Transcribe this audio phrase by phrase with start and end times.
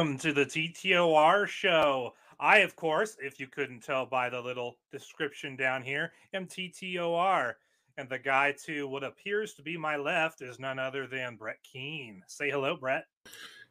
[0.00, 2.14] Welcome to the TTOR show.
[2.40, 7.52] I, of course, if you couldn't tell by the little description down here, am TTOR.
[7.98, 11.58] And the guy to what appears to be my left is none other than Brett
[11.70, 12.22] Keane.
[12.28, 13.04] Say hello, Brett.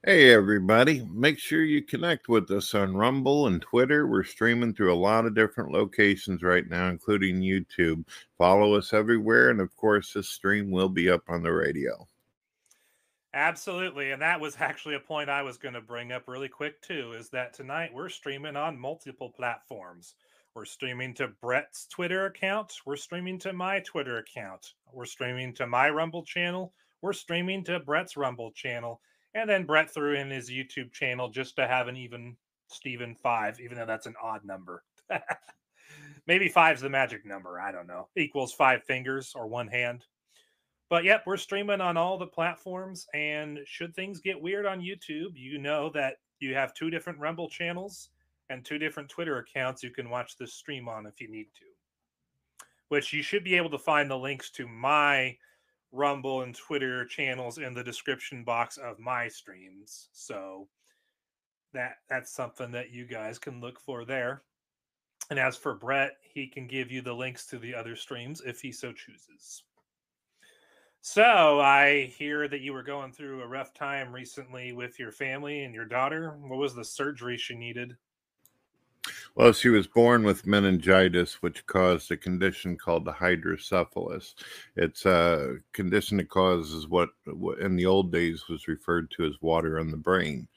[0.06, 1.04] Hey, everybody.
[1.12, 4.06] Make sure you connect with us on Rumble and Twitter.
[4.06, 8.06] We're streaming through a lot of different locations right now, including YouTube.
[8.38, 9.50] Follow us everywhere.
[9.50, 12.08] And of course, this stream will be up on the radio.
[13.34, 14.12] Absolutely.
[14.12, 17.14] And that was actually a point I was going to bring up really quick, too,
[17.18, 20.16] is that tonight we're streaming on multiple platforms.
[20.56, 22.74] We're streaming to Brett's Twitter account.
[22.86, 24.74] We're streaming to my Twitter account.
[24.92, 26.74] We're streaming to my Rumble channel.
[27.02, 29.00] We're streaming to Brett's Rumble channel.
[29.36, 32.36] And then Brett threw in his YouTube channel just to have an even
[32.68, 34.84] Steven five, even though that's an odd number.
[36.28, 37.60] Maybe five's the magic number.
[37.60, 38.10] I don't know.
[38.18, 40.06] Equals five fingers or one hand.
[40.90, 43.08] But yep, we're streaming on all the platforms.
[43.14, 47.50] And should things get weird on YouTube, you know that you have two different Rumble
[47.50, 48.10] channels
[48.50, 51.66] and two different Twitter accounts you can watch this stream on if you need to.
[52.88, 55.38] Which you should be able to find the links to my
[55.92, 60.10] Rumble and Twitter channels in the description box of my streams.
[60.12, 60.68] So
[61.74, 64.44] that that's something that you guys can look for there.
[65.30, 68.60] And as for Brett, he can give you the links to the other streams if
[68.62, 69.64] he so chooses.
[71.02, 75.64] So I hear that you were going through a rough time recently with your family
[75.64, 76.38] and your daughter.
[76.42, 77.96] What was the surgery she needed?
[79.36, 84.36] Well, she was born with meningitis, which caused a condition called the hydrocephalus.
[84.76, 87.10] It's a condition that causes what
[87.62, 90.48] in the old days was referred to as water in the brain.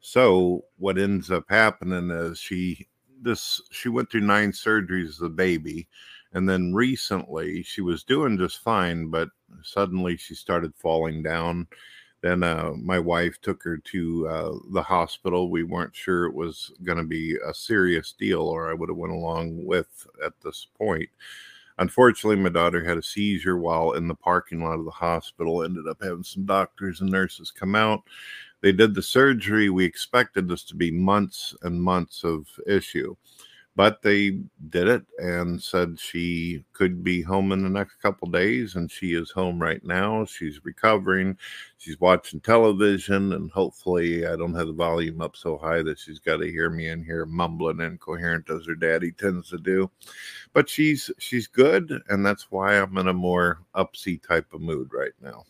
[0.00, 2.88] So what ends up happening is she
[3.20, 5.88] this she went through nine surgeries as a baby
[6.34, 9.28] and then recently she was doing just fine but
[9.62, 11.66] suddenly she started falling down.
[12.22, 15.50] Then uh, my wife took her to uh, the hospital.
[15.50, 18.96] We weren't sure it was going to be a serious deal or i would have
[18.96, 21.08] went along with at this point.
[21.78, 25.88] Unfortunately my daughter had a seizure while in the parking lot of the hospital ended
[25.88, 28.02] up having some doctors and nurses come out.
[28.60, 29.68] They did the surgery.
[29.70, 33.16] We expected this to be months and months of issue
[33.74, 34.38] but they
[34.68, 39.14] did it and said she could be home in the next couple days and she
[39.14, 40.26] is home right now.
[40.26, 41.38] She's recovering.
[41.78, 46.18] She's watching television and hopefully i don't have the volume up so high that she's
[46.18, 49.90] got to hear me in here mumbling incoherent as her daddy tends to do.
[50.52, 54.90] But she's she's good and that's why i'm in a more upsy type of mood
[54.92, 55.44] right now.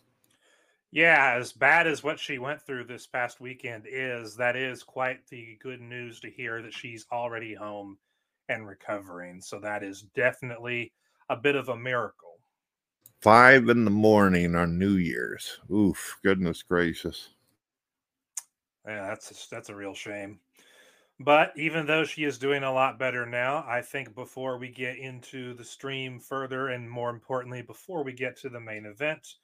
[0.92, 5.26] Yeah, as bad as what she went through this past weekend is, that is quite
[5.28, 7.96] the good news to hear that she's already home
[8.52, 9.40] and recovering.
[9.40, 10.92] So that is definitely
[11.28, 12.38] a bit of a miracle.
[13.20, 15.60] Five in the morning on New Year's.
[15.72, 17.30] Oof, goodness gracious.
[18.86, 20.40] Yeah, that's a, that's a real shame.
[21.20, 24.98] But even though she is doing a lot better now, I think before we get
[24.98, 29.36] into the stream further, and more importantly, before we get to the main event,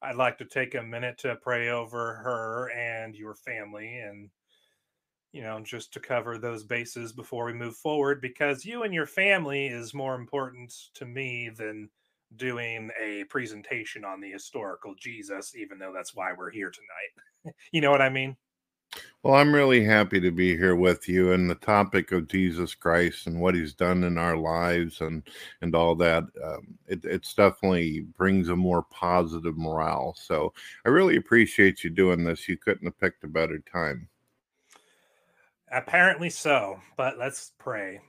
[0.00, 4.30] I'd like to take a minute to pray over her and your family and
[5.32, 9.06] you know, just to cover those bases before we move forward, because you and your
[9.06, 11.88] family is more important to me than
[12.36, 17.54] doing a presentation on the historical Jesus, even though that's why we're here tonight.
[17.72, 18.36] you know what I mean?
[19.22, 23.26] Well, I'm really happy to be here with you and the topic of Jesus Christ
[23.26, 25.22] and what He's done in our lives and
[25.62, 26.24] and all that.
[26.44, 30.14] Um, it, it's definitely brings a more positive morale.
[30.16, 30.52] So
[30.84, 32.48] I really appreciate you doing this.
[32.48, 34.08] You couldn't have picked a better time.
[35.72, 38.00] Apparently so, but let's pray.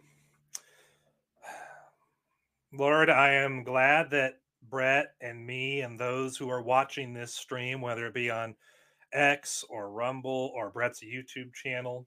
[2.74, 4.36] Lord, I am glad that
[4.70, 8.56] Brett and me and those who are watching this stream, whether it be on
[9.12, 12.06] X or Rumble or Brett's YouTube channel,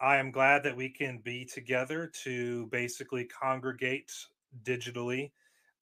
[0.00, 4.12] I am glad that we can be together to basically congregate
[4.62, 5.32] digitally,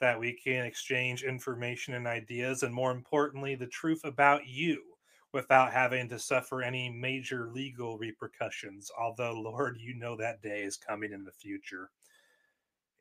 [0.01, 4.92] that we can exchange information and ideas, and more importantly, the truth about you
[5.33, 8.91] without having to suffer any major legal repercussions.
[8.99, 11.91] Although, Lord, you know that day is coming in the future.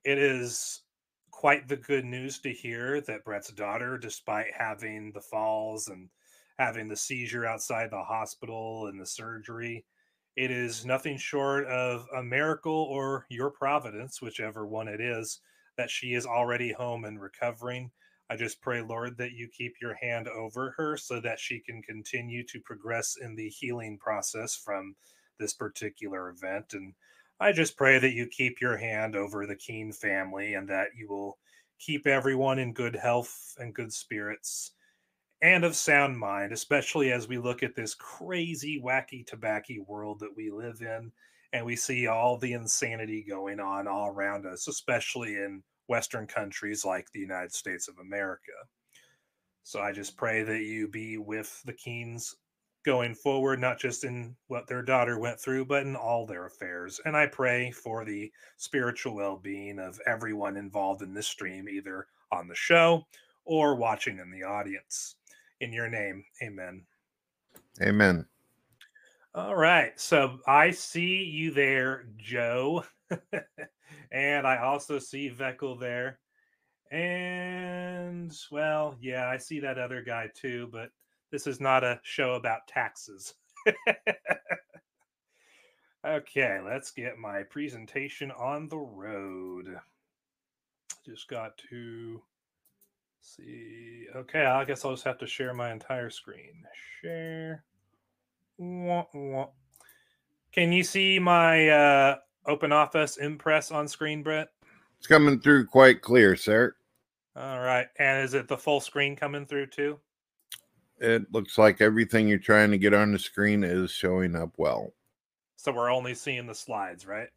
[0.03, 0.81] It is
[1.31, 6.09] quite the good news to hear that Brett's daughter, despite having the falls and
[6.59, 9.85] having the seizure outside the hospital and the surgery,
[10.35, 15.39] it is nothing short of a miracle or your providence, whichever one it is,
[15.77, 17.91] that she is already home and recovering
[18.31, 21.81] I just pray, Lord, that you keep your hand over her so that she can
[21.81, 24.95] continue to progress in the healing process from
[25.37, 26.73] this particular event.
[26.73, 26.93] And
[27.41, 31.09] I just pray that you keep your hand over the Keane family and that you
[31.09, 31.39] will
[31.77, 34.71] keep everyone in good health and good spirits.
[35.41, 40.35] and of sound mind, especially as we look at this crazy, wacky, tobacco world that
[40.35, 41.11] we live in.
[41.53, 46.85] And we see all the insanity going on all around us, especially in Western countries
[46.85, 48.51] like the United States of America.
[49.63, 52.35] So I just pray that you be with the Keanes
[52.83, 56.99] going forward, not just in what their daughter went through, but in all their affairs.
[57.05, 62.07] And I pray for the spiritual well being of everyone involved in this stream, either
[62.31, 63.05] on the show
[63.45, 65.15] or watching in the audience.
[65.59, 66.83] In your name, amen.
[67.81, 68.25] Amen.
[69.33, 69.97] All right.
[69.99, 72.83] So I see you there, Joe.
[74.11, 76.19] and I also see Veckel there.
[76.91, 80.89] And well, yeah, I see that other guy too, but
[81.31, 83.33] this is not a show about taxes.
[86.05, 89.77] okay, let's get my presentation on the road.
[91.05, 92.21] Just got to
[93.21, 94.07] see.
[94.13, 96.63] Okay, I guess I'll just have to share my entire screen.
[97.01, 97.63] Share.
[100.51, 104.49] Can you see my uh, Open Office Impress on screen, Brett?
[104.97, 106.75] It's coming through quite clear, sir.
[107.35, 107.87] All right.
[107.97, 109.99] And is it the full screen coming through too?
[110.99, 114.93] It looks like everything you're trying to get on the screen is showing up well.
[115.55, 117.29] So we're only seeing the slides, right?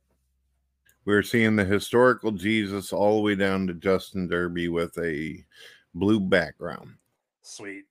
[1.05, 5.45] We're seeing the historical Jesus all the way down to Justin Derby with a
[5.95, 6.95] blue background.
[7.43, 7.85] Sweet.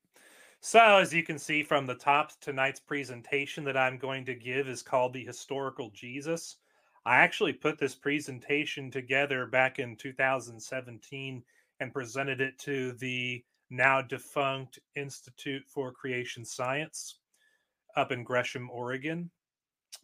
[0.62, 4.68] So, as you can see from the top, tonight's presentation that I'm going to give
[4.68, 6.58] is called The Historical Jesus.
[7.06, 11.44] I actually put this presentation together back in 2017
[11.80, 17.20] and presented it to the now defunct Institute for Creation Science
[17.96, 19.30] up in Gresham, Oregon.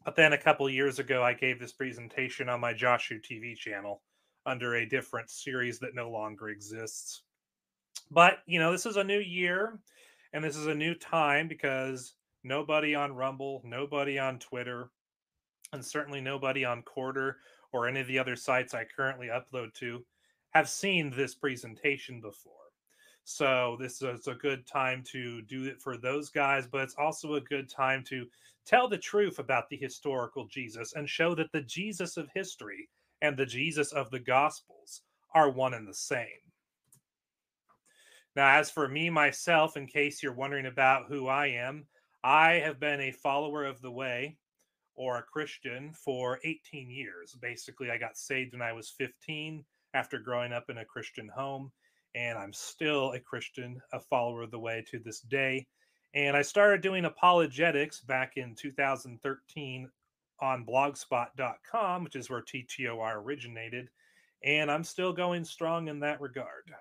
[0.04, 4.02] But then a couple years ago, I gave this presentation on my Joshu TV channel
[4.46, 7.24] under a different series that no longer exists.
[8.12, 9.80] But, you know, this is a new year
[10.34, 12.14] and this is a new time because
[12.44, 14.90] nobody on Rumble, nobody on Twitter,
[15.74, 17.38] and certainly nobody on Quarter
[17.72, 20.04] or any of the other sites I currently upload to
[20.52, 22.54] have seen this presentation before.
[23.24, 27.36] So this is a good time to do it for those guys, but it's also
[27.36, 28.26] a good time to
[28.66, 32.90] tell the truth about the historical Jesus and show that the Jesus of history
[33.22, 35.02] and the Jesus of the Gospels
[35.36, 36.26] are one and the same.
[38.36, 41.86] Now, as for me myself, in case you're wondering about who I am,
[42.24, 44.39] I have been a follower of the way
[45.00, 47.38] or a Christian for 18 years.
[47.42, 49.64] Basically, I got saved when I was 15
[49.94, 51.72] after growing up in a Christian home,
[52.16, 55.66] and I'm still a Christian, a follower of the way to this day.
[56.16, 59.90] And I started doing apologetics back in 2013
[60.42, 63.88] on blogspot.com, which is where TTOR originated.
[64.44, 66.74] And I'm still going strong in that regard.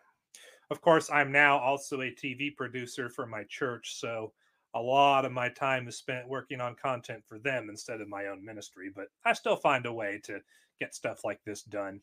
[0.71, 3.95] Of course, I'm now also a TV producer for my church.
[3.95, 4.33] So
[4.79, 8.27] a lot of my time is spent working on content for them instead of my
[8.27, 8.91] own ministry.
[8.95, 10.41] But I still find a way to
[10.79, 12.01] get stuff like this done.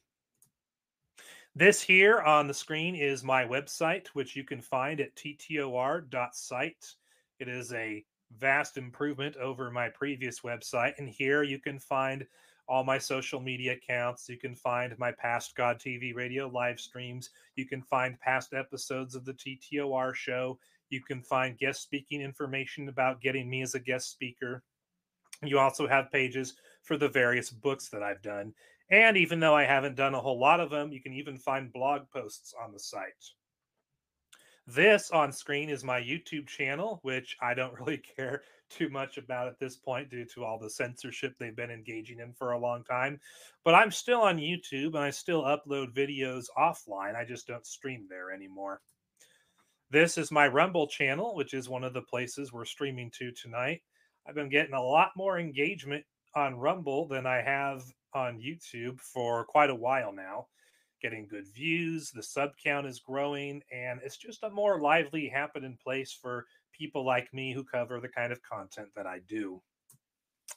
[1.55, 6.96] This here on the screen is my website, which you can find at ttor.site.
[7.39, 8.03] It is a
[8.38, 10.94] vast improvement over my previous website.
[10.98, 12.25] And here you can find
[12.67, 14.27] all my social media accounts.
[14.27, 17.29] You can find my past God TV radio live streams.
[17.55, 20.60] You can find past episodes of the TTOR show.
[20.89, 24.63] You can find guest speaking information about getting me as a guest speaker.
[25.44, 28.54] You also have pages for the various books that I've done.
[28.89, 31.74] And even though I haven't done a whole lot of them, you can even find
[31.74, 33.32] blog posts on the site.
[34.68, 39.48] This on screen is my YouTube channel, which I don't really care too much about
[39.48, 42.84] at this point due to all the censorship they've been engaging in for a long
[42.84, 43.20] time.
[43.63, 47.15] But I'm still on YouTube and I still upload videos offline.
[47.15, 48.82] I just don't stream there anymore.
[49.92, 53.84] This is my Rumble channel, which is one of the places we're streaming to tonight.
[54.27, 56.04] I've been getting a lot more engagement
[56.36, 57.84] on Rumble than I have
[58.15, 60.48] on YouTube for quite a while now,
[61.04, 62.10] getting good views.
[62.10, 67.06] The sub count is growing, and it's just a more lively, happening place for people
[67.06, 69.62] like me who cover the kind of content that I do.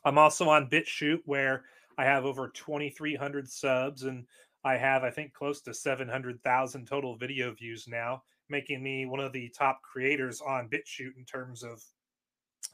[0.06, 1.64] I'm also on BitChute, where
[1.98, 4.24] I have over 2,300 subs, and
[4.64, 9.32] I have, I think, close to 700,000 total video views now, making me one of
[9.32, 11.82] the top creators on BitChute in terms of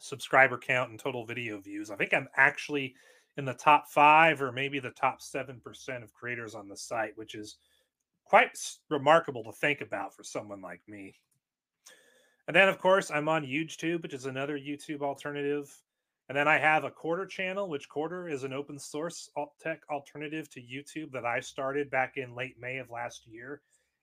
[0.00, 1.90] subscriber count and total video views.
[1.90, 2.95] I think I'm actually
[3.37, 7.35] in the top five or maybe the top 7% of creators on the site, which
[7.35, 7.57] is
[8.25, 8.57] quite
[8.90, 11.14] remarkable to think about for someone like me.
[12.46, 15.75] And then, of course, I'm on YouTube, which is another YouTube alternative.
[16.29, 19.81] And then I have a Quarter channel, which Quarter is an open source alt tech
[19.90, 23.62] alternative to YouTube that I started back in late May of last year.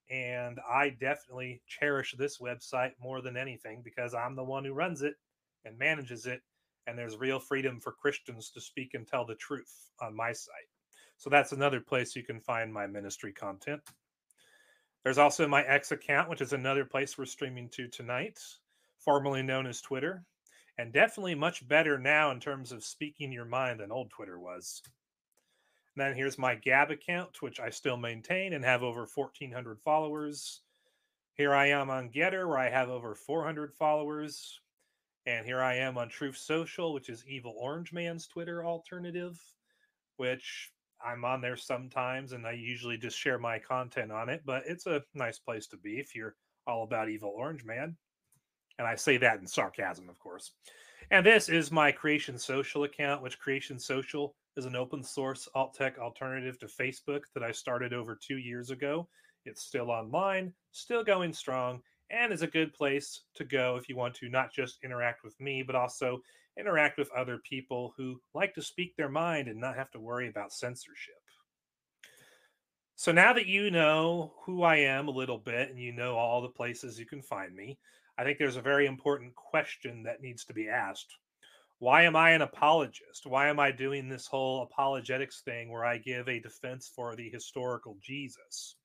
[0.09, 5.01] And I definitely cherish this website more than anything because I'm the one who runs
[5.01, 5.15] it
[5.63, 6.41] and manages it.
[6.87, 10.67] And there's real freedom for Christians to speak and tell the truth on my site.
[11.17, 13.81] So that's another place you can find my ministry content.
[15.03, 18.39] There's also my X account, which is another place we're streaming to tonight,
[18.99, 20.25] formerly known as Twitter,
[20.77, 24.81] and definitely much better now in terms of speaking your mind than old Twitter was.
[25.95, 30.61] And then here's my Gab account, which I still maintain and have over 1,400 followers.
[31.33, 34.59] Here I am on Getter, where I have over 400 followers.
[35.25, 39.39] And here I am on Truth Social, which is Evil Orange Man's Twitter alternative,
[40.17, 40.71] which
[41.03, 44.85] I'm on there sometimes and I usually just share my content on it, but it's
[44.85, 46.35] a nice place to be if you're
[46.67, 47.95] all about Evil Orange Man.
[48.77, 50.51] And I say that in sarcasm, of course.
[51.09, 55.73] And this is my Creation Social account, which Creation Social is an open source alt
[55.73, 59.07] tech alternative to Facebook that I started over two years ago.
[59.45, 63.95] It's still online, still going strong, and is a good place to go if you
[63.95, 66.21] want to not just interact with me, but also
[66.59, 70.27] interact with other people who like to speak their mind and not have to worry
[70.27, 71.15] about censorship.
[72.95, 76.41] So now that you know who I am a little bit and you know all
[76.41, 77.79] the places you can find me,
[78.17, 81.17] I think there's a very important question that needs to be asked.
[81.81, 83.25] Why am I an apologist?
[83.25, 87.27] Why am I doing this whole apologetics thing where I give a defense for the
[87.27, 88.75] historical Jesus?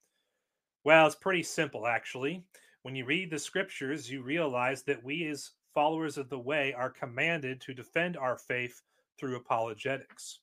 [0.83, 2.47] Well, it's pretty simple, actually.
[2.85, 6.89] When you read the scriptures, you realize that we, as followers of the way are
[6.89, 8.81] commanded to defend our faith
[9.21, 10.41] through apologetics.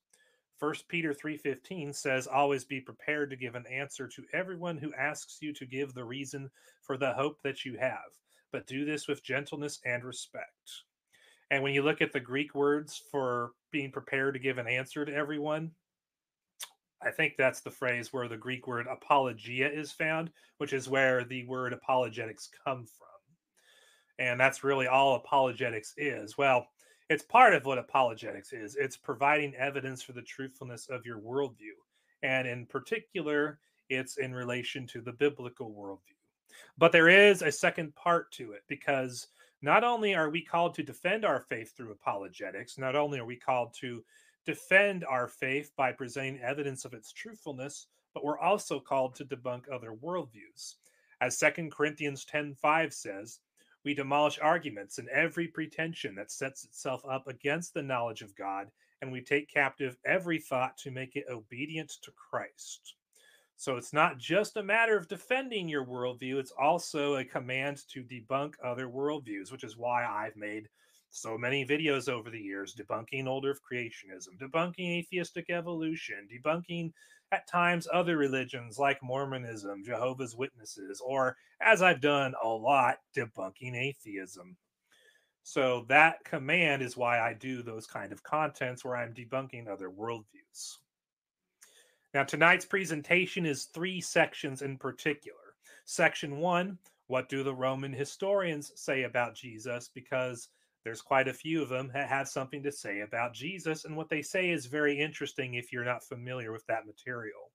[0.60, 5.40] 1 Peter 3:15 says always be prepared to give an answer to everyone who asks
[5.42, 6.52] you to give the reason
[6.84, 8.20] for the hope that you have,
[8.52, 10.84] but do this with gentleness and respect.
[11.54, 15.06] And when you look at the Greek words for being prepared to give an answer
[15.06, 15.70] to everyone,
[17.00, 21.24] I think that's the phrase where the Greek word apologia is found, which is where
[21.24, 23.08] the word apologetics come from.
[24.18, 26.40] And that's really all apologetics is.
[26.40, 26.66] Well,
[27.08, 31.78] it's part of what apologetics is it's providing evidence for the truthfulness of your worldview.
[32.24, 36.18] And in particular, it's in relation to the biblical worldview.
[36.80, 39.28] But there is a second part to it because
[39.64, 43.38] not only are we called to defend our faith through apologetics, not only are we
[43.38, 44.04] called to
[44.46, 49.72] defend our faith by presenting evidence of its truthfulness, but we're also called to debunk
[49.72, 50.76] other worldviews.
[51.22, 53.40] As 2 Corinthians 10:5 says,
[53.86, 58.70] we demolish arguments and every pretension that sets itself up against the knowledge of God,
[59.02, 62.96] and we take captive every thought to make it obedient to Christ.
[63.64, 68.04] So it's not just a matter of defending your worldview, it's also a command to
[68.04, 70.68] debunk other worldviews, which is why I've made
[71.12, 76.92] so many videos over the years debunking old earth creationism, debunking atheistic evolution, debunking
[77.32, 83.78] at times other religions like Mormonism, Jehovah's Witnesses, or as I've done a lot, debunking
[83.78, 84.58] atheism.
[85.44, 89.90] So that command is why I do those kind of contents where I'm debunking other
[89.90, 90.80] worldviews.
[92.14, 95.56] Now, tonight's presentation is three sections in particular.
[95.86, 99.90] Section one What do the Roman historians say about Jesus?
[99.94, 100.50] Because
[100.84, 104.10] there's quite a few of them that have something to say about Jesus, and what
[104.10, 107.52] they say is very interesting if you're not familiar with that material.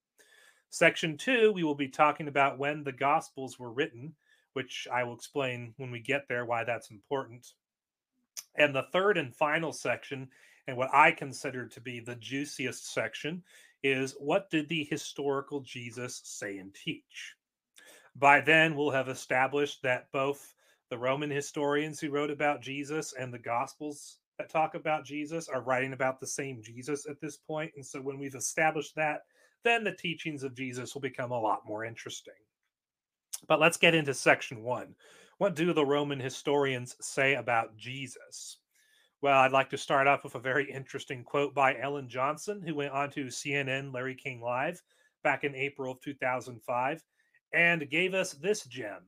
[0.70, 4.14] Section two, we will be talking about when the Gospels were written,
[4.54, 7.52] which I will explain when we get there why that's important.
[8.56, 10.28] And the third and final section,
[10.66, 13.42] and what I consider to be the juiciest section,
[13.82, 17.34] is what did the historical Jesus say and teach?
[18.16, 20.54] By then, we'll have established that both
[20.90, 25.60] the Roman historians who wrote about Jesus and the Gospels that talk about Jesus are
[25.60, 27.72] writing about the same Jesus at this point.
[27.76, 29.22] And so when we've established that,
[29.64, 32.34] then the teachings of Jesus will become a lot more interesting.
[33.46, 34.94] But let's get into section one.
[35.38, 38.57] What do the Roman historians say about Jesus?
[39.20, 42.76] Well, I'd like to start off with a very interesting quote by Ellen Johnson, who
[42.76, 44.80] went on to CNN Larry King Live
[45.24, 47.02] back in April of 2005
[47.52, 49.02] and gave us this gem.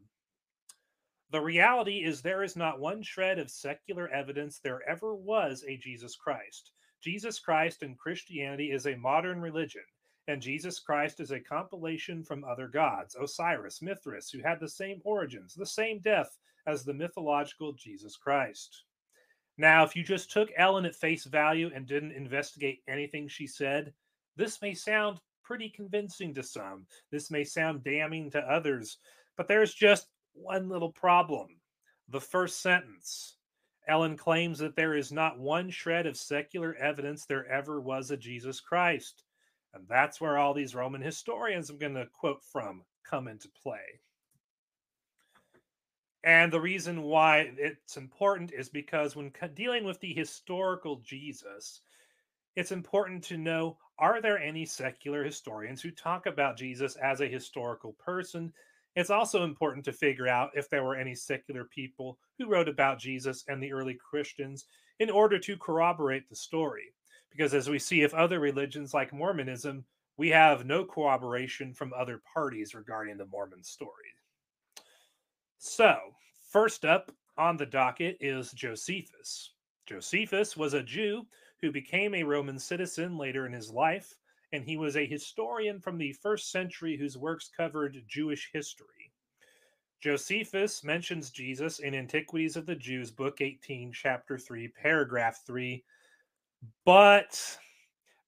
[1.30, 5.76] The reality is, there is not one shred of secular evidence there ever was a
[5.76, 6.72] Jesus Christ.
[7.00, 9.84] Jesus Christ and Christianity is a modern religion,
[10.26, 15.00] and Jesus Christ is a compilation from other gods, Osiris, Mithras, who had the same
[15.04, 18.82] origins, the same death as the mythological Jesus Christ.
[19.60, 23.92] Now, if you just took Ellen at face value and didn't investigate anything she said,
[24.34, 26.86] this may sound pretty convincing to some.
[27.10, 28.96] This may sound damning to others,
[29.36, 31.60] but there's just one little problem.
[32.08, 33.36] The first sentence
[33.86, 38.16] Ellen claims that there is not one shred of secular evidence there ever was a
[38.16, 39.24] Jesus Christ.
[39.74, 44.00] And that's where all these Roman historians I'm going to quote from come into play.
[46.22, 51.80] And the reason why it's important is because when dealing with the historical Jesus,
[52.56, 57.28] it's important to know are there any secular historians who talk about Jesus as a
[57.28, 58.52] historical person?
[58.96, 62.98] It's also important to figure out if there were any secular people who wrote about
[62.98, 64.66] Jesus and the early Christians
[64.98, 66.92] in order to corroborate the story.
[67.30, 69.84] Because as we see if other religions like Mormonism,
[70.16, 74.12] we have no corroboration from other parties regarding the Mormon story.
[75.62, 76.14] So,
[76.48, 79.52] first up on the docket is Josephus.
[79.84, 81.26] Josephus was a Jew
[81.60, 84.16] who became a Roman citizen later in his life,
[84.52, 89.12] and he was a historian from the first century whose works covered Jewish history.
[90.00, 95.84] Josephus mentions Jesus in Antiquities of the Jews, Book 18, Chapter 3, Paragraph 3,
[96.86, 97.58] but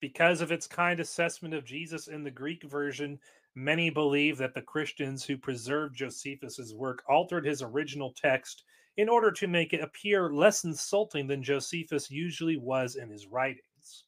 [0.01, 3.19] because of its kind assessment of Jesus in the Greek version,
[3.55, 8.65] many believe that the Christians who preserved Josephus's work altered his original text
[8.97, 14.05] in order to make it appear less insulting than Josephus usually was in his writings.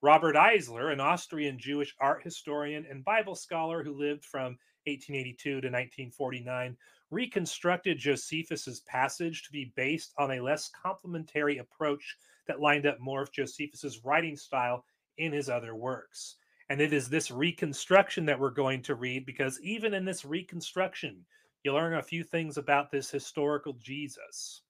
[0.00, 5.56] Robert Eisler, an Austrian Jewish art historian and Bible scholar who lived from 1882 to
[5.68, 6.76] 1949,
[7.10, 12.16] reconstructed Josephus's passage to be based on a less complimentary approach
[12.48, 14.84] that lined up more of Josephus's writing style
[15.18, 16.36] in his other works.
[16.68, 21.24] And it is this reconstruction that we're going to read because even in this reconstruction,
[21.64, 24.62] you learn a few things about this historical Jesus.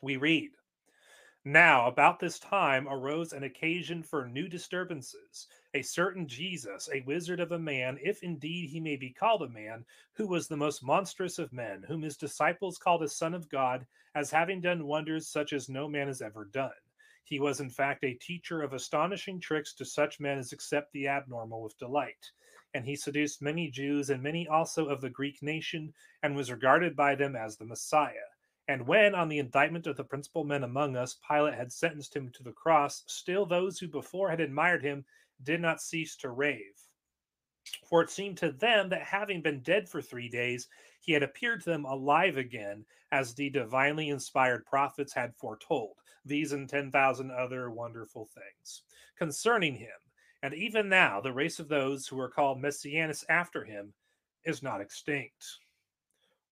[0.00, 0.50] We read
[1.44, 5.48] Now, about this time arose an occasion for new disturbances.
[5.74, 9.48] A certain Jesus, a wizard of a man, if indeed he may be called a
[9.48, 13.48] man, who was the most monstrous of men, whom his disciples called a Son of
[13.48, 16.70] God, as having done wonders such as no man has ever done.
[17.28, 21.08] He was, in fact, a teacher of astonishing tricks to such men as accept the
[21.08, 22.32] abnormal with delight
[22.74, 26.94] and he seduced many Jews and many also of the Greek nation, and was regarded
[26.94, 28.12] by them as the Messiah.
[28.68, 32.30] And when, on the indictment of the principal men among us, Pilate had sentenced him
[32.32, 35.06] to the cross, still those who before had admired him
[35.42, 36.87] did not cease to rave.
[37.84, 40.68] For it seemed to them that having been dead for three days,
[41.00, 46.52] he had appeared to them alive again, as the divinely inspired prophets had foretold, these
[46.52, 48.82] and 10,000 other wonderful things
[49.16, 49.98] concerning him
[50.42, 53.92] and even now, the race of those who are called Messianists after him
[54.44, 55.58] is not extinct.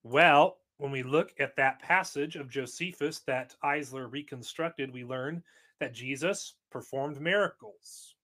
[0.02, 5.42] Well, when we look at that passage of Josephus that Eisler reconstructed, we learn
[5.78, 8.15] that Jesus performed miracles.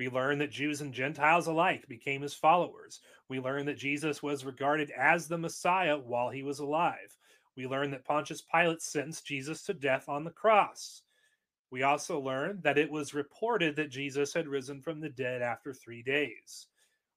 [0.00, 3.00] We learn that Jews and Gentiles alike became his followers.
[3.28, 7.18] We learn that Jesus was regarded as the Messiah while he was alive.
[7.54, 11.02] We learn that Pontius Pilate sentenced Jesus to death on the cross.
[11.70, 15.74] We also learn that it was reported that Jesus had risen from the dead after
[15.74, 16.68] three days.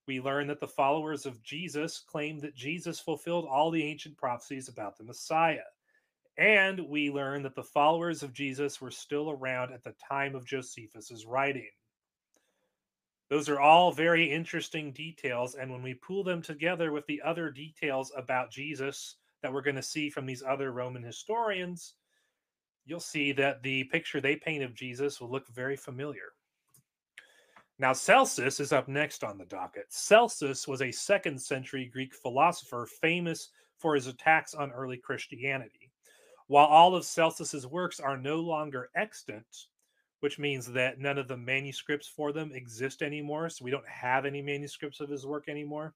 [0.06, 4.68] We learn that the followers of Jesus claimed that Jesus fulfilled all the ancient prophecies
[4.68, 5.70] about the Messiah.
[6.36, 10.44] And we learn that the followers of Jesus were still around at the time of
[10.44, 11.70] Josephus's writing.
[13.30, 15.54] Those are all very interesting details.
[15.54, 19.76] And when we pool them together with the other details about Jesus that we're going
[19.76, 21.94] to see from these other Roman historians,
[22.84, 26.32] you'll see that the picture they paint of Jesus will look very familiar.
[27.78, 29.86] Now, Celsus is up next on the docket.
[29.88, 35.90] Celsus was a second century Greek philosopher famous for his attacks on early Christianity.
[36.46, 39.66] While all of Celsus's works are no longer extant,
[40.24, 44.24] which means that none of the manuscripts for them exist anymore, so we don't have
[44.24, 45.92] any manuscripts of his work anymore.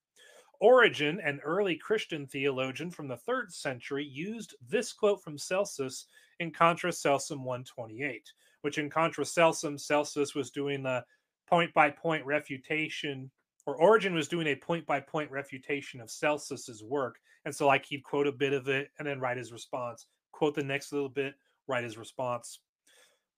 [0.61, 6.09] Origen, an early Christian theologian from the third century, used this quote from Celsus
[6.41, 11.03] in Contra Celsum 128, which in Contra Celsum, Celsus was doing the
[11.49, 13.31] point by point refutation,
[13.65, 17.19] or Origen was doing a point by point refutation of Celsus's work.
[17.47, 20.55] And so, like, he'd quote a bit of it and then write his response, quote
[20.55, 21.33] the next little bit,
[21.67, 22.59] write his response.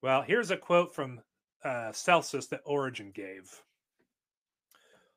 [0.03, 1.21] Well, here's a quote from
[1.63, 3.63] uh, Celsus that Origen gave.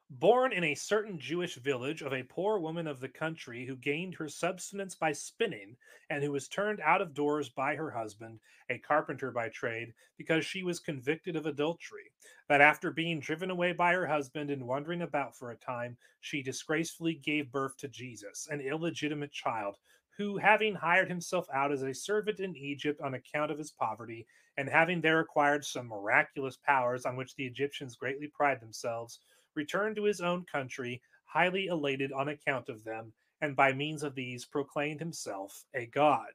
[0.10, 4.14] Born in a certain Jewish village of a poor woman of the country who gained
[4.16, 5.78] her subsistence by spinning,
[6.10, 10.46] and who was turned out of doors by her husband, a carpenter by trade, because
[10.46, 12.12] she was convicted of adultery,
[12.50, 16.44] that after being driven away by her husband and wandering about for a time, she
[16.44, 19.78] disgracefully gave birth to Jesus, an illegitimate child,
[20.18, 24.28] who, having hired himself out as a servant in Egypt on account of his poverty,
[24.58, 29.20] and having there acquired some miraculous powers on which the Egyptians greatly pride themselves,
[29.56, 34.16] returned to his own country, highly elated on account of them, and by means of
[34.16, 36.32] these proclaimed himself a god.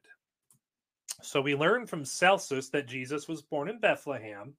[1.21, 4.53] So we learn from Celsus that Jesus was born in Bethlehem.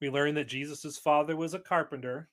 [0.00, 2.28] We learn that Jesus' father was a carpenter.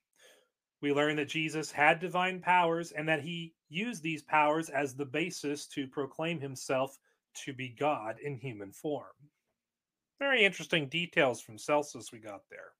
[0.81, 5.05] We learn that Jesus had divine powers and that he used these powers as the
[5.05, 6.97] basis to proclaim himself
[7.45, 9.13] to be God in human form.
[10.19, 12.71] Very interesting details from Celsus we got there.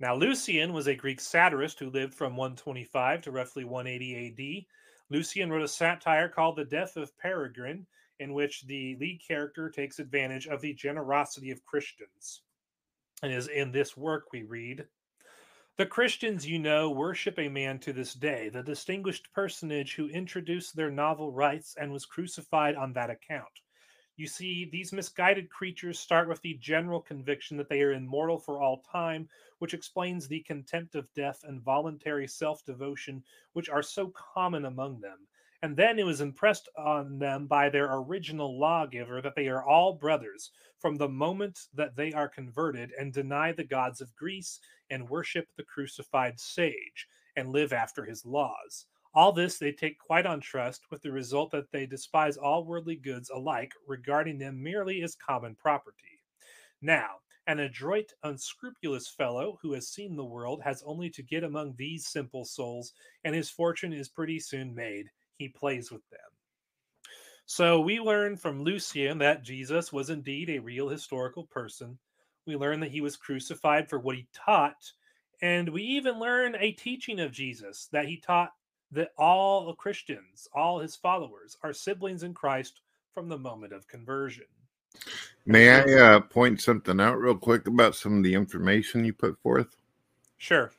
[0.00, 4.66] Now, Lucian was a Greek satirist who lived from 125 to roughly 180 AD.
[5.10, 7.86] Lucian wrote a satire called The Death of Peregrine,
[8.20, 12.42] in which the lead character takes advantage of the generosity of Christians.
[13.22, 14.86] And is in this work we read
[15.78, 20.74] The Christians, you know, worship a man to this day, the distinguished personage who introduced
[20.74, 23.60] their novel rites and was crucified on that account.
[24.16, 28.60] You see, these misguided creatures start with the general conviction that they are immortal for
[28.60, 29.28] all time,
[29.60, 34.98] which explains the contempt of death and voluntary self devotion which are so common among
[35.00, 35.28] them.
[35.62, 39.92] And then it was impressed on them by their original lawgiver that they are all
[39.92, 44.60] brothers from the moment that they are converted and deny the gods of Greece
[44.90, 48.86] and worship the crucified sage and live after his laws.
[49.14, 52.96] All this they take quite on trust, with the result that they despise all worldly
[52.96, 56.22] goods alike, regarding them merely as common property.
[56.82, 61.74] Now, an adroit, unscrupulous fellow who has seen the world has only to get among
[61.76, 62.92] these simple souls,
[63.24, 65.06] and his fortune is pretty soon made.
[65.38, 66.20] He plays with them.
[67.46, 71.98] So we learn from Lucian that Jesus was indeed a real historical person.
[72.48, 74.90] We learn that he was crucified for what he taught.
[75.42, 78.52] And we even learn a teaching of Jesus that he taught
[78.90, 82.80] that all Christians, all his followers, are siblings in Christ
[83.12, 84.46] from the moment of conversion.
[85.44, 89.38] May I uh, point something out real quick about some of the information you put
[89.42, 89.76] forth?
[90.38, 90.72] Sure.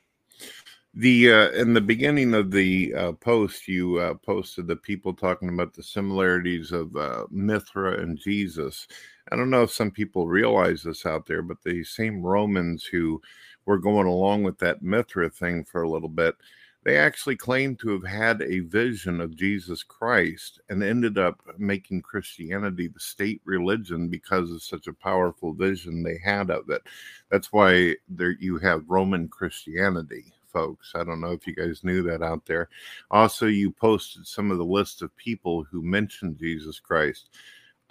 [0.96, 5.50] The uh, in the beginning of the uh, post, you uh, posted the people talking
[5.50, 8.88] about the similarities of uh, Mithra and Jesus.
[9.32, 13.22] I don't know if some people realize this out there, but the same Romans who
[13.66, 16.36] were going along with that Mithra thing for a little bit
[16.84, 22.02] they actually claim to have had a vision of Jesus Christ and ended up making
[22.02, 26.82] Christianity the state religion because of such a powerful vision they had of it.
[27.30, 30.94] That's why there you have Roman Christianity, folks.
[30.96, 32.70] I don't know if you guys knew that out there.
[33.12, 37.30] Also, you posted some of the list of people who mentioned Jesus Christ.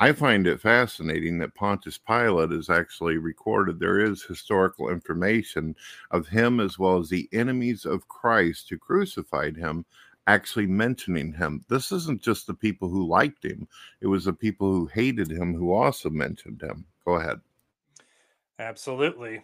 [0.01, 3.81] I find it fascinating that Pontius Pilate is actually recorded.
[3.81, 5.75] There is historical information
[6.13, 9.85] of him as well as the enemies of Christ who crucified him
[10.29, 11.65] actually mentioning him.
[11.69, 13.67] This isn't just the people who liked him,
[14.01, 16.85] it was the people who hated him who also mentioned him.
[17.05, 17.41] Go ahead.
[18.61, 19.43] Absolutely.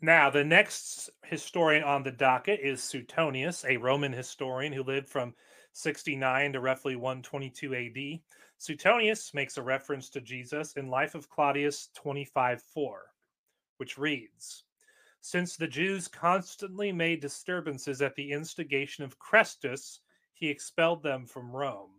[0.00, 5.34] Now, the next historian on the docket is Suetonius, a Roman historian who lived from
[5.76, 8.20] 69 to roughly 122 AD,
[8.58, 13.02] Suetonius makes a reference to Jesus in Life of Claudius 25 4,
[13.78, 14.64] which reads
[15.20, 19.98] Since the Jews constantly made disturbances at the instigation of Chrestus,
[20.32, 21.90] he expelled them from Rome.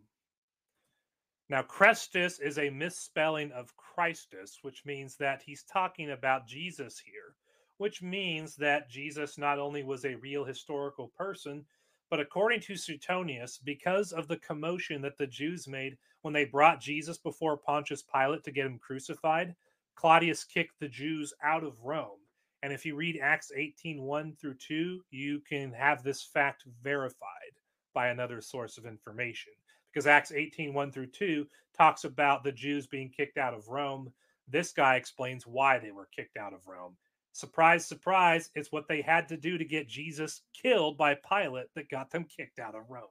[1.50, 7.36] Now, Chrestus is a misspelling of Christus, which means that he's talking about Jesus here,
[7.78, 11.66] which means that Jesus not only was a real historical person,
[12.10, 16.82] but according to Suetonius, because of the commotion that the Jews made when they brought
[16.82, 19.56] Jesus before Pontius Pilate to get him crucified,
[19.96, 22.20] Claudius kicked the Jews out of Rome.
[22.64, 27.54] And if you read Acts 18 1 through 2, you can have this fact verified
[27.94, 29.54] by another source of information.
[29.92, 34.12] Because Acts 18 1 through 2 talks about the Jews being kicked out of Rome.
[34.48, 36.96] This guy explains why they were kicked out of Rome.
[37.36, 41.90] Surprise, surprise, it's what they had to do to get Jesus killed by Pilate that
[41.90, 43.10] got them kicked out of Rome.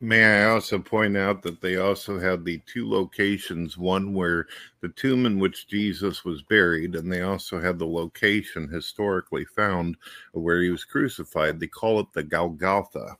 [0.00, 4.46] May I also point out that they also had the two locations one where
[4.80, 9.98] the tomb in which Jesus was buried, and they also had the location historically found
[10.32, 11.60] where he was crucified.
[11.60, 13.18] They call it the Golgotha.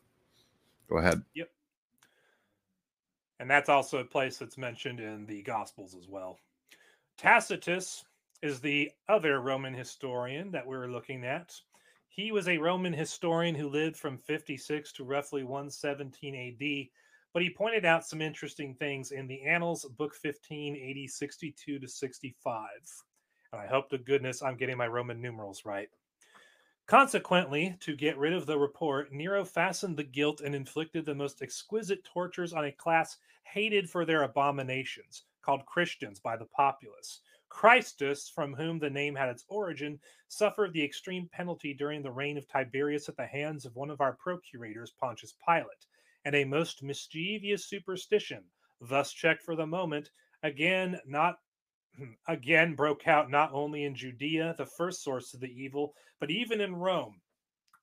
[0.88, 1.22] Go ahead.
[1.34, 1.50] Yep.
[3.40, 6.38] And that's also a place that's mentioned in the Gospels as well.
[7.18, 8.04] Tacitus
[8.42, 11.54] is the other Roman historian that we're looking at.
[12.08, 16.88] He was a Roman historian who lived from 56 to roughly 117 AD,
[17.32, 21.88] but he pointed out some interesting things in the Annals, Book 15, AD 62 to
[21.88, 22.68] 65.
[23.52, 25.88] And I hope to goodness I'm getting my Roman numerals right.
[26.86, 31.40] Consequently, to get rid of the report, Nero fastened the guilt and inflicted the most
[31.40, 37.20] exquisite tortures on a class hated for their abominations, called Christians by the populace.
[37.52, 42.38] Christus, from whom the name had its origin, suffered the extreme penalty during the reign
[42.38, 45.86] of Tiberius at the hands of one of our procurators, Pontius Pilate,
[46.24, 48.42] and a most mischievous superstition,
[48.80, 50.10] thus checked for the moment,
[50.42, 51.36] again not
[52.26, 56.58] again broke out not only in Judea, the first source of the evil, but even
[56.62, 57.20] in Rome,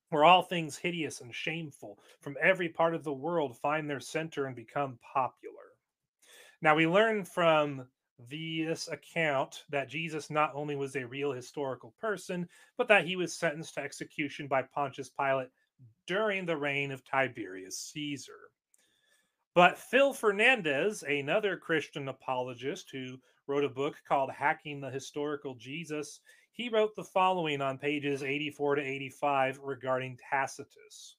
[0.10, 4.47] where all things hideous and shameful from every part of the world find their center
[4.47, 5.73] and become popular.
[6.60, 7.88] Now, we learn from
[8.27, 13.34] this account that Jesus not only was a real historical person, but that he was
[13.34, 15.49] sentenced to execution by Pontius Pilate
[16.08, 18.49] during the reign of Tiberius Caesar.
[19.55, 26.19] But Phil Fernandes, another Christian apologist who wrote a book called Hacking the Historical Jesus,
[26.51, 31.15] he wrote the following on pages 84 to 85 regarding Tacitus.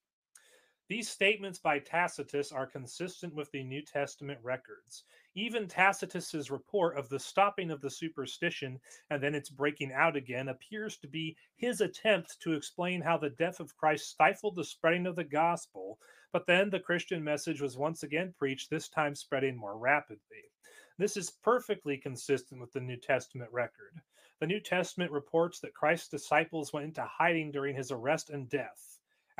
[0.91, 5.05] These statements by Tacitus are consistent with the New Testament records.
[5.37, 10.49] Even Tacitus's report of the stopping of the superstition and then its breaking out again
[10.49, 15.07] appears to be his attempt to explain how the death of Christ stifled the spreading
[15.07, 16.01] of the gospel,
[16.33, 20.51] but then the Christian message was once again preached, this time spreading more rapidly.
[20.99, 24.01] This is perfectly consistent with the New Testament record.
[24.41, 28.90] The New Testament reports that Christ's disciples went into hiding during his arrest and death.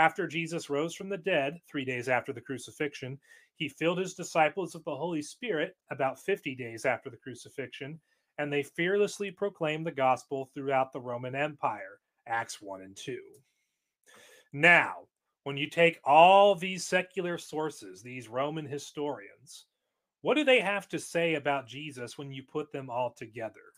[0.01, 3.19] After Jesus rose from the dead, three days after the crucifixion,
[3.57, 8.01] he filled his disciples with the Holy Spirit about 50 days after the crucifixion,
[8.39, 12.01] and they fearlessly proclaimed the gospel throughout the Roman Empire.
[12.27, 13.19] Acts 1 and 2.
[14.55, 15.01] Now,
[15.43, 19.67] when you take all these secular sources, these Roman historians,
[20.23, 23.75] what do they have to say about Jesus when you put them all together?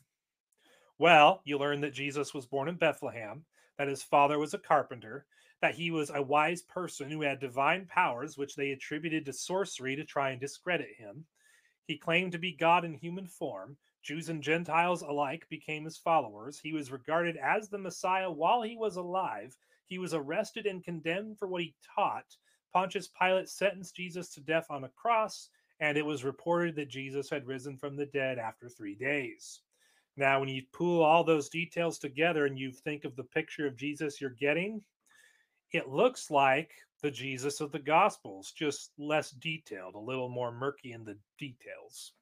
[1.00, 3.44] Well, you learn that Jesus was born in Bethlehem,
[3.76, 5.26] that his father was a carpenter,
[5.62, 9.94] that he was a wise person who had divine powers, which they attributed to sorcery
[9.94, 11.24] to try and discredit him.
[11.86, 13.76] He claimed to be God in human form.
[14.02, 16.58] Jews and Gentiles alike became his followers.
[16.58, 19.56] He was regarded as the Messiah while he was alive.
[19.86, 22.36] He was arrested and condemned for what he taught.
[22.72, 25.48] Pontius Pilate sentenced Jesus to death on a cross,
[25.78, 29.60] and it was reported that Jesus had risen from the dead after three days.
[30.16, 33.76] Now, when you pull all those details together and you think of the picture of
[33.76, 34.82] Jesus you're getting,
[35.72, 36.70] it looks like
[37.02, 42.12] the Jesus of the Gospels, just less detailed, a little more murky in the details.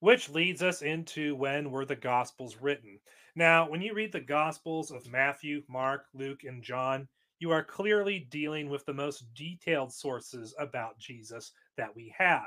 [0.00, 3.00] Which leads us into when were the Gospels written.
[3.34, 7.08] Now, when you read the Gospels of Matthew, Mark, Luke, and John,
[7.38, 12.44] you are clearly dealing with the most detailed sources about Jesus that we have.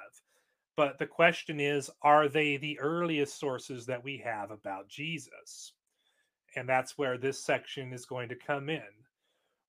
[0.76, 5.74] But the question is, are they the earliest sources that we have about Jesus?
[6.55, 9.03] And that's where this section is going to come in.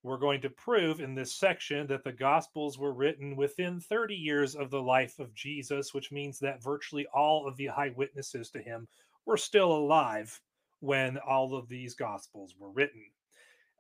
[0.05, 4.55] We're going to prove in this section that the Gospels were written within 30 years
[4.55, 8.87] of the life of Jesus, which means that virtually all of the eyewitnesses to him
[9.25, 10.39] were still alive
[10.81, 13.03] when all of these Gospels were written.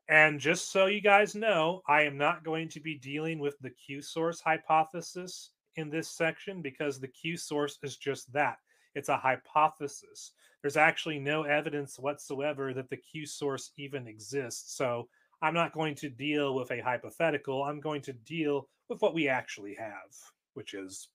[0.09, 3.69] And just so you guys know, I am not going to be dealing with the
[3.69, 8.57] Q source hypothesis in this section because the Q source is just that
[8.95, 10.33] it's a hypothesis.
[10.63, 14.75] There's actually no evidence whatsoever that the Q source even exists.
[14.75, 15.07] So
[15.43, 17.63] I'm not going to deal with a hypothetical.
[17.63, 20.15] I'm going to deal with what we actually have,
[20.55, 21.09] which is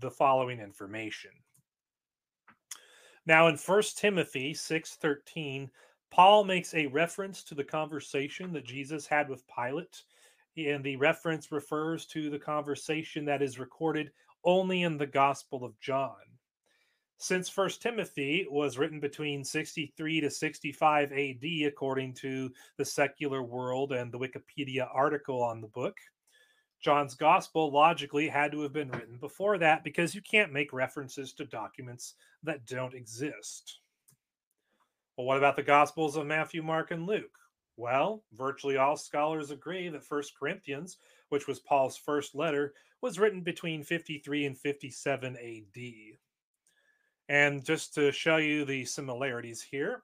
[0.00, 1.30] the following information.
[3.26, 5.70] Now in 1 Timothy 6:13,
[6.10, 10.02] Paul makes a reference to the conversation that Jesus had with Pilate,
[10.56, 14.12] and the reference refers to the conversation that is recorded
[14.44, 16.16] only in the Gospel of John.
[17.22, 23.92] Since First Timothy was written between 63 to 65 AD, according to the secular world
[23.92, 25.96] and the Wikipedia article on the book,
[26.80, 31.32] John's gospel logically had to have been written before that because you can't make references
[31.34, 33.78] to documents that don't exist.
[35.16, 37.38] Well, what about the gospels of Matthew, Mark, and Luke?
[37.76, 40.98] Well, virtually all scholars agree that First Corinthians,
[41.28, 46.18] which was Paul's first letter, was written between 53 and 57 AD.
[47.28, 50.02] And just to show you the similarities here,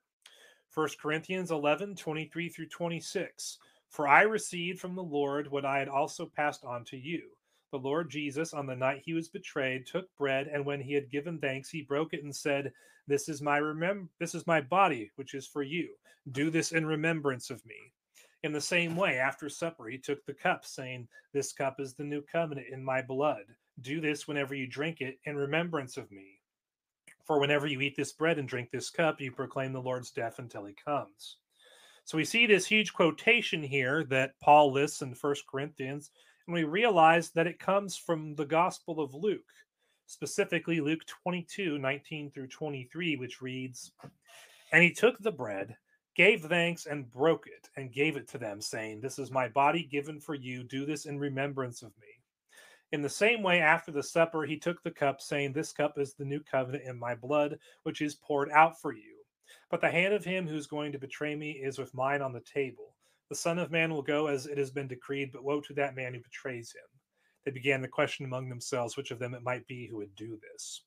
[0.75, 3.59] 1 Corinthians 11 23 through 26.
[3.89, 7.31] For I received from the Lord what I had also passed on to you.
[7.71, 11.11] The Lord Jesus, on the night he was betrayed, took bread, and when he had
[11.11, 12.73] given thanks, he broke it and said,
[13.07, 15.99] "This is my remem- This is my body, which is for you.
[16.31, 17.93] Do this in remembrance of me."
[18.43, 22.05] In the same way, after supper, he took the cup, saying, "This cup is the
[22.05, 23.57] new covenant in my blood.
[23.81, 26.38] Do this whenever you drink it in remembrance of me."
[27.29, 30.39] For whenever you eat this bread and drink this cup, you proclaim the Lord's death
[30.39, 31.37] until he comes.
[32.07, 36.11] So we see this huge quotation here that Paul lists in First Corinthians,
[36.47, 39.53] and we realize that it comes from the Gospel of Luke,
[40.07, 43.93] specifically Luke 22 19 through 23, which reads,
[44.73, 45.77] And he took the bread,
[46.17, 49.83] gave thanks, and broke it, and gave it to them, saying, This is my body
[49.83, 50.65] given for you.
[50.65, 52.18] Do this in remembrance of me.
[52.91, 56.15] In the same way, after the supper, he took the cup, saying, This cup is
[56.15, 59.17] the new covenant in my blood, which is poured out for you.
[59.71, 62.33] But the hand of him who is going to betray me is with mine on
[62.33, 62.95] the table.
[63.29, 65.95] The Son of Man will go as it has been decreed, but woe to that
[65.95, 67.01] man who betrays him.
[67.45, 70.39] They began the question among themselves which of them it might be who would do
[70.53, 70.83] this.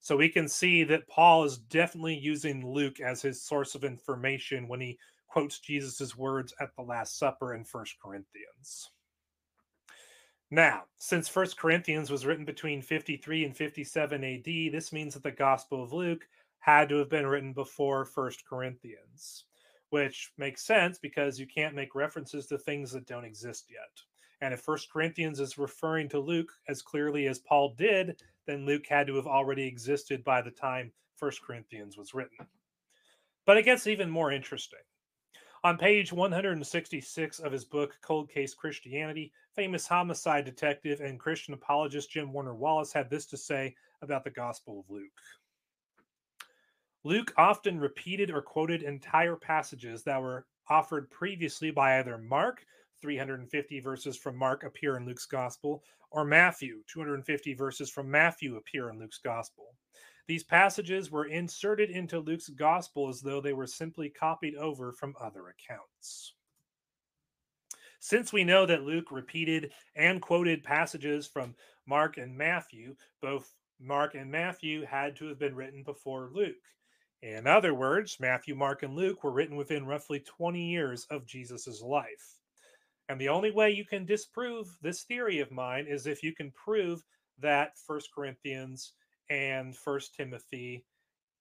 [0.00, 4.68] So we can see that Paul is definitely using Luke as his source of information
[4.68, 8.90] when he quotes Jesus' words at the Last Supper in First Corinthians.
[10.50, 15.32] Now, since First Corinthians was written between 53 and 57 AD, this means that the
[15.32, 16.28] Gospel of Luke
[16.60, 19.44] had to have been written before First Corinthians,
[19.90, 24.00] which makes sense because you can't make references to things that don't exist yet.
[24.40, 28.86] And if First Corinthians is referring to Luke as clearly as Paul did, then Luke
[28.88, 32.46] had to have already existed by the time First Corinthians was written.
[33.46, 34.78] But it gets even more interesting.
[35.66, 42.08] On page 166 of his book, Cold Case Christianity, famous homicide detective and Christian apologist
[42.08, 45.10] Jim Warner Wallace had this to say about the Gospel of Luke.
[47.02, 52.64] Luke often repeated or quoted entire passages that were offered previously by either Mark,
[53.00, 58.88] 350 verses from Mark appear in Luke's Gospel, or Matthew, 250 verses from Matthew appear
[58.88, 59.74] in Luke's Gospel.
[60.26, 65.14] These passages were inserted into Luke's gospel as though they were simply copied over from
[65.20, 66.34] other accounts.
[68.00, 71.54] Since we know that Luke repeated and quoted passages from
[71.86, 76.54] Mark and Matthew, both Mark and Matthew had to have been written before Luke.
[77.22, 81.82] In other words, Matthew, Mark, and Luke were written within roughly 20 years of Jesus'
[81.82, 82.40] life.
[83.08, 86.50] And the only way you can disprove this theory of mine is if you can
[86.52, 87.04] prove
[87.38, 88.92] that First Corinthians
[89.30, 90.84] and First Timothy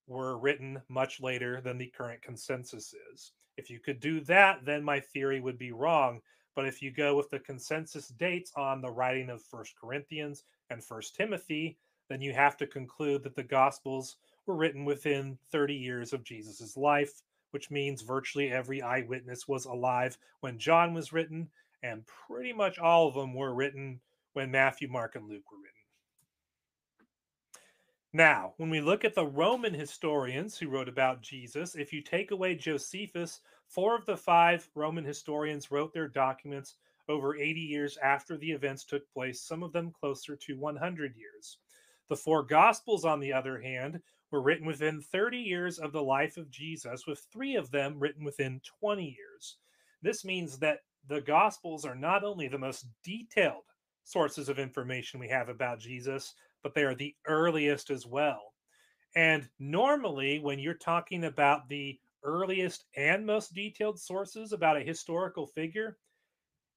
[0.08, 3.32] were written much later than the current consensus is.
[3.58, 6.22] If you could do that, then my theory would be wrong.
[6.56, 10.84] But if you go with the consensus dates on the writing of First Corinthians and
[10.84, 11.78] First Timothy,
[12.10, 16.78] then you have to conclude that the Gospels were written within 30 years of Jesus'
[16.78, 17.22] life,
[17.52, 21.50] which means virtually every eyewitness was alive when John was written,
[21.84, 24.00] and pretty much all of them were written
[24.34, 25.75] when Matthew, Mark, and Luke were written.
[28.16, 32.32] Now, when we look at the Roman historians who wrote about Jesus, if you take
[32.32, 36.76] away Josephus, four of the five Roman historians wrote their documents
[37.10, 41.58] over 80 years after the events took place, some of them closer to 100 years.
[42.08, 44.00] The four Gospels, on the other hand,
[44.32, 48.24] were written within 30 years of the life of Jesus, with three of them written
[48.24, 49.58] within 20 years.
[50.02, 53.66] This means that the Gospels are not only the most detailed
[54.06, 56.34] sources of information we have about Jesus,
[56.66, 58.56] but they are the earliest as well.
[59.16, 65.48] And normally, when you're talking about the earliest and most detailed sources about a historical
[65.48, 66.00] figure,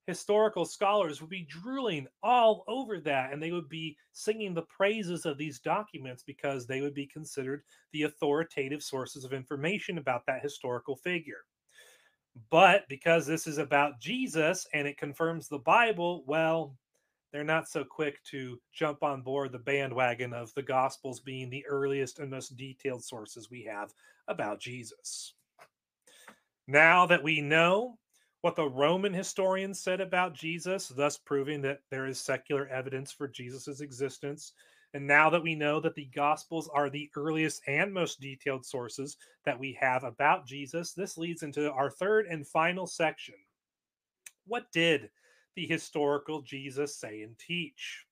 [0.07, 5.27] historical scholars would be drooling all over that and they would be singing the praises
[5.27, 7.63] of these documents because they would be considered
[7.93, 11.47] the authoritative sources of information about that historical figure.
[12.51, 16.79] But because this is about Jesus and it confirms the Bible, well,
[17.33, 21.67] they're not so quick to jump on board the bandwagon of the Gospels being the
[21.67, 23.93] earliest and most detailed sources we have
[24.29, 25.35] about Jesus.
[26.67, 27.99] Now that we know
[28.41, 33.27] what the Roman historians said about Jesus, thus proving that there is secular evidence for
[33.27, 34.53] Jesus' existence,
[34.95, 39.19] and now that we know that the Gospels are the earliest and most detailed sources
[39.45, 43.35] that we have about Jesus, this leads into our third and final section.
[44.47, 45.11] What did
[45.59, 48.07] the historical Jesus say and teach.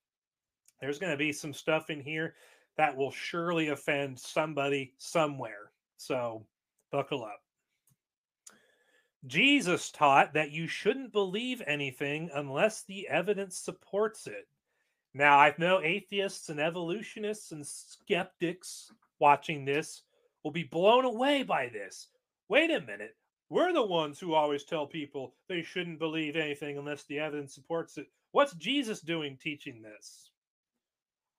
[0.81, 2.35] There's going to be some stuff in here
[2.77, 5.71] that will surely offend somebody somewhere.
[5.97, 6.45] So
[6.91, 7.41] buckle up.
[9.29, 14.49] Jesus taught that you shouldn't believe anything unless the evidence supports it.
[15.15, 18.91] Now, I know atheists and evolutionists and skeptics
[19.21, 20.03] watching this
[20.43, 22.09] will be blown away by this.
[22.49, 23.15] Wait a minute.
[23.49, 27.97] We're the ones who always tell people they shouldn't believe anything unless the evidence supports
[27.97, 28.09] it.
[28.33, 30.31] What's Jesus doing teaching this?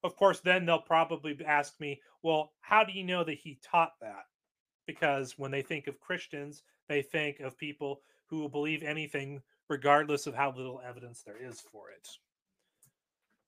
[0.04, 3.94] Of course, then they'll probably ask me, well, how do you know that he taught
[4.00, 4.26] that?
[4.86, 10.28] Because when they think of Christians, they think of people who will believe anything regardless
[10.28, 12.08] of how little evidence there is for it.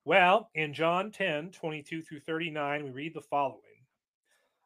[0.03, 3.85] Well, in John 10 22 through 39, we read the following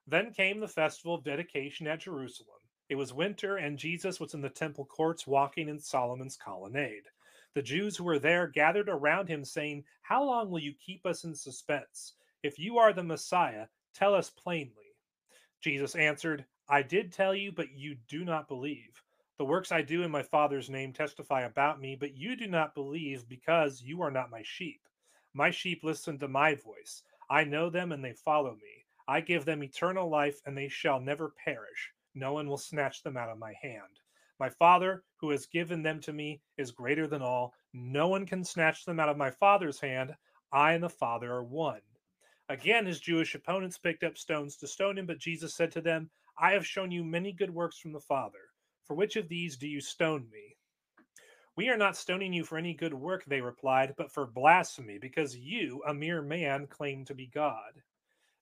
[0.08, 4.42] Then came the festival of dedication at Jerusalem it was winter, and Jesus was in
[4.42, 7.04] the temple courts walking in Solomon's colonnade.
[7.54, 11.24] The Jews who were there gathered around him, saying, How long will you keep us
[11.24, 12.14] in suspense?
[12.44, 14.96] If you are the Messiah, tell us plainly.
[15.62, 19.02] Jesus answered, I did tell you, but you do not believe.
[19.38, 22.76] The works I do in my Father's name testify about me, but you do not
[22.76, 24.82] believe because you are not my sheep.
[25.34, 27.04] My sheep listen to my voice.
[27.30, 28.86] I know them and they follow me.
[29.08, 31.94] I give them eternal life and they shall never perish.
[32.16, 34.00] No one will snatch them out of my hand.
[34.40, 37.54] My Father, who has given them to me, is greater than all.
[37.74, 40.16] No one can snatch them out of my Father's hand.
[40.52, 41.82] I and the Father are one.
[42.50, 46.10] Again, his Jewish opponents picked up stones to stone him, but Jesus said to them,
[46.38, 48.50] I have shown you many good works from the Father.
[48.86, 50.58] For which of these do you stone me?
[51.56, 55.38] We are not stoning you for any good work, they replied, but for blasphemy, because
[55.38, 57.82] you, a mere man, claim to be God.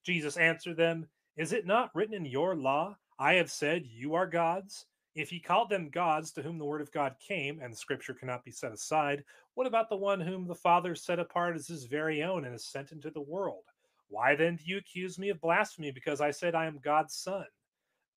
[0.04, 4.26] Jesus answered them, Is it not written in your law, I have said you are
[4.26, 4.88] gods?
[5.14, 8.16] If he called them gods to whom the word of God came, and the scripture
[8.16, 11.84] cannot be set aside, what about the one whom the Father set apart as his
[11.84, 13.62] very own and has sent into the world?
[14.08, 17.46] Why then do you accuse me of blasphemy because I said I am God's son?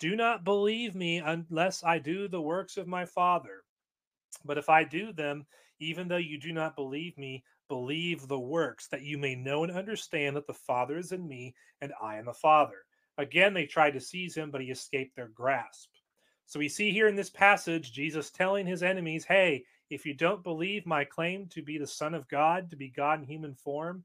[0.00, 3.62] Do not believe me unless I do the works of my Father.
[4.42, 5.44] But if I do them,
[5.80, 9.72] even though you do not believe me, believe the works, that you may know and
[9.72, 12.86] understand that the Father is in me and I in the Father.
[13.18, 15.90] Again, they tried to seize him, but he escaped their grasp.
[16.46, 20.42] So we see here in this passage Jesus telling his enemies, hey, if you don't
[20.42, 24.04] believe my claim to be the Son of God, to be God in human form,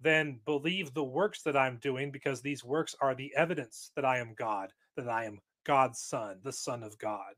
[0.00, 4.18] then believe the works that I'm doing because these works are the evidence that I
[4.18, 7.34] am God, that I am God's Son, the Son of God,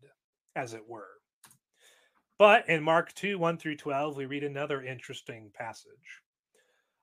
[0.56, 1.08] as it were.
[2.38, 6.22] But in Mark 2 1 through 12, we read another interesting passage.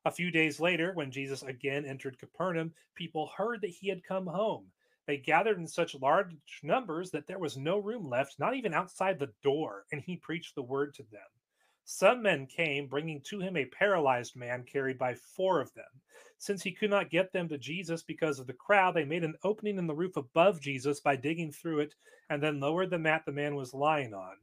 [0.08, 4.26] A few days later, when Jesus again entered Capernaum, people heard that he had come
[4.26, 4.72] home
[5.08, 9.18] they gathered in such large numbers that there was no room left, not even outside
[9.18, 11.22] the door, and he preached the word to them.
[11.86, 15.86] Some men came, bringing to him a paralyzed man carried by four of them.
[16.38, 19.36] Since he could not get them to Jesus because of the crowd, they made an
[19.44, 21.96] opening in the roof above Jesus by digging through it
[22.30, 24.36] and then lowered the mat the man was lying on.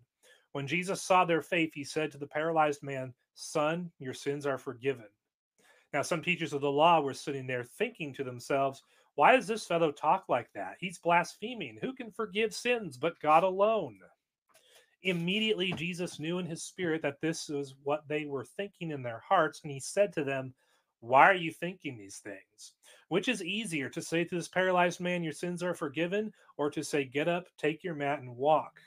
[0.52, 4.56] When Jesus saw their faith, he said to the paralyzed man, Son, your sins are
[4.58, 5.08] forgiven.
[5.94, 8.82] Now, some teachers of the law were sitting there thinking to themselves,
[9.14, 10.74] why does this fellow talk like that?
[10.80, 11.78] He's blaspheming.
[11.80, 14.00] Who can forgive sins but God alone?
[15.04, 19.20] Immediately, Jesus knew in his spirit that this was what they were thinking in their
[19.20, 20.52] hearts, and he said to them,
[20.98, 22.72] Why are you thinking these things?
[23.06, 26.82] Which is easier to say to this paralyzed man, Your sins are forgiven, or to
[26.82, 28.80] say, Get up, take your mat, and walk?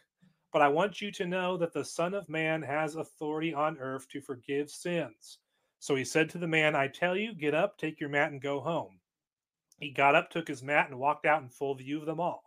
[0.52, 4.10] But I want you to know that the Son of Man has authority on earth
[4.10, 5.38] to forgive sins.
[5.80, 8.42] So he said to the man, I tell you, get up, take your mat, and
[8.42, 9.00] go home.
[9.80, 12.44] He got up, took his mat, and walked out in full view of them all.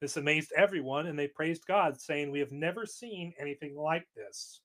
[0.00, 4.60] This amazed everyone, and they praised God, saying, We have never seen anything like this.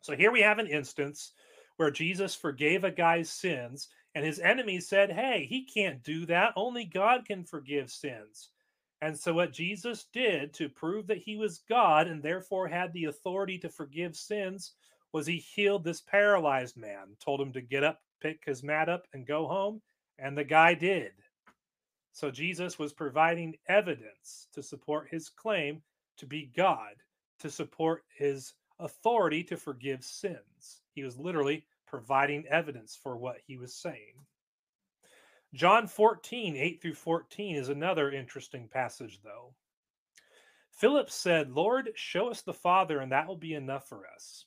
[0.00, 1.32] So here we have an instance
[1.76, 6.52] where Jesus forgave a guy's sins, and his enemies said, Hey, he can't do that.
[6.54, 8.50] Only God can forgive sins.
[9.02, 13.06] And so, what Jesus did to prove that he was God and therefore had the
[13.06, 14.74] authority to forgive sins
[15.12, 19.06] was he healed this paralyzed man, told him to get up, pick his mat up,
[19.12, 19.82] and go home.
[20.18, 21.12] And the guy did.
[22.12, 25.82] So Jesus was providing evidence to support his claim
[26.18, 26.94] to be God,
[27.40, 30.82] to support his authority to forgive sins.
[30.92, 34.14] He was literally providing evidence for what he was saying.
[35.54, 39.54] John 14, 8 through 14 is another interesting passage, though.
[40.70, 44.46] Philip said, Lord, show us the Father, and that will be enough for us.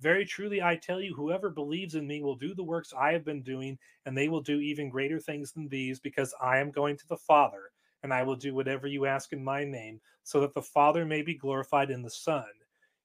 [0.00, 3.24] Very truly, I tell you, whoever believes in me will do the works I have
[3.24, 6.96] been doing, and they will do even greater things than these, because I am going
[6.98, 7.70] to the Father
[8.02, 11.22] and I will do whatever you ask in my name, so that the Father may
[11.22, 12.44] be glorified in the Son.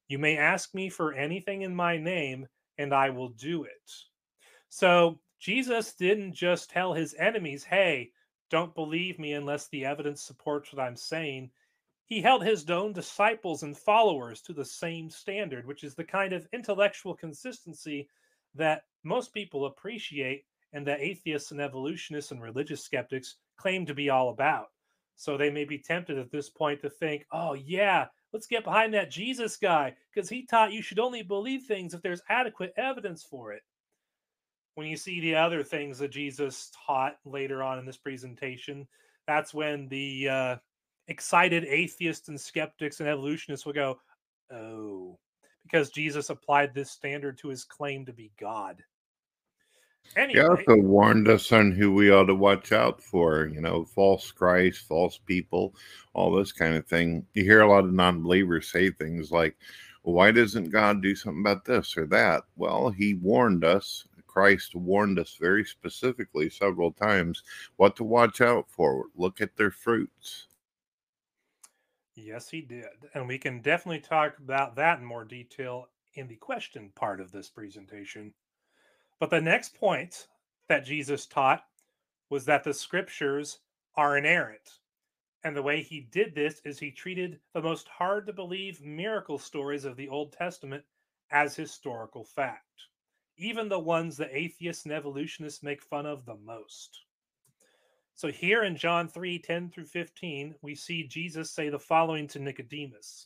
[0.09, 2.45] You may ask me for anything in my name,
[2.77, 3.91] and I will do it.
[4.69, 8.11] So Jesus didn't just tell his enemies, hey,
[8.49, 11.49] don't believe me unless the evidence supports what I'm saying.
[12.11, 16.33] He held his own disciples and followers to the same standard, which is the kind
[16.33, 18.09] of intellectual consistency
[18.53, 20.43] that most people appreciate
[20.73, 24.71] and that atheists and evolutionists and religious skeptics claim to be all about.
[25.15, 28.93] So they may be tempted at this point to think, oh, yeah, let's get behind
[28.93, 33.23] that Jesus guy because he taught you should only believe things if there's adequate evidence
[33.23, 33.61] for it.
[34.75, 38.85] When you see the other things that Jesus taught later on in this presentation,
[39.27, 40.55] that's when the uh,
[41.07, 43.99] excited atheists and skeptics and evolutionists will go,
[44.51, 45.17] oh,
[45.63, 48.83] because Jesus applied this standard to his claim to be God.
[50.15, 50.41] Anyway.
[50.41, 54.31] He also warned us on who we ought to watch out for, you know, false
[54.31, 55.75] Christ, false people,
[56.13, 57.25] all this kind of thing.
[57.33, 59.55] You hear a lot of non believers say things like,
[60.03, 62.43] why doesn't God do something about this or that?
[62.55, 64.05] Well, he warned us.
[64.27, 67.43] Christ warned us very specifically several times
[67.75, 69.05] what to watch out for.
[69.15, 70.47] Look at their fruits.
[72.23, 72.85] Yes, he did.
[73.13, 77.31] And we can definitely talk about that in more detail in the question part of
[77.31, 78.33] this presentation.
[79.19, 80.27] But the next point
[80.67, 81.63] that Jesus taught
[82.29, 83.59] was that the scriptures
[83.95, 84.79] are inerrant.
[85.43, 89.39] And the way he did this is he treated the most hard to believe miracle
[89.39, 90.83] stories of the Old Testament
[91.31, 92.83] as historical fact,
[93.37, 97.05] even the ones that atheists and evolutionists make fun of the most.
[98.21, 102.37] So here in John 3 10 through 15, we see Jesus say the following to
[102.37, 103.25] Nicodemus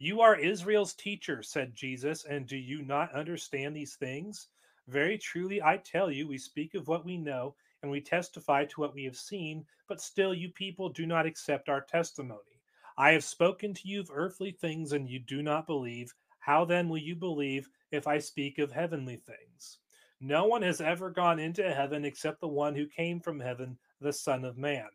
[0.00, 4.48] You are Israel's teacher, said Jesus, and do you not understand these things?
[4.88, 8.80] Very truly, I tell you, we speak of what we know and we testify to
[8.80, 12.60] what we have seen, but still you people do not accept our testimony.
[12.98, 16.12] I have spoken to you of earthly things and you do not believe.
[16.40, 19.78] How then will you believe if I speak of heavenly things?
[20.24, 24.12] No one has ever gone into heaven except the one who came from heaven, the
[24.12, 24.88] Son of Man.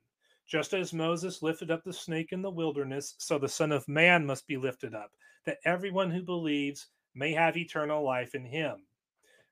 [0.47, 4.25] Just as Moses lifted up the snake in the wilderness, so the Son of Man
[4.25, 5.11] must be lifted up,
[5.45, 8.85] that everyone who believes may have eternal life in him.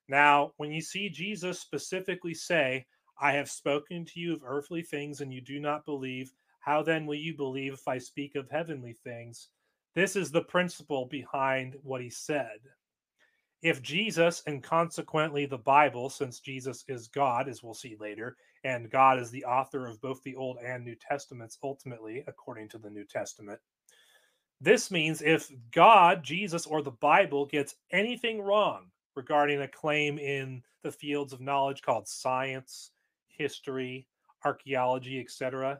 [0.07, 2.85] Now, when you see Jesus specifically say,
[3.19, 7.05] I have spoken to you of earthly things and you do not believe, how then
[7.05, 9.49] will you believe if I speak of heavenly things?
[9.95, 12.59] This is the principle behind what he said.
[13.61, 18.35] If Jesus and consequently the Bible, since Jesus is God, as we'll see later,
[18.65, 22.79] and God is the author of both the Old and New Testaments, ultimately, according to
[22.79, 23.59] the New Testament,
[24.59, 30.63] this means if God, Jesus, or the Bible gets anything wrong, regarding a claim in
[30.81, 32.91] the fields of knowledge called science,
[33.27, 34.07] history,
[34.43, 35.79] archaeology, etc.,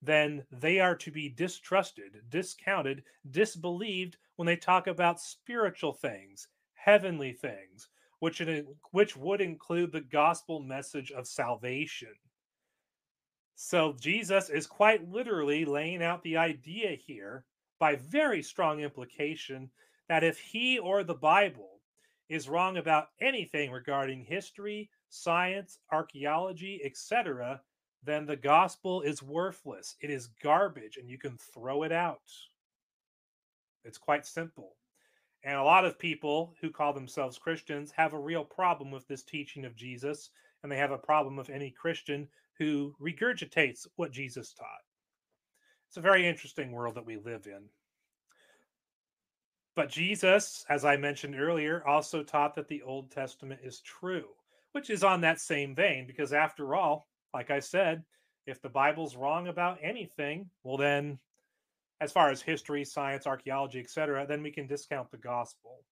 [0.00, 7.32] then they are to be distrusted, discounted, disbelieved when they talk about spiritual things, heavenly
[7.32, 7.88] things,
[8.22, 8.40] which,
[8.92, 12.14] which would include the gospel message of salvation.
[13.56, 17.44] So Jesus is quite literally laying out the idea here
[17.80, 19.68] by very strong implication
[20.08, 21.80] that if he or the Bible
[22.28, 27.60] is wrong about anything regarding history, science, archaeology, etc.,
[28.04, 29.96] then the gospel is worthless.
[30.00, 32.30] It is garbage and you can throw it out.
[33.84, 34.76] It's quite simple.
[35.44, 39.24] And a lot of people who call themselves Christians have a real problem with this
[39.24, 40.30] teaching of Jesus,
[40.62, 42.28] and they have a problem with any Christian
[42.58, 44.66] who regurgitates what Jesus taught.
[45.88, 47.64] It's a very interesting world that we live in.
[49.74, 54.28] But Jesus, as I mentioned earlier, also taught that the Old Testament is true,
[54.72, 58.04] which is on that same vein, because after all, like I said,
[58.46, 61.18] if the Bible's wrong about anything, well, then,
[62.00, 65.84] as far as history, science, archaeology, etc., then we can discount the gospel.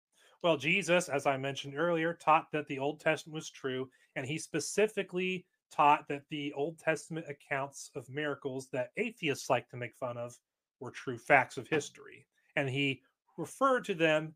[0.43, 4.39] Well, Jesus, as I mentioned earlier, taught that the Old Testament was true, and he
[4.39, 10.17] specifically taught that the Old Testament accounts of miracles that atheists like to make fun
[10.17, 10.37] of
[10.81, 12.27] were true facts of history.
[12.57, 13.03] And he
[13.37, 14.35] referred to them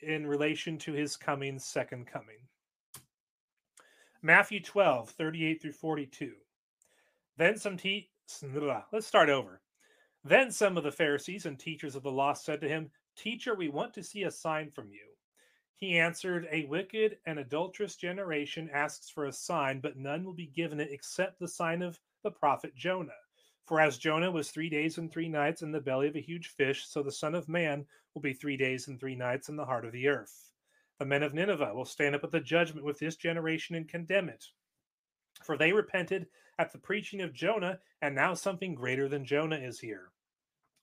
[0.00, 2.38] in relation to his coming, second coming.
[4.22, 6.32] Matthew 12, 38 through 42.
[7.36, 8.10] Then some te-
[8.92, 9.60] let's start over.
[10.28, 13.68] Then some of the Pharisees and teachers of the law said to him, Teacher, we
[13.68, 15.06] want to see a sign from you.
[15.76, 20.48] He answered, A wicked and adulterous generation asks for a sign, but none will be
[20.48, 23.12] given it except the sign of the prophet Jonah.
[23.66, 26.48] For as Jonah was three days and three nights in the belly of a huge
[26.48, 29.66] fish, so the Son of Man will be three days and three nights in the
[29.66, 30.50] heart of the earth.
[30.98, 34.28] The men of Nineveh will stand up at the judgment with this generation and condemn
[34.28, 34.46] it.
[35.44, 36.26] For they repented
[36.58, 40.10] at the preaching of Jonah, and now something greater than Jonah is here.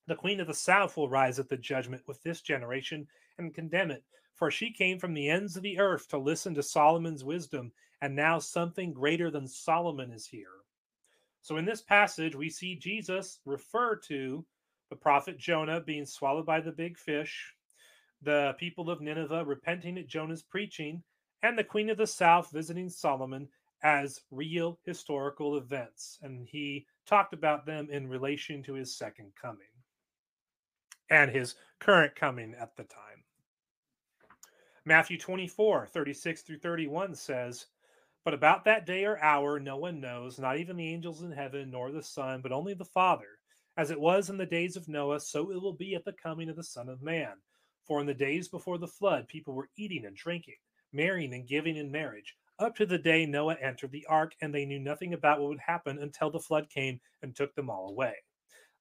[0.06, 3.90] The queen of the south will rise at the judgment with this generation and condemn
[3.90, 4.04] it,
[4.36, 8.14] for she came from the ends of the earth to listen to Solomon's wisdom, and
[8.14, 10.60] now something greater than Solomon is here.
[11.42, 14.46] So in this passage, we see Jesus refer to
[14.90, 17.56] the prophet Jonah being swallowed by the big fish,
[18.22, 21.02] the people of Nineveh repenting at Jonah's preaching,
[21.44, 23.48] and the queen of the south visiting Solomon
[23.84, 26.20] as real historical events.
[26.22, 29.73] And he talked about them in relation to his second coming
[31.10, 33.24] and his current coming at the time.
[34.86, 37.68] Matthew 24, 36 through 31 says,
[38.26, 41.70] but about that day or hour no one knows, not even the angels in heaven,
[41.70, 43.40] nor the Son, but only the Father.
[43.76, 46.48] As it was in the days of Noah, so it will be at the coming
[46.48, 47.34] of the Son of Man.
[47.84, 50.56] For in the days before the flood, people were eating and drinking,
[50.94, 54.66] marrying and giving in marriage, up to the day Noah entered the ark, and they
[54.66, 58.16] knew nothing about what would happen until the flood came and took them all away.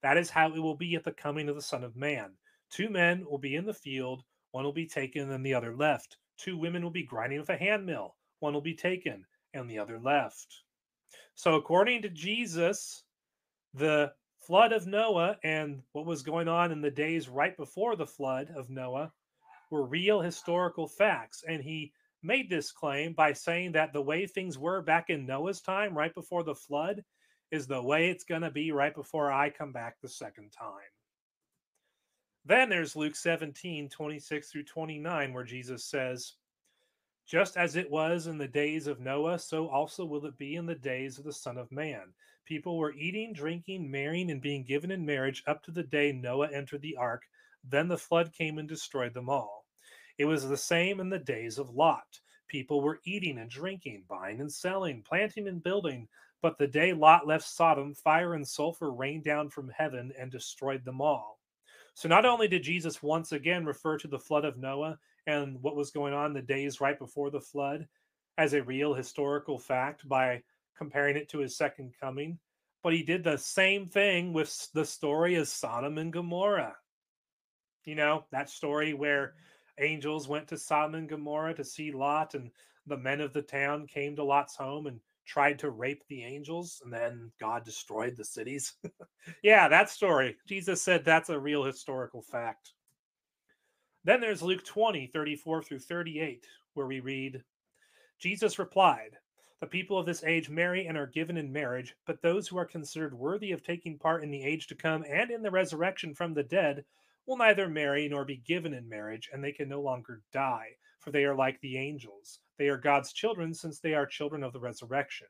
[0.02, 2.32] That is how it will be at the coming of the Son of Man.
[2.70, 6.16] Two men will be in the field, one will be taken and the other left.
[6.36, 9.24] Two women will be grinding with a hand mill, one will be taken
[9.54, 10.62] and the other left.
[11.34, 13.04] So, according to Jesus,
[13.74, 18.06] the flood of Noah and what was going on in the days right before the
[18.06, 19.12] flood of Noah
[19.70, 21.44] were real historical facts.
[21.46, 21.92] And he
[22.22, 26.14] made this claim by saying that the way things were back in Noah's time, right
[26.14, 27.02] before the flood,
[27.52, 30.72] is the way it's going to be right before I come back the second time.
[32.44, 36.32] Then there's Luke 17, 26 through 29, where Jesus says,
[37.28, 40.66] Just as it was in the days of Noah, so also will it be in
[40.66, 42.12] the days of the Son of Man.
[42.44, 46.48] People were eating, drinking, marrying, and being given in marriage up to the day Noah
[46.52, 47.22] entered the ark.
[47.62, 49.66] Then the flood came and destroyed them all.
[50.18, 52.18] It was the same in the days of Lot.
[52.48, 56.08] People were eating and drinking, buying and selling, planting and building.
[56.42, 60.84] But the day Lot left Sodom, fire and sulfur rained down from heaven and destroyed
[60.84, 61.38] them all.
[61.94, 65.76] So not only did Jesus once again refer to the flood of Noah and what
[65.76, 67.86] was going on the days right before the flood
[68.38, 70.42] as a real historical fact by
[70.76, 72.38] comparing it to his second coming,
[72.82, 76.76] but he did the same thing with the story of Sodom and Gomorrah.
[77.84, 79.34] You know, that story where
[79.78, 82.50] angels went to Sodom and Gomorrah to see Lot, and
[82.86, 86.80] the men of the town came to Lot's home and tried to rape the angels
[86.84, 88.74] and then God destroyed the cities.
[89.42, 90.36] yeah, that story.
[90.46, 92.72] Jesus said that's a real historical fact.
[94.04, 97.42] Then there's Luke 20, 34 through 38, where we read
[98.18, 99.18] Jesus replied,
[99.60, 102.64] The people of this age marry and are given in marriage, but those who are
[102.64, 106.32] considered worthy of taking part in the age to come and in the resurrection from
[106.32, 106.84] the dead
[107.26, 111.10] will neither marry nor be given in marriage, and they can no longer die, for
[111.10, 112.38] they are like the angels.
[112.58, 115.26] They are God's children, since they are children of the resurrection.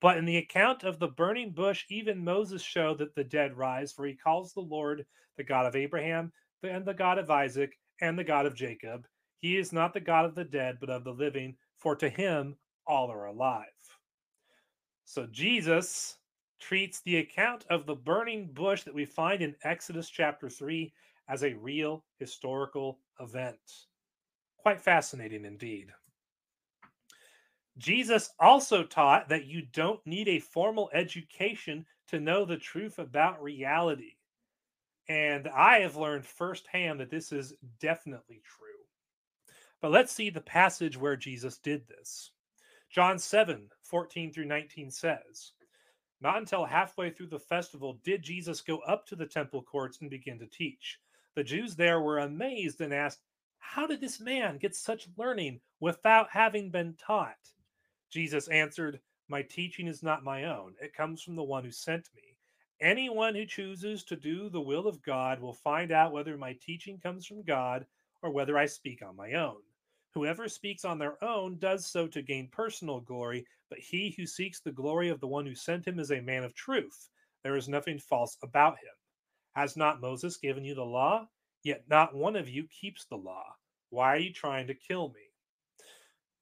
[0.00, 3.92] But in the account of the burning bush, even Moses showed that the dead rise,
[3.92, 5.04] for he calls the Lord
[5.36, 6.32] the God of Abraham,
[6.62, 9.06] and the God of Isaac, and the God of Jacob.
[9.40, 12.56] He is not the God of the dead, but of the living, for to him
[12.86, 13.66] all are alive.
[15.04, 16.18] So Jesus
[16.60, 20.92] treats the account of the burning bush that we find in Exodus chapter 3
[21.28, 23.58] as a real historical event.
[24.62, 25.88] Quite fascinating indeed.
[27.78, 33.42] Jesus also taught that you don't need a formal education to know the truth about
[33.42, 34.16] reality.
[35.08, 38.66] And I have learned firsthand that this is definitely true.
[39.80, 42.32] But let's see the passage where Jesus did this.
[42.90, 45.52] John 7 14 through 19 says,
[46.20, 50.10] Not until halfway through the festival did Jesus go up to the temple courts and
[50.10, 50.98] begin to teach.
[51.34, 53.20] The Jews there were amazed and asked,
[53.60, 57.38] How did this man get such learning without having been taught?
[58.10, 62.08] Jesus answered, My teaching is not my own, it comes from the one who sent
[62.16, 62.36] me.
[62.80, 66.98] Anyone who chooses to do the will of God will find out whether my teaching
[66.98, 67.86] comes from God
[68.22, 69.62] or whether I speak on my own.
[70.14, 74.60] Whoever speaks on their own does so to gain personal glory, but he who seeks
[74.60, 77.10] the glory of the one who sent him is a man of truth.
[77.44, 78.94] There is nothing false about him.
[79.52, 81.28] Has not Moses given you the law?
[81.62, 83.44] Yet not one of you keeps the law.
[83.90, 85.20] Why are you trying to kill me?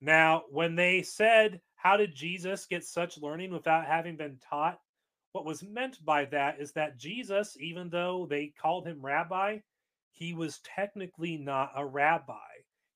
[0.00, 4.80] Now, when they said, How did Jesus get such learning without having been taught?
[5.32, 9.58] What was meant by that is that Jesus, even though they called him rabbi,
[10.12, 12.34] he was technically not a rabbi.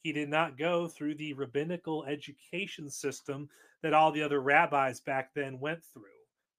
[0.03, 3.49] He did not go through the rabbinical education system
[3.83, 6.03] that all the other rabbis back then went through,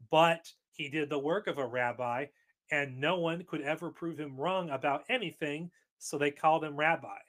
[0.09, 2.26] but he did the work of a rabbi
[2.74, 5.69] and no one could ever prove him wrong about anything,
[5.99, 7.19] so they called him rabbi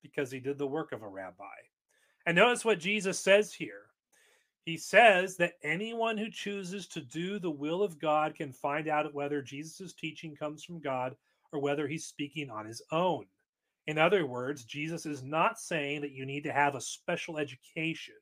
[0.00, 1.44] because he did the work of a rabbi.
[2.24, 3.86] And notice what Jesus says here.
[4.64, 9.12] He says that anyone who chooses to do the will of God can find out
[9.12, 11.16] whether Jesus' teaching comes from God
[11.50, 13.26] or whether he's speaking on his own.
[13.88, 18.14] In other words, Jesus is not saying that you need to have a special education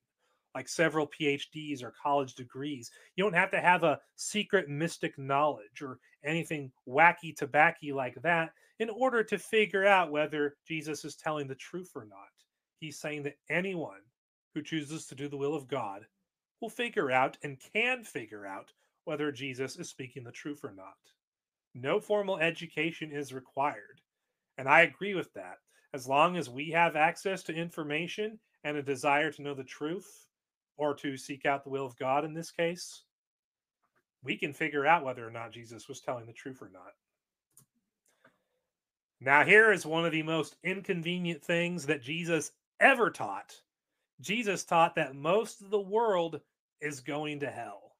[0.55, 2.91] like several PhDs or college degrees.
[3.17, 8.53] You don't have to have a secret mystic knowledge or anything wacky tobacco like that
[8.79, 12.31] in order to figure out whether Jesus is telling the truth or not.
[12.79, 14.01] He's saying that anyone
[14.55, 16.07] who chooses to do the will of God
[16.61, 18.73] will figure out and can figure out
[19.05, 20.97] whether Jesus is speaking the truth or not.
[21.75, 24.01] No formal education is required.
[24.59, 25.59] And I agree with that.
[25.95, 30.27] As long as we have access to information and a desire to know the truth,
[30.81, 33.03] or to seek out the will of God in this case,
[34.23, 36.93] we can figure out whether or not Jesus was telling the truth or not.
[39.21, 43.55] Now, here is one of the most inconvenient things that Jesus ever taught.
[44.21, 46.41] Jesus taught that most of the world
[46.81, 47.93] is going to hell.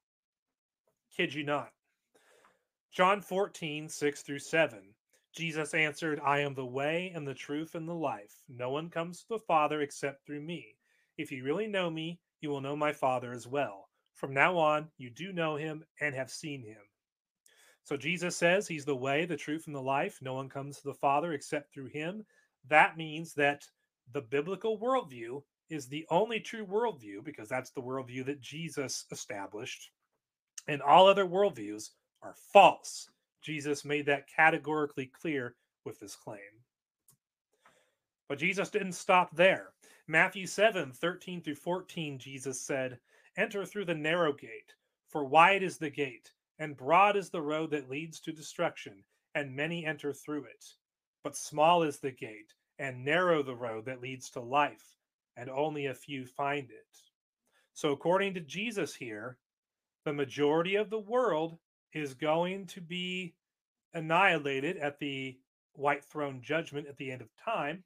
[1.15, 1.71] Kid you not.
[2.93, 4.95] John 14, 6 through 7.
[5.35, 8.35] Jesus answered, I am the way and the truth and the life.
[8.49, 10.75] No one comes to the Father except through me.
[11.19, 13.90] If you really know me, you will know my Father as well.
[14.21, 16.83] From now on, you do know him and have seen him.
[17.85, 20.19] So Jesus says he's the way, the truth, and the life.
[20.21, 22.27] No one comes to the Father except through him.
[22.69, 23.65] That means that
[24.13, 29.91] the biblical worldview is the only true worldview because that's the worldview that Jesus established.
[30.69, 31.89] And all other worldviews
[32.21, 33.09] are false.
[33.41, 35.57] Jesus made that categorically clear
[35.87, 36.61] with this claim.
[38.29, 39.71] But Jesus didn't stop there.
[40.07, 42.99] Matthew 7 13 through 14, Jesus said,
[43.37, 44.75] Enter through the narrow gate,
[45.09, 49.05] for wide is the gate, and broad is the road that leads to destruction,
[49.35, 50.65] and many enter through it.
[51.23, 54.97] But small is the gate, and narrow the road that leads to life,
[55.37, 56.99] and only a few find it.
[57.73, 59.39] So, according to Jesus here,
[60.05, 61.59] the majority of the world
[61.93, 63.35] is going to be
[63.95, 65.39] annihilated at the
[65.73, 67.85] white throne judgment at the end of time.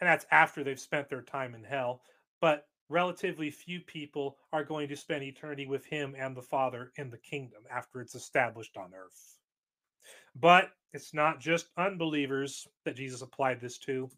[0.00, 2.02] And that's after they've spent their time in hell.
[2.40, 7.10] But relatively few people are going to spend eternity with him and the Father in
[7.10, 9.38] the kingdom after it's established on earth.
[10.34, 14.10] But it's not just unbelievers that Jesus applied this to.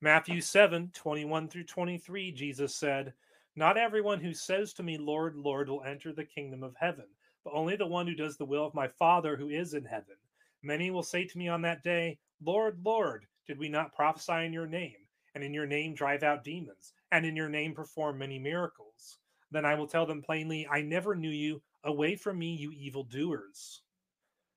[0.00, 3.12] Matthew 7 21 through 23, Jesus said,
[3.56, 7.06] Not everyone who says to me, Lord, Lord, will enter the kingdom of heaven,
[7.42, 10.16] but only the one who does the will of my Father who is in heaven.
[10.62, 14.52] Many will say to me on that day, Lord, Lord, did we not prophesy in
[14.52, 14.96] your name,
[15.34, 19.18] and in your name drive out demons, and in your name perform many miracles.
[19.52, 21.62] Then I will tell them plainly, I never knew you.
[21.84, 23.82] Away from me, you evildoers.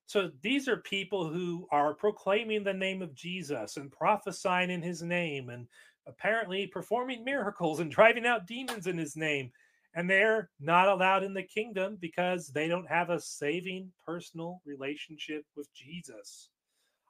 [0.07, 5.03] So these are people who are proclaiming the name of Jesus and prophesying in his
[5.03, 5.67] name and
[6.07, 9.51] apparently performing miracles and driving out demons in his name.
[9.93, 15.45] And they're not allowed in the kingdom because they don't have a saving personal relationship
[15.55, 16.49] with Jesus.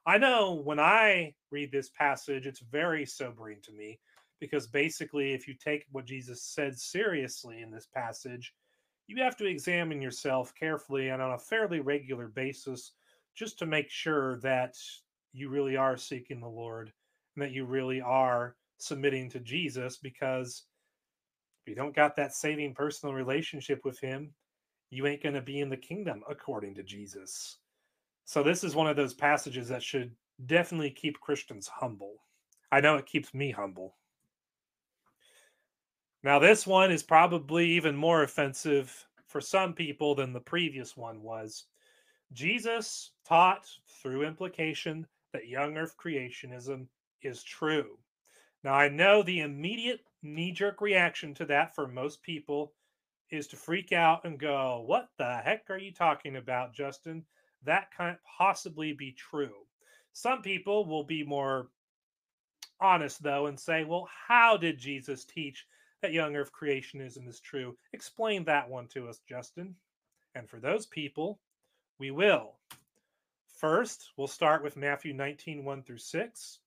[0.04, 3.98] I know when I read this passage, it's very sobering to me
[4.40, 8.54] because basically, if you take what Jesus said seriously in this passage,
[9.06, 12.92] you have to examine yourself carefully and on a fairly regular basis
[13.34, 14.74] just to make sure that
[15.32, 16.92] you really are seeking the Lord
[17.34, 20.64] and that you really are submitting to Jesus because
[21.62, 24.32] if you don't got that saving personal relationship with him,
[24.90, 27.58] you ain't going to be in the kingdom according to Jesus.
[28.24, 30.12] So this is one of those passages that should
[30.46, 32.16] definitely keep Christians humble.
[32.70, 33.96] I know it keeps me humble.
[36.24, 41.22] Now, this one is probably even more offensive for some people than the previous one
[41.22, 41.66] was.
[42.32, 43.68] Jesus taught
[44.02, 46.86] through implication that young earth creationism
[47.22, 47.98] is true.
[48.64, 52.72] Now, I know the immediate knee jerk reaction to that for most people
[53.30, 57.24] is to freak out and go, What the heck are you talking about, Justin?
[57.62, 59.66] That can't possibly be true.
[60.12, 61.68] Some people will be more
[62.80, 65.66] honest, though, and say, Well, how did Jesus teach
[66.02, 67.76] that young earth creationism is true.
[67.92, 69.74] Explain that one to us, Justin.
[70.34, 71.40] And for those people,
[71.98, 72.54] we will.
[73.58, 76.58] First, we'll start with Matthew 19, 1 through 6.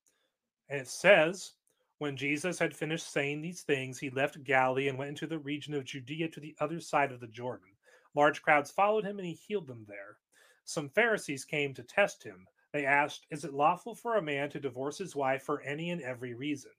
[0.69, 1.53] And it says,
[1.99, 5.73] When Jesus had finished saying these things, he left Galilee and went into the region
[5.73, 7.69] of Judea to the other side of the Jordan.
[8.13, 10.17] Large crowds followed him, and he healed them there.
[10.65, 12.45] Some Pharisees came to test him.
[12.73, 16.01] They asked, Is it lawful for a man to divorce his wife for any and
[16.01, 16.71] every reason?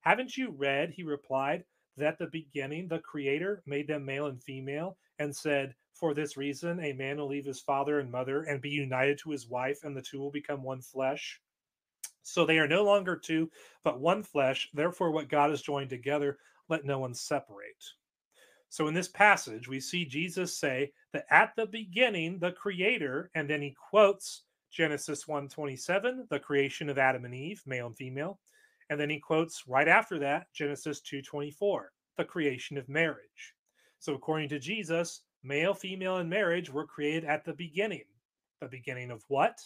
[0.00, 1.64] Haven't you read, he replied,
[1.96, 6.80] that the beginning the Creator made them male and female and said, For this reason,
[6.80, 9.96] a man will leave his father and mother and be united to his wife, and
[9.96, 11.40] the two will become one flesh.
[12.22, 13.50] So they are no longer two,
[13.82, 14.70] but one flesh.
[14.72, 16.38] Therefore, what God has joined together,
[16.68, 17.84] let no one separate.
[18.70, 23.48] So in this passage, we see Jesus say that at the beginning, the Creator, and
[23.48, 24.42] then he quotes
[24.72, 28.40] Genesis 1:27, the creation of Adam and Eve, male and female.
[28.90, 33.54] And then he quotes right after that Genesis 2:24, the creation of marriage.
[33.98, 38.04] So according to Jesus, male, female and marriage were created at the beginning.
[38.60, 39.58] The beginning of what?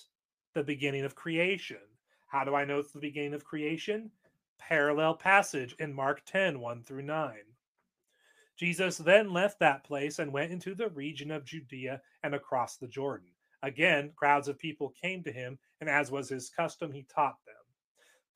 [0.54, 1.82] The beginning of creation.
[2.26, 4.12] How do I know it's the beginning of creation?
[4.58, 7.54] Parallel passage in Mark 10, 1 through 9.
[8.56, 12.88] Jesus then left that place and went into the region of Judea and across the
[12.88, 13.30] Jordan.
[13.62, 17.57] Again, crowds of people came to him, and as was his custom, he taught them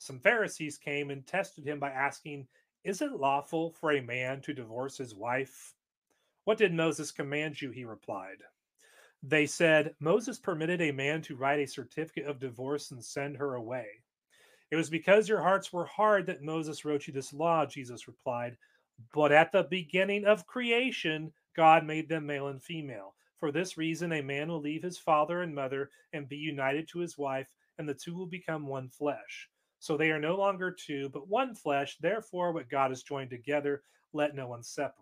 [0.02, 2.48] some Pharisees came and tested him by asking,
[2.82, 5.74] Is it lawful for a man to divorce his wife?
[6.42, 7.70] What did Moses command you?
[7.70, 8.38] He replied.
[9.22, 13.54] They said, Moses permitted a man to write a certificate of divorce and send her
[13.54, 13.86] away.
[14.72, 18.56] It was because your hearts were hard that Moses wrote you this law, Jesus replied.
[19.14, 23.14] But at the beginning of creation, God made them male and female.
[23.36, 26.98] For this reason, a man will leave his father and mother and be united to
[26.98, 27.46] his wife,
[27.78, 29.48] and the two will become one flesh.
[29.82, 31.96] So they are no longer two, but one flesh.
[32.00, 34.96] Therefore, what God has joined together, let no one separate.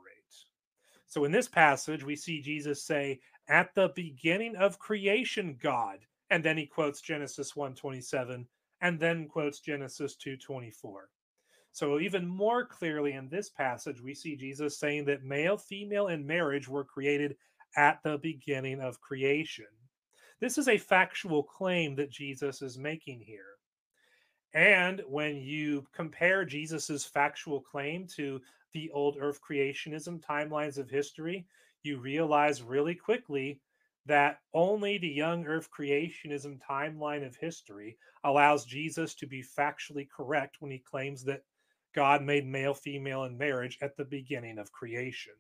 [1.07, 5.99] So in this passage, we see Jesus say, At the beginning of creation, God.
[6.31, 8.47] And then he quotes Genesis 127
[8.81, 11.11] and then quotes Genesis 224.
[11.73, 16.27] So even more clearly in this passage, we see Jesus saying that male, female, and
[16.27, 17.37] marriage were created
[17.77, 19.67] at the beginning of creation.
[20.41, 23.60] This is a factual claim that Jesus is making here.
[24.53, 28.41] And when you compare Jesus's factual claim to
[28.73, 31.47] the old earth creationism timelines of history,
[31.83, 33.61] you realize really quickly
[34.07, 40.57] that only the young earth creationism timeline of history allows Jesus to be factually correct
[40.61, 41.43] when he claims that
[41.95, 45.33] God made male, female, and marriage at the beginning of creation.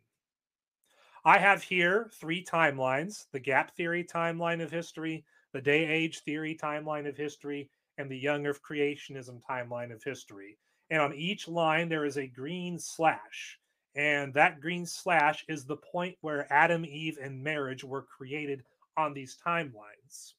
[1.25, 6.59] I have here three timelines the gap theory timeline of history, the day age theory
[6.61, 7.71] timeline of history,
[8.01, 10.59] and the young earth creationism timeline of history.
[10.91, 13.59] And on each line, there is a green slash.
[13.95, 18.63] And that green slash is the point where Adam, Eve, and marriage were created
[18.97, 20.35] on these timelines.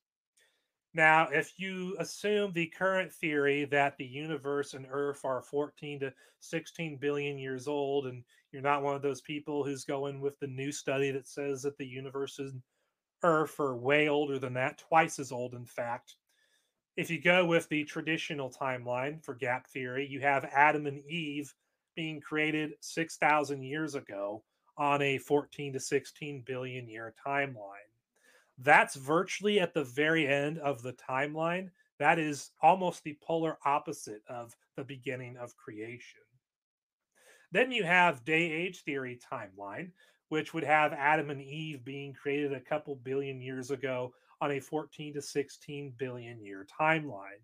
[0.93, 6.14] Now, if you assume the current theory that the universe and Earth are 14 to
[6.41, 10.47] 16 billion years old, and you're not one of those people who's going with the
[10.47, 12.62] new study that says that the universe and
[13.24, 16.16] Earth are way older than that, twice as old, in fact.
[16.97, 21.53] If you go with the traditional timeline for gap theory, you have Adam and Eve
[21.95, 24.43] being created 6,000 years ago
[24.77, 27.91] on a 14 to 16 billion year timeline
[28.63, 31.69] that's virtually at the very end of the timeline.
[31.99, 36.21] That is almost the polar opposite of the beginning of creation.
[37.51, 39.91] Then you have day age theory timeline,
[40.29, 44.59] which would have Adam and Eve being created a couple billion years ago on a
[44.59, 47.41] 14 to 16 billion year timeline,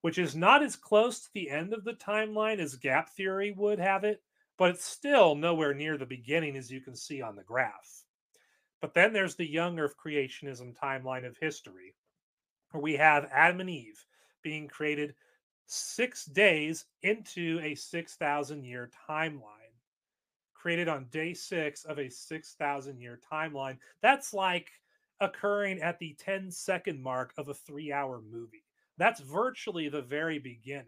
[0.00, 3.78] which is not as close to the end of the timeline as gap theory would
[3.78, 4.22] have it,
[4.56, 8.04] but it's still nowhere near the beginning, as you can see on the graph.
[8.80, 11.94] But then there's the young Earth creationism timeline of history,
[12.70, 14.04] where we have Adam and Eve
[14.42, 15.14] being created
[15.66, 19.42] six days into a 6,000 year timeline.
[20.54, 23.78] Created on day six of a 6,000 year timeline.
[24.02, 24.70] That's like
[25.20, 28.64] occurring at the 10 second mark of a three hour movie.
[28.98, 30.86] That's virtually the very beginning.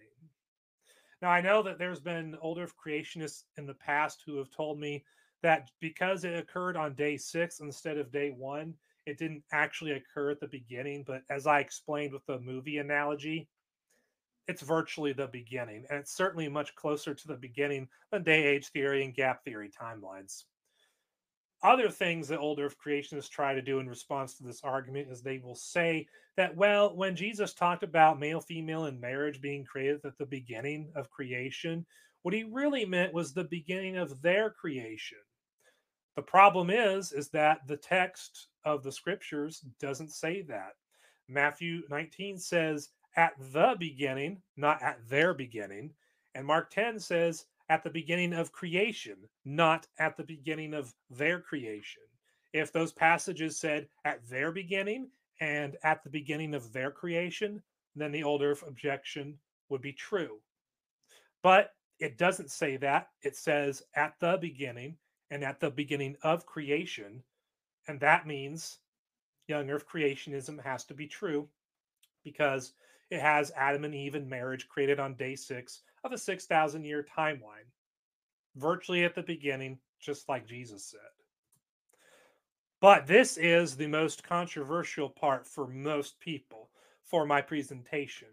[1.21, 5.05] Now, I know that there's been older creationists in the past who have told me
[5.43, 8.75] that because it occurred on day six instead of day one,
[9.07, 11.05] it didn't actually occur at the beginning.
[11.07, 13.49] But as I explained with the movie analogy,
[14.47, 15.85] it's virtually the beginning.
[15.91, 19.71] And it's certainly much closer to the beginning than day age theory and gap theory
[19.71, 20.45] timelines.
[21.63, 25.23] Other things that old earth creationists try to do in response to this argument is
[25.23, 26.07] they will say
[26.37, 30.93] that, well, when Jesus talked about male, female, and marriage being created at the beginning
[30.95, 31.85] of creation,
[32.23, 35.19] what he really meant was the beginning of their creation.
[36.15, 40.73] The problem is is that the text of the scriptures doesn't say that.
[41.29, 45.93] Matthew 19 says at the beginning, not at their beginning,
[46.35, 51.41] and Mark 10 says at the beginning of creation, not at the beginning of their
[51.41, 52.03] creation.
[52.53, 55.11] If those passages said at their beginning
[55.41, 57.63] and at the beginning of their creation,
[57.95, 59.39] then the old earth objection
[59.69, 60.39] would be true.
[61.43, 63.09] But it doesn't say that.
[63.23, 64.97] It says at the beginning
[65.31, 67.23] and at the beginning of creation.
[67.87, 68.79] And that means
[69.47, 71.49] young earth creationism has to be true
[72.25, 72.73] because
[73.11, 77.07] it has Adam and Eve and marriage created on day six of a 6,000 year
[77.17, 77.69] timeline,
[78.57, 81.01] virtually at the beginning, just like Jesus said.
[82.81, 86.71] But this is the most controversial part for most people
[87.05, 88.29] for my presentation.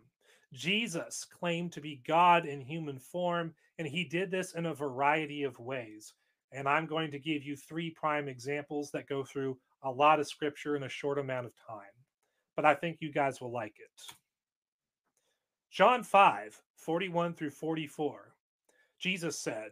[0.54, 5.44] Jesus claimed to be God in human form, and he did this in a variety
[5.44, 6.14] of ways.
[6.54, 10.30] And I'm going to give you three prime examples that go through a lot of
[10.30, 11.92] scripture in a short amount of time.
[12.56, 14.16] But I think you guys will like it.
[15.76, 18.34] John 5 41 through 44.
[18.98, 19.72] Jesus said,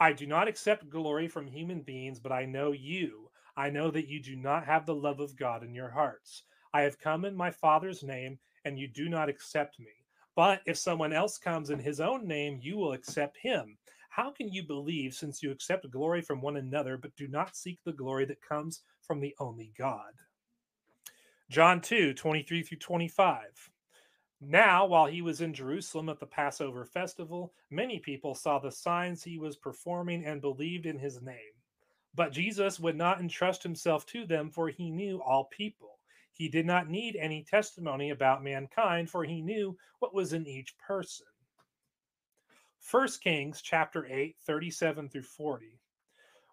[0.00, 3.28] I do not accept glory from human beings, but I know you.
[3.54, 6.44] I know that you do not have the love of God in your hearts.
[6.72, 9.92] I have come in my Father's name, and you do not accept me.
[10.34, 13.76] But if someone else comes in his own name, you will accept him.
[14.08, 17.80] How can you believe since you accept glory from one another, but do not seek
[17.84, 20.14] the glory that comes from the only God?
[21.50, 23.70] John 2 23 through 25.
[24.40, 29.22] Now, while he was in Jerusalem at the Passover festival, many people saw the signs
[29.22, 31.54] he was performing and believed in his name.
[32.14, 35.98] But Jesus would not entrust himself to them, for he knew all people.
[36.32, 40.76] He did not need any testimony about mankind, for he knew what was in each
[40.78, 41.26] person.
[42.90, 45.80] 1 Kings chapter 8, 37 through 40.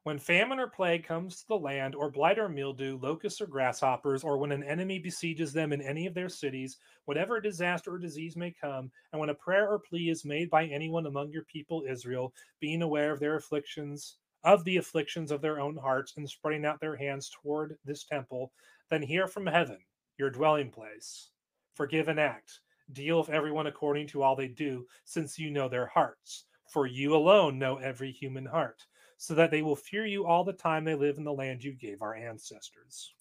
[0.06, 4.24] When famine or plague comes to the land, or blight or mildew, locusts or grasshoppers,
[4.24, 8.36] or when an enemy besieges them in any of their cities, whatever disaster or disease
[8.36, 11.86] may come, and when a prayer or plea is made by anyone among your people
[11.90, 16.68] Israel, being aware of their afflictions, of the afflictions of their own hearts, and spreading
[16.68, 18.54] out their hands toward this temple,
[18.92, 19.80] then hear from heaven,
[20.20, 21.32] your dwelling place.
[21.74, 22.60] Forgive and act.
[22.92, 26.46] Deal with everyone according to all they do, since you know their hearts.
[26.70, 28.86] For you alone know every human heart
[29.18, 31.74] so that they will fear you all the time they live in the land you
[31.74, 33.14] gave our ancestors.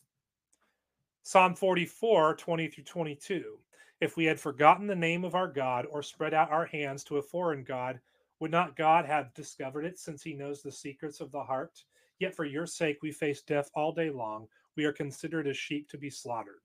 [1.22, 3.58] Psalm 44, 20 through 22.
[4.00, 7.18] If we had forgotten the name of our God or spread out our hands to
[7.18, 8.00] a foreign God,
[8.40, 11.82] would not God have discovered it since he knows the secrets of the heart?
[12.18, 14.48] Yet for your sake we face death all day long.
[14.76, 16.60] We are considered as sheep to be slaughtered.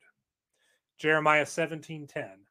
[0.98, 2.46] Jeremiah 17:10.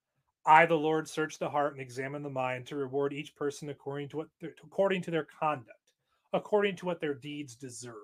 [0.46, 4.08] I the Lord search the heart and examine the mind to reward each person according
[4.10, 4.28] to what
[4.64, 5.87] according to their conduct
[6.32, 7.94] according to what their deeds deserve.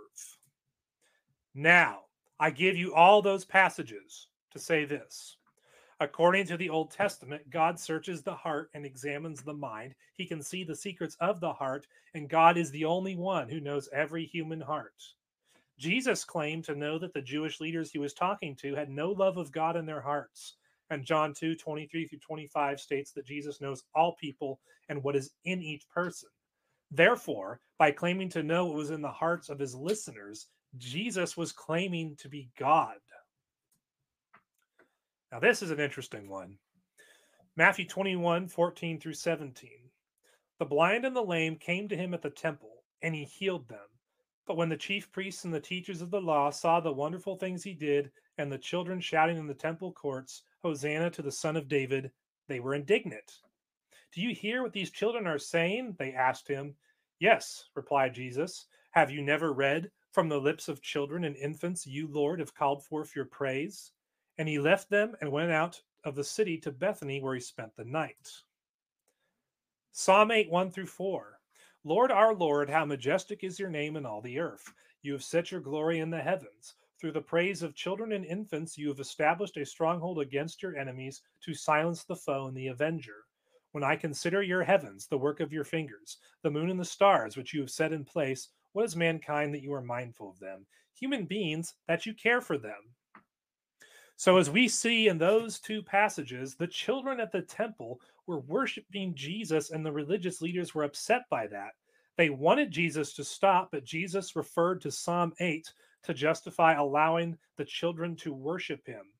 [1.55, 2.01] Now,
[2.41, 5.37] I give you all those passages to say this.
[6.01, 9.95] According to the Old Testament, God searches the heart and examines the mind.
[10.17, 13.61] He can see the secrets of the heart, and God is the only one who
[13.61, 15.03] knows every human heart.
[15.79, 19.37] Jesus claimed to know that the Jewish leaders he was talking to had no love
[19.37, 20.55] of God in their hearts.
[20.91, 25.31] And John 2 23 through 25 states that Jesus knows all people and what is
[25.45, 26.29] in each person.
[26.91, 30.47] Therefore, by claiming to know what was in the hearts of his listeners,
[30.77, 32.97] Jesus was claiming to be God.
[35.33, 36.59] Now, this is an interesting one.
[37.57, 39.71] Matthew 21 14 through 17.
[40.59, 43.87] The blind and the lame came to him at the temple, and he healed them.
[44.47, 47.65] But when the chief priests and the teachers of the law saw the wonderful things
[47.65, 51.69] he did, and the children shouting in the temple courts, Hosanna to the Son of
[51.69, 52.11] David,
[52.49, 53.41] they were indignant.
[54.13, 55.97] Do you hear what these children are saying?
[55.99, 56.77] They asked him.
[57.25, 58.67] Yes, replied Jesus.
[58.91, 62.85] Have you never read, From the lips of children and infants, you, Lord, have called
[62.85, 63.93] forth your praise?
[64.37, 67.75] And he left them and went out of the city to Bethany, where he spent
[67.77, 68.31] the night.
[69.93, 71.41] Psalm 8, 1 through 4.
[71.83, 74.75] Lord our Lord, how majestic is your name in all the earth.
[75.01, 76.75] You have set your glory in the heavens.
[77.01, 81.23] Through the praise of children and infants, you have established a stronghold against your enemies
[81.41, 83.25] to silence the foe and the avenger.
[83.75, 87.37] When I consider your heavens, the work of your fingers, the moon and the stars
[87.37, 90.65] which you have set in place, what is mankind that you are mindful of them?
[90.95, 92.95] Human beings that you care for them.
[94.15, 99.13] So, as we see in those two passages, the children at the temple were worshiping
[99.17, 101.73] Jesus, and the religious leaders were upset by that.
[102.17, 105.69] They wanted Jesus to stop, but Jesus referred to Psalm 8
[106.05, 109.14] to justify allowing the children to worship him.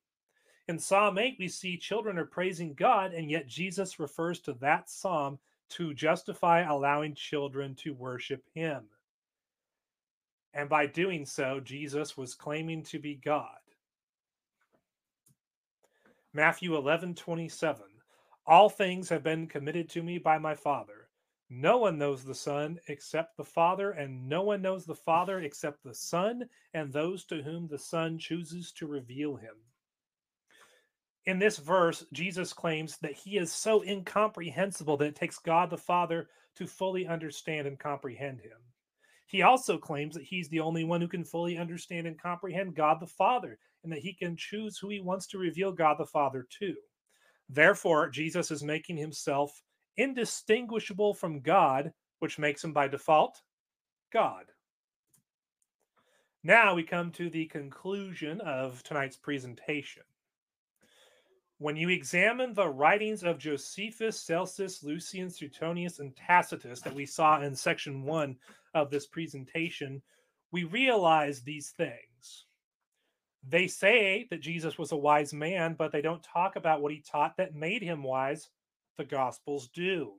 [0.67, 4.89] In Psalm 8, we see children are praising God, and yet Jesus refers to that
[4.89, 5.39] psalm
[5.71, 8.85] to justify allowing children to worship him.
[10.55, 13.59] And by doing so, Jesus was claiming to be God.
[16.33, 17.85] Matthew 11 27.
[18.47, 21.09] All things have been committed to me by my Father.
[21.51, 25.83] No one knows the Son except the Father, and no one knows the Father except
[25.85, 29.57] the Son and those to whom the Son chooses to reveal him
[31.27, 35.79] in this verse, Jesus claims that he is so incomprehensible that it takes God the
[35.79, 38.59] Father to fully understand and comprehend him.
[39.27, 43.01] He also claims that he's the only one who can fully understand and comprehend God
[43.01, 46.47] the Father, and that he can choose who he wants to reveal God the Father
[46.59, 46.75] to.
[47.49, 49.63] Therefore, Jesus is making himself
[49.97, 53.41] indistinguishable from God, which makes him by default
[54.13, 54.45] God.
[56.43, 60.03] Now we come to the conclusion of tonight's presentation.
[61.65, 67.41] When you examine the writings of Josephus, Celsus, Lucian, Suetonius, and Tacitus that we saw
[67.41, 68.37] in section one
[68.75, 70.03] of this presentation,
[70.53, 72.45] we realize these things.
[73.49, 77.01] They say that Jesus was a wise man, but they don't talk about what he
[77.01, 78.51] taught that made him wise.
[78.99, 80.17] The Gospels do.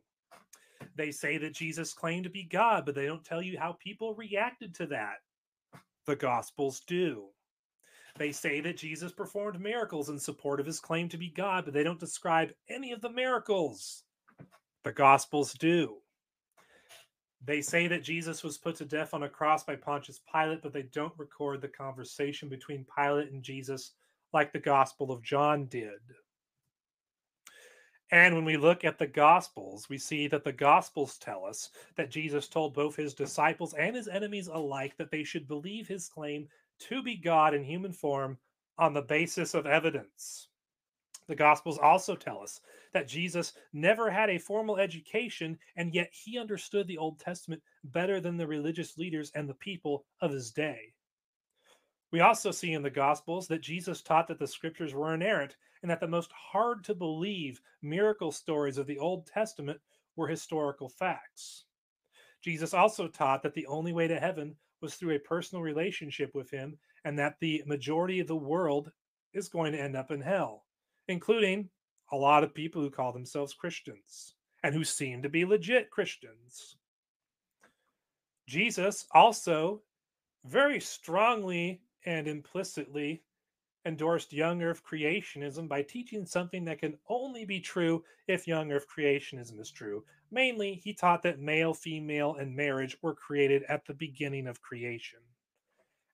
[0.96, 4.16] They say that Jesus claimed to be God, but they don't tell you how people
[4.16, 5.18] reacted to that.
[6.08, 7.28] The Gospels do.
[8.18, 11.74] They say that Jesus performed miracles in support of his claim to be God, but
[11.74, 14.04] they don't describe any of the miracles.
[14.84, 15.98] The Gospels do.
[17.44, 20.74] They say that Jesus was put to death on a cross by Pontius Pilate, but
[20.74, 23.92] they don't record the conversation between Pilate and Jesus
[24.34, 26.00] like the Gospel of John did.
[28.12, 32.12] And when we look at the Gospels, we see that the Gospels tell us that
[32.12, 36.48] Jesus told both his disciples and his enemies alike that they should believe his claim
[36.80, 38.38] to be God in human form
[38.77, 40.49] on the basis of evidence.
[41.27, 42.61] The Gospels also tell us
[42.93, 48.19] that Jesus never had a formal education, and yet he understood the Old Testament better
[48.19, 50.93] than the religious leaders and the people of his day.
[52.11, 55.89] We also see in the Gospels that Jesus taught that the scriptures were inerrant and
[55.89, 59.81] that the most hard to believe miracle stories of the Old Testament
[60.15, 61.65] were historical facts.
[62.41, 66.49] Jesus also taught that the only way to heaven was through a personal relationship with
[66.49, 68.91] him and that the majority of the world
[69.34, 70.65] is going to end up in hell,
[71.07, 71.69] including
[72.11, 76.77] a lot of people who call themselves Christians and who seem to be legit Christians.
[78.47, 79.81] Jesus also
[80.45, 83.23] very strongly and implicitly
[83.85, 88.85] endorsed young earth creationism by teaching something that can only be true if young earth
[88.95, 90.03] creationism is true.
[90.31, 95.19] Mainly, he taught that male, female, and marriage were created at the beginning of creation.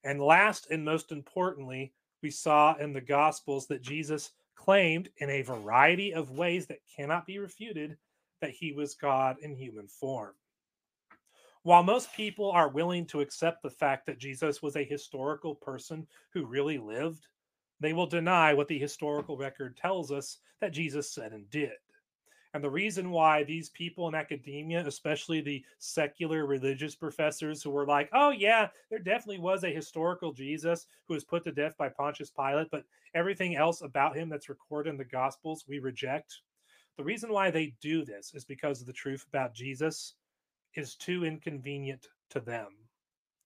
[0.03, 5.41] And last and most importantly, we saw in the Gospels that Jesus claimed in a
[5.41, 7.97] variety of ways that cannot be refuted
[8.41, 10.33] that he was God in human form.
[11.63, 16.07] While most people are willing to accept the fact that Jesus was a historical person
[16.33, 17.27] who really lived,
[17.79, 21.73] they will deny what the historical record tells us that Jesus said and did.
[22.53, 27.85] And the reason why these people in academia, especially the secular religious professors who were
[27.85, 31.87] like, oh, yeah, there definitely was a historical Jesus who was put to death by
[31.87, 32.83] Pontius Pilate, but
[33.15, 36.41] everything else about him that's recorded in the Gospels we reject.
[36.97, 40.15] The reason why they do this is because the truth about Jesus
[40.75, 42.67] is too inconvenient to them.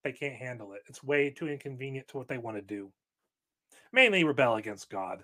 [0.04, 0.82] They can't handle it.
[0.88, 2.92] It's way too inconvenient to what they want to do
[3.96, 5.24] mainly rebel against God.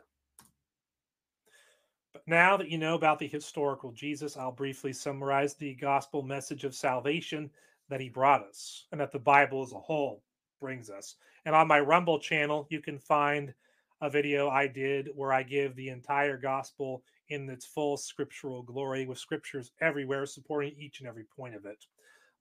[2.13, 6.63] But now that you know about the historical Jesus, I'll briefly summarize the gospel message
[6.63, 7.49] of salvation
[7.89, 10.23] that he brought us and that the Bible as a whole
[10.59, 11.15] brings us.
[11.45, 13.53] And on my Rumble channel, you can find
[14.01, 19.05] a video I did where I give the entire gospel in its full scriptural glory
[19.05, 21.85] with scriptures everywhere supporting each and every point of it.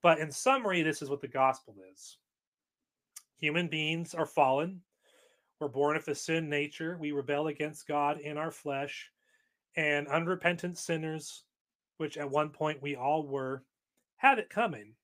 [0.02, 2.16] But in summary, this is what the gospel is
[3.36, 4.82] human beings are fallen,
[5.60, 6.96] we're born of the sin nature.
[6.98, 9.10] We rebel against God in our flesh.
[9.76, 11.44] And unrepentant sinners,
[11.96, 13.64] which at one point we all were,
[14.16, 14.94] have it coming.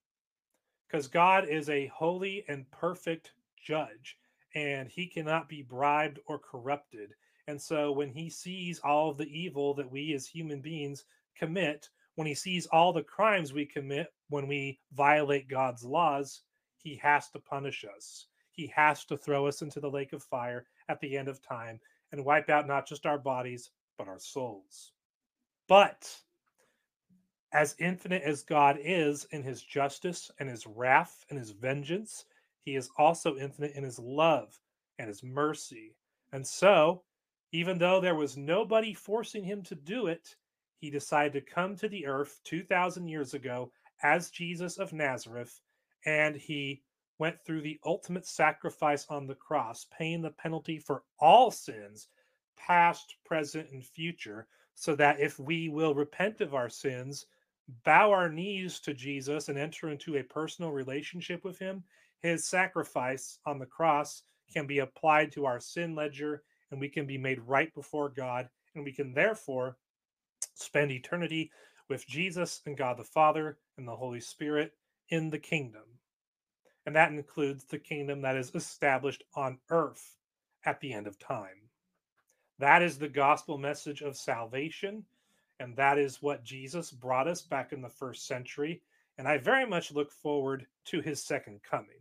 [0.87, 4.19] Because God is a holy and perfect judge,
[4.55, 7.15] and he cannot be bribed or corrupted.
[7.47, 11.05] And so when he sees all of the evil that we as human beings
[11.37, 16.43] commit, when he sees all the crimes we commit when we violate God's laws,
[16.79, 18.27] he has to punish us
[18.57, 21.79] he has to throw us into the lake of fire at the end of time
[22.11, 24.93] and wipe out not just our bodies, but our souls.
[25.69, 26.21] But
[27.53, 32.27] as infinite as God is in his justice and his wrath and his vengeance,
[32.63, 34.59] he is also infinite in his love
[34.99, 35.95] and his mercy.
[36.33, 37.03] And so,
[37.53, 40.37] even though there was nobody forcing him to do it,
[40.79, 43.71] he decided to come to the earth 2,000 years ago
[44.03, 45.61] as Jesus of Nazareth,
[46.05, 46.83] and he
[47.19, 52.09] went through the ultimate sacrifice on the cross, paying the penalty for all sins,
[52.57, 57.27] past, present, and future, so that if we will repent of our sins,
[57.85, 61.85] bow our knees to Jesus, and enter into a personal relationship with Him,
[62.21, 64.23] His sacrifice on the cross
[64.53, 68.49] can be applied to our sin ledger, and we can be made right before God,
[68.75, 69.77] and we can therefore
[70.55, 71.51] spend eternity
[71.89, 74.73] with Jesus and God the Father and the Holy Spirit
[75.09, 75.85] in the kingdom
[76.87, 80.17] and that includes the kingdom that is established on earth
[80.65, 81.66] at the end of time.
[82.59, 85.05] That is the gospel message of salvation,
[85.61, 88.83] and that is what Jesus brought us back in the first century.
[89.19, 92.01] And I very much look forward to his second coming.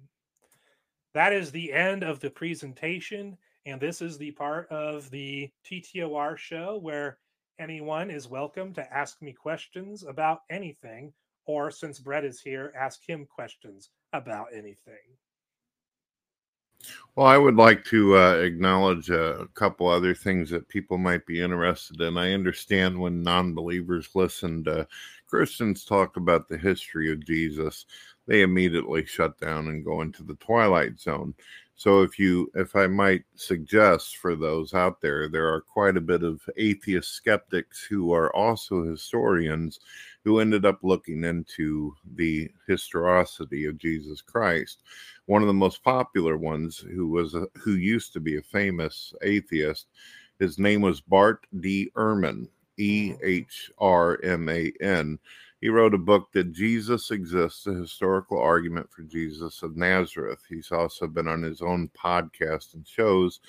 [1.13, 6.37] That is the end of the presentation, and this is the part of the TTOR
[6.37, 7.17] show where
[7.57, 11.13] anyone is welcome to ask me questions about anything,
[11.45, 15.17] or since Brett is here, ask him questions about anything.
[17.15, 21.39] Well, I would like to uh, acknowledge a couple other things that people might be
[21.41, 22.17] interested in.
[22.17, 24.87] I understand when non believers listen to
[25.27, 27.85] Christians talk about the history of Jesus,
[28.27, 31.33] they immediately shut down and go into the twilight zone.
[31.77, 36.01] So, if you, if I might suggest for those out there, there are quite a
[36.01, 39.79] bit of atheist skeptics who are also historians
[40.25, 44.81] who ended up looking into the historicity of Jesus Christ.
[45.27, 49.13] One of the most popular ones, who was a, who used to be a famous
[49.21, 49.87] atheist,
[50.39, 51.91] his name was Bart D.
[51.95, 52.49] Ehrman, mm.
[52.77, 55.19] E H R M A N.
[55.61, 60.43] He wrote a book that Jesus exists, a historical argument for Jesus of Nazareth.
[60.49, 63.39] He's also been on his own podcast and shows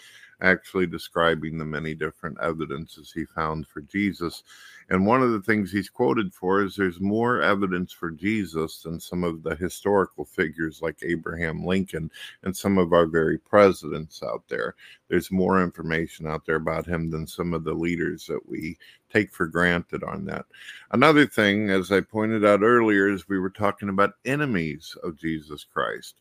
[0.41, 4.43] actually describing the many different evidences he found for Jesus.
[4.91, 9.01] And one of the things he's quoted for is there's more evidence for Jesus than
[9.01, 12.11] some of the historical figures like Abraham Lincoln
[12.43, 14.75] and some of our very presidents out there.
[15.09, 18.79] There's more information out there about him than some of the leaders that we
[19.11, 20.47] take for granted on that.
[20.93, 25.65] Another thing, as I pointed out earlier, is we were talking about enemies of Jesus
[25.65, 26.17] Christ.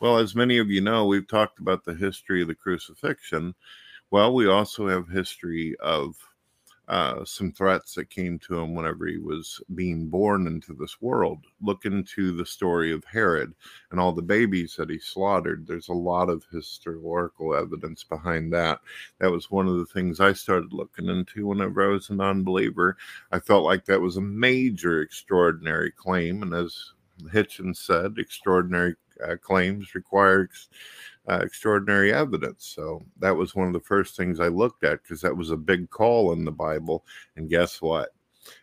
[0.00, 3.54] Well, as many of you know, we've talked about the history of the crucifixion.
[4.10, 6.16] Well, we also have history of
[6.88, 11.44] uh, some threats that came to him whenever he was being born into this world.
[11.60, 13.52] Look into the story of Herod
[13.90, 15.66] and all the babies that he slaughtered.
[15.66, 18.80] There's a lot of historical evidence behind that.
[19.18, 22.42] That was one of the things I started looking into whenever I was a non
[22.42, 22.96] believer.
[23.32, 26.42] I felt like that was a major, extraordinary claim.
[26.42, 26.92] And as
[27.24, 28.94] Hitchens said, extraordinary
[29.26, 30.48] uh, claims require
[31.28, 32.66] uh, extraordinary evidence.
[32.66, 35.56] So that was one of the first things I looked at because that was a
[35.56, 37.04] big call in the Bible.
[37.36, 38.10] And guess what?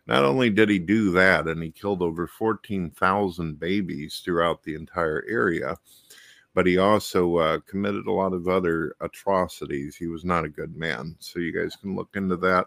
[0.08, 5.24] Not only did he do that, and he killed over 14,000 babies throughout the entire
[5.28, 5.78] area,
[6.56, 9.96] but he also uh, committed a lot of other atrocities.
[9.96, 11.16] He was not a good man.
[11.20, 12.66] So you guys can look into that.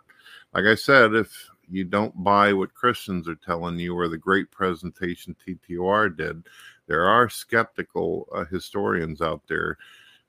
[0.54, 1.32] Like I said, if
[1.70, 6.46] you don't buy what Christians are telling you or the great presentation TTOR did,
[6.88, 9.76] there are skeptical uh, historians out there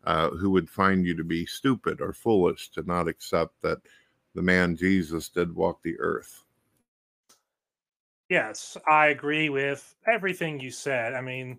[0.03, 3.80] uh, who would find you to be stupid or foolish to not accept that
[4.36, 6.44] the man Jesus did walk the earth.
[8.30, 11.15] Yes, I agree with everything you said.
[11.15, 11.57] I mean,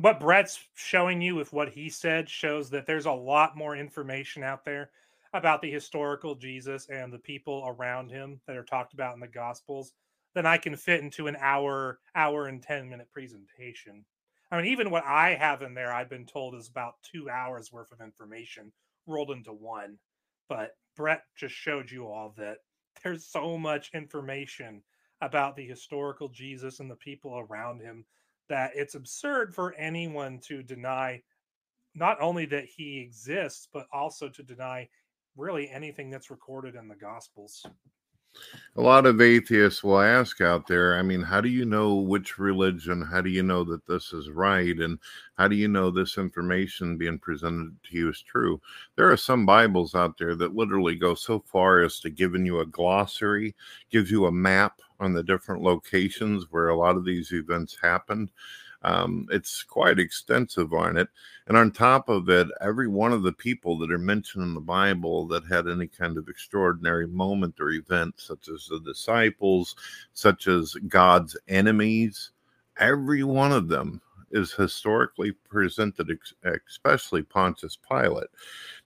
[0.00, 4.42] what Brett's showing you with what he said shows that there's a lot more information
[4.42, 4.90] out there
[5.32, 9.28] about the historical Jesus and the people around him that are talked about in the
[9.28, 9.92] Gospels
[10.36, 14.04] than I can fit into an hour, hour and 10 minute presentation.
[14.50, 17.72] I mean, even what I have in there, I've been told is about two hours
[17.72, 18.70] worth of information
[19.06, 19.96] rolled into one.
[20.46, 22.58] But Brett just showed you all that
[23.02, 24.82] there's so much information
[25.22, 28.04] about the historical Jesus and the people around him
[28.50, 31.22] that it's absurd for anyone to deny
[31.94, 34.86] not only that he exists, but also to deny
[35.34, 37.64] really anything that's recorded in the Gospels.
[38.76, 42.38] A lot of atheists will ask out there, I mean, how do you know which
[42.38, 43.00] religion?
[43.00, 44.76] How do you know that this is right?
[44.78, 44.98] And
[45.38, 48.60] how do you know this information being presented to you is true?
[48.96, 52.60] There are some Bibles out there that literally go so far as to giving you
[52.60, 53.54] a glossary,
[53.90, 58.30] gives you a map on the different locations where a lot of these events happened.
[58.86, 61.08] Um, it's quite extensive on it.
[61.48, 64.60] And on top of it, every one of the people that are mentioned in the
[64.60, 69.74] Bible that had any kind of extraordinary moment or event, such as the disciples,
[70.12, 72.30] such as God's enemies,
[72.78, 74.00] every one of them
[74.30, 76.16] is historically presented,
[76.68, 78.28] especially Pontius Pilate.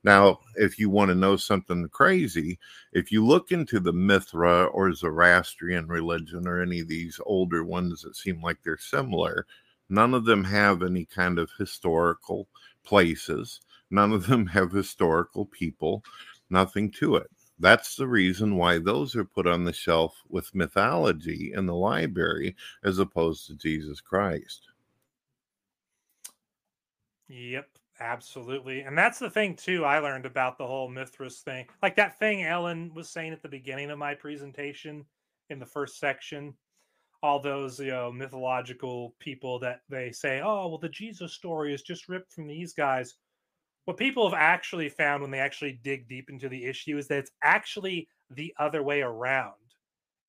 [0.02, 2.58] Now, if you want to know something crazy,
[2.94, 8.00] if you look into the Mithra or Zoroastrian religion or any of these older ones
[8.00, 9.46] that seem like they're similar,
[9.90, 12.48] None of them have any kind of historical
[12.84, 13.60] places.
[13.90, 16.04] None of them have historical people,
[16.48, 17.30] nothing to it.
[17.58, 22.56] That's the reason why those are put on the shelf with mythology in the library
[22.82, 24.68] as opposed to Jesus Christ.
[27.28, 27.68] Yep,
[28.00, 28.80] absolutely.
[28.80, 31.66] And that's the thing, too, I learned about the whole Mithras thing.
[31.82, 35.04] Like that thing Ellen was saying at the beginning of my presentation
[35.50, 36.54] in the first section
[37.22, 41.82] all those you know mythological people that they say, oh well, the Jesus story is
[41.82, 43.16] just ripped from these guys.
[43.84, 47.18] What people have actually found when they actually dig deep into the issue is that
[47.18, 49.54] it's actually the other way around.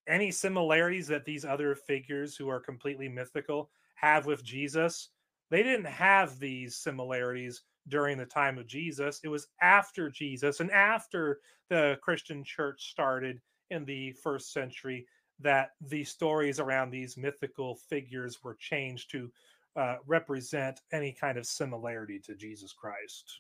[0.08, 5.10] Any similarities that these other figures who are completely mythical have with Jesus,
[5.52, 9.20] they didn't have these similarities during the time of Jesus.
[9.24, 11.40] It was after Jesus and after
[11.70, 13.40] the Christian church started
[13.70, 15.06] in the first century
[15.42, 19.32] that the stories around these mythical figures were changed to
[19.76, 23.40] uh, represent any kind of similarity to Jesus Christ.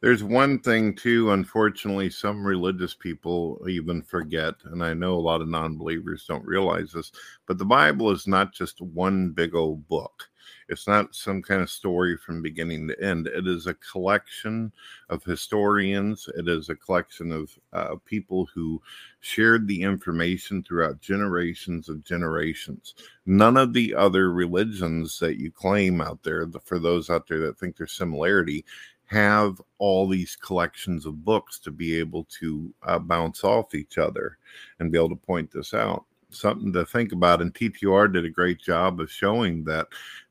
[0.00, 5.42] There's one thing, too, unfortunately, some religious people even forget, and I know a lot
[5.42, 7.12] of non believers don't realize this,
[7.46, 10.30] but the Bible is not just one big old book.
[10.68, 13.26] It's not some kind of story from beginning to end.
[13.26, 14.72] It is a collection
[15.08, 16.28] of historians.
[16.36, 18.80] It is a collection of uh, people who
[19.20, 22.94] shared the information throughout generations of generations.
[23.26, 27.58] None of the other religions that you claim out there, for those out there that
[27.58, 28.64] think there's similarity,
[29.10, 34.38] have all these collections of books to be able to uh, bounce off each other
[34.78, 36.04] and be able to point this out.
[36.30, 37.42] Something to think about.
[37.42, 39.88] And TTR did a great job of showing that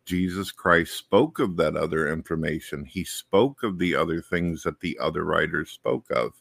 [0.10, 2.84] Jesus Christ spoke of that other information.
[2.84, 6.34] He spoke of the other things that the other writers spoke of.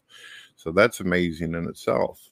[0.57, 2.31] So that's amazing in itself.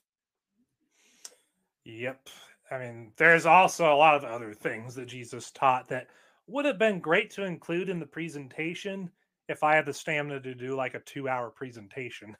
[1.85, 2.27] Yep.
[2.71, 6.07] I mean, there's also a lot of other things that Jesus taught that
[6.47, 9.11] would have been great to include in the presentation
[9.47, 12.35] if I had the stamina to do like a two hour presentation.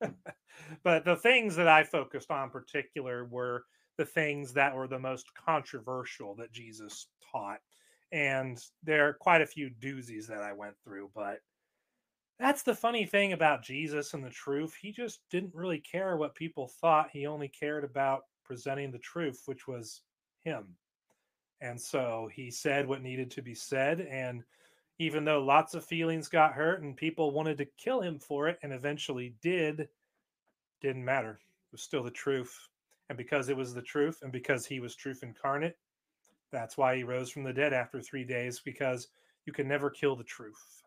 [0.82, 3.62] but the things that I focused on in particular were
[3.96, 7.60] the things that were the most controversial that Jesus taught.
[8.12, 11.40] And there are quite a few doozies that I went through, but
[12.40, 14.74] that's the funny thing about Jesus and the truth.
[14.80, 17.10] He just didn't really care what people thought.
[17.12, 20.00] He only cared about presenting the truth, which was
[20.42, 20.74] him.
[21.60, 24.00] And so he said what needed to be said.
[24.00, 24.42] And
[24.98, 28.58] even though lots of feelings got hurt and people wanted to kill him for it
[28.62, 29.88] and eventually did,
[30.80, 31.32] didn't matter.
[31.32, 32.58] It was still the truth.
[33.08, 35.76] And because it was the truth and because he was truth incarnate,
[36.50, 39.08] that's why he rose from the dead after three days, because
[39.46, 40.80] you can never kill the truth.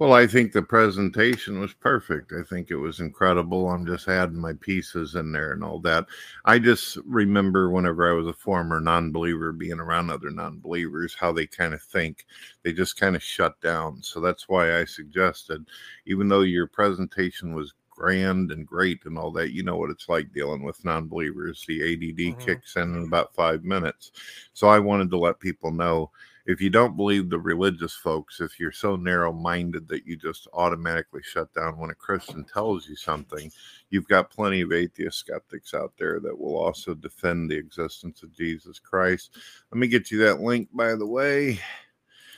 [0.00, 2.32] Well, I think the presentation was perfect.
[2.32, 3.68] I think it was incredible.
[3.68, 6.06] I'm just adding my pieces in there and all that.
[6.44, 11.14] I just remember whenever I was a former non believer being around other non believers,
[11.14, 12.26] how they kind of think.
[12.64, 14.02] They just kind of shut down.
[14.02, 15.64] So that's why I suggested,
[16.06, 20.08] even though your presentation was grand and great and all that, you know what it's
[20.08, 21.64] like dealing with non believers.
[21.66, 22.40] The ADD mm-hmm.
[22.40, 24.12] kicks in in about five minutes.
[24.52, 26.10] So I wanted to let people know
[26.46, 30.46] if you don't believe the religious folks, if you're so narrow minded that you just
[30.52, 33.50] automatically shut down when a Christian tells you something,
[33.88, 38.36] you've got plenty of atheist skeptics out there that will also defend the existence of
[38.36, 39.38] Jesus Christ.
[39.72, 41.60] Let me get you that link, by the way.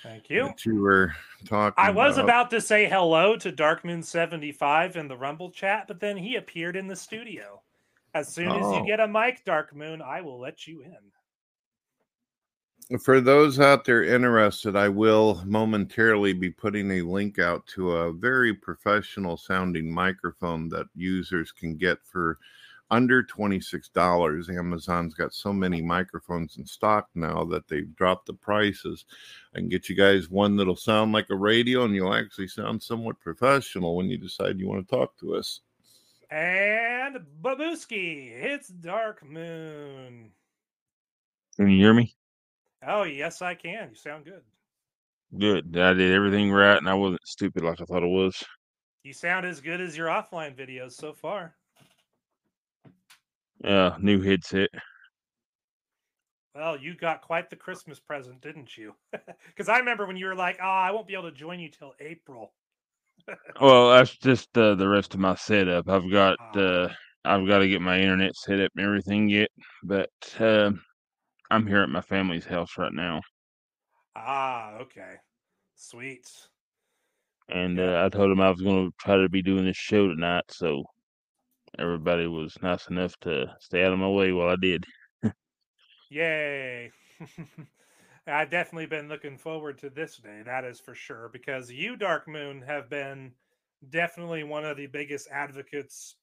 [0.07, 0.55] Thank you.
[0.67, 1.15] Were
[1.45, 1.75] talking.
[1.77, 2.25] I was about.
[2.25, 6.87] about to say hello to Darkmoon75 in the Rumble chat, but then he appeared in
[6.87, 7.63] the studio.
[8.15, 8.87] As soon as you oh.
[8.87, 10.97] get a mic, Dark Moon, I will let you in
[13.01, 18.13] for those out there interested, I will momentarily be putting a link out to a
[18.13, 22.39] very professional sounding microphone that users can get for
[22.91, 24.59] under $26.
[24.59, 29.05] Amazon's got so many microphones in stock now that they've dropped the prices.
[29.55, 32.83] I can get you guys one that'll sound like a radio and you'll actually sound
[32.83, 35.61] somewhat professional when you decide you want to talk to us.
[36.31, 40.31] And Babuski, it's Dark Moon.
[41.57, 42.15] Can you hear me?
[42.87, 43.91] Oh, yes, I can.
[43.91, 44.43] You sound good.
[45.37, 45.77] Good.
[45.77, 48.43] I did everything right and I wasn't stupid like I thought it was.
[49.03, 51.55] You sound as good as your offline videos so far.
[53.63, 54.71] Yeah, new headset.
[56.57, 58.97] Well, you got quite the Christmas present, didn't you?
[59.47, 61.71] Because I remember when you were like, "Oh, I won't be able to join you
[61.71, 62.53] till April."
[63.61, 65.89] well, that's just uh, the rest of my setup.
[65.89, 66.89] I've got uh,
[67.25, 69.51] I've got to get my internet set up and everything yet,
[69.83, 70.71] but uh,
[71.51, 73.23] I'm here at my family's house right now.
[74.17, 75.21] Ah, okay.
[75.77, 76.49] Sweet.
[77.49, 80.09] And uh, I told him I was going to try to be doing this show
[80.09, 80.85] tonight, so
[81.79, 84.85] everybody was nice enough to stay out of my way while I did.
[86.11, 86.91] Yay.
[88.27, 92.27] I've definitely been looking forward to this day, that is for sure, because you, Dark
[92.27, 93.33] Moon, have been
[93.91, 96.17] definitely one of the biggest advocates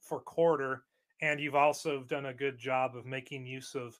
[0.00, 0.84] for Quarter,
[1.22, 3.98] and you've also done a good job of making use of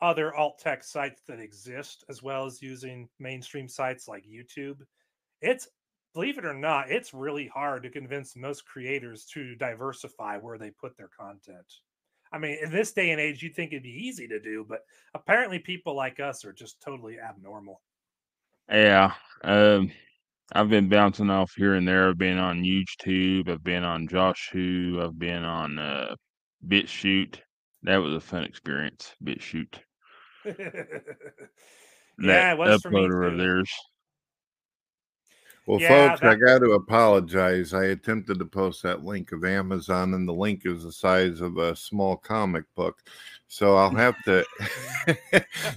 [0.00, 4.78] other alt tech sites that exist, as well as using mainstream sites like YouTube.
[5.42, 5.68] It's
[6.14, 10.70] believe it or not, it's really hard to convince most creators to diversify where they
[10.70, 11.66] put their content.
[12.32, 14.80] I mean, in this day and age, you'd think it'd be easy to do, but
[15.14, 17.80] apparently people like us are just totally abnormal.
[18.68, 19.12] Yeah.
[19.42, 19.90] Um,
[20.52, 22.08] I've been bouncing off here and there.
[22.08, 23.48] I've been on YouTube.
[23.48, 25.00] I've been on Josh Who.
[25.02, 26.14] I've been on uh,
[26.66, 27.36] BitChute.
[27.82, 29.14] That was a fun experience.
[29.22, 29.78] BitChute.
[30.44, 33.70] yeah, it was uploader of theirs.
[35.66, 36.30] Well, yeah, folks, that...
[36.30, 37.72] I got to apologize.
[37.72, 41.56] I attempted to post that link of Amazon, and the link is the size of
[41.56, 43.02] a small comic book.
[43.48, 44.44] So I'll have to,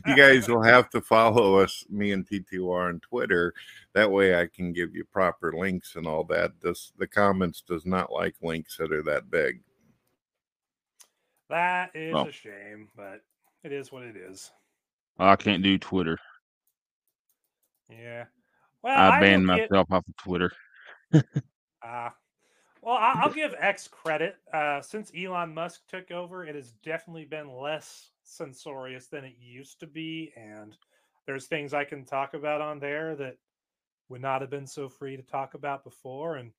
[0.06, 3.54] you guys will have to follow us, me and TTR on Twitter.
[3.94, 6.52] That way I can give you proper links and all that.
[6.62, 9.62] This, the comments does not like links that are that big.
[11.50, 13.22] That is a shame, but
[13.64, 14.52] it is what it is.
[15.18, 16.20] I can't do Twitter.
[17.90, 18.26] Yeah.
[18.84, 20.52] Well, I banned myself off of Twitter.
[21.84, 22.08] Ah.
[22.08, 22.10] uh,
[22.82, 24.36] well, I'll give X credit.
[24.52, 29.80] Uh, since Elon Musk took over, it has definitely been less censorious than it used
[29.82, 30.76] to be, and
[31.28, 33.38] there's things I can talk about on there that
[34.10, 36.38] would not have been so free to talk about before.
[36.38, 36.52] And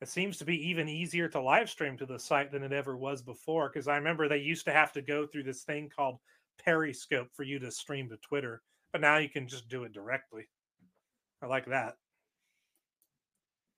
[0.00, 2.96] it seems to be even easier to live stream to the site than it ever
[2.96, 3.68] was before.
[3.68, 6.18] Because I remember they used to have to go through this thing called
[6.62, 8.62] Periscope for you to stream to Twitter,
[8.92, 10.48] but now you can just do it directly.
[11.42, 11.96] I like that.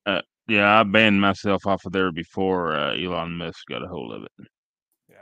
[0.07, 4.15] Uh, yeah, I banned myself off of there before uh, Elon Musk got a hold
[4.15, 4.47] of it.
[5.11, 5.17] Yeah.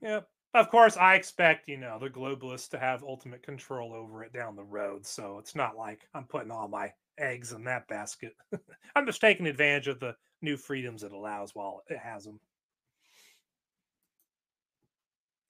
[0.00, 0.28] Yep.
[0.52, 4.56] Of course, I expect, you know, the globalists to have ultimate control over it down
[4.56, 5.06] the road.
[5.06, 8.32] So it's not like I'm putting all my eggs in that basket.
[8.96, 12.40] I'm just taking advantage of the new freedoms it allows while it has them.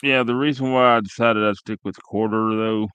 [0.02, 2.89] Yeah, the reason why I decided I'd stick with quarter though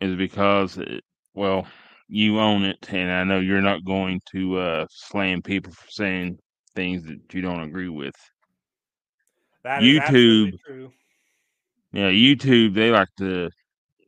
[0.00, 1.02] is because, it,
[1.34, 1.66] well,
[2.08, 6.38] you own it, and I know you're not going to uh, slam people for saying
[6.74, 8.14] things that you don't agree with.
[9.64, 10.52] That YouTube,
[11.92, 13.50] yeah, YouTube, they like to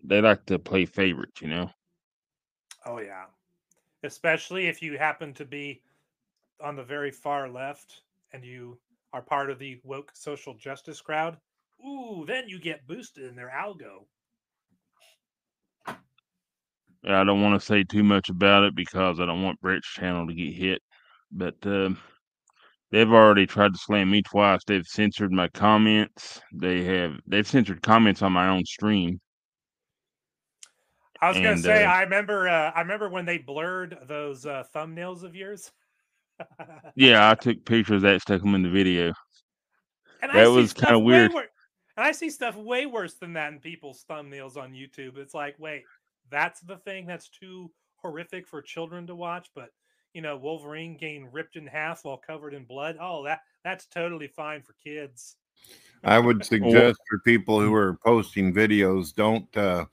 [0.02, 1.70] they like to play favorites, you know.
[2.86, 3.26] Oh yeah,
[4.02, 5.82] especially if you happen to be
[6.62, 8.02] on the very far left
[8.32, 8.78] and you
[9.12, 11.36] are part of the woke social justice crowd
[11.84, 14.04] ooh, then you get boosted in their algo.
[17.06, 20.26] I don't want to say too much about it because I don't want Brett's channel
[20.26, 20.82] to get hit.
[21.32, 21.90] But uh,
[22.90, 24.60] they've already tried to slam me twice.
[24.66, 26.40] They've censored my comments.
[26.52, 29.20] They have they've censored comments on my own stream.
[31.22, 34.46] I was and, gonna say, uh, I remember, uh, I remember when they blurred those
[34.46, 35.70] uh, thumbnails of yours.
[36.96, 39.12] yeah, I took pictures of that, stuck them in the video.
[40.22, 41.32] And that was kind of weird.
[41.32, 41.48] Wor-
[41.96, 45.18] and I see stuff way worse than that in people's thumbnails on YouTube.
[45.18, 45.82] It's like, wait,
[46.30, 49.70] that's the thing that's too horrific for children to watch, but
[50.14, 52.96] you know, Wolverine getting ripped in half while covered in blood.
[53.00, 55.36] Oh, that that's totally fine for kids.
[56.02, 59.86] I would suggest for people who are posting videos, don't uh,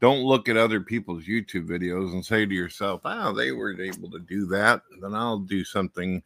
[0.00, 4.10] don't look at other people's YouTube videos and say to yourself, "Oh, they weren't able
[4.10, 6.22] to do that, then I'll do something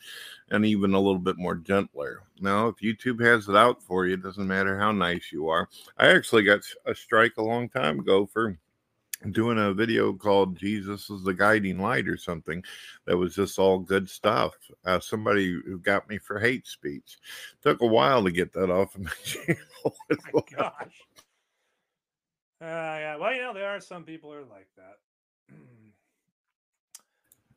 [0.50, 4.14] and even a little bit more gentler." Now, if YouTube has it out for you,
[4.14, 5.68] it doesn't matter how nice you are.
[5.96, 8.58] I actually got a strike a long time ago for
[9.28, 12.62] doing a video called Jesus is the guiding light or something
[13.06, 14.54] that was just all good stuff.
[14.84, 17.18] Uh, somebody who got me for hate speech.
[17.62, 19.60] Took a while to get that off of my channel.
[19.84, 21.06] Oh my gosh.
[22.62, 23.16] Uh, yeah.
[23.16, 25.54] Well, you know, there are some people who are like that.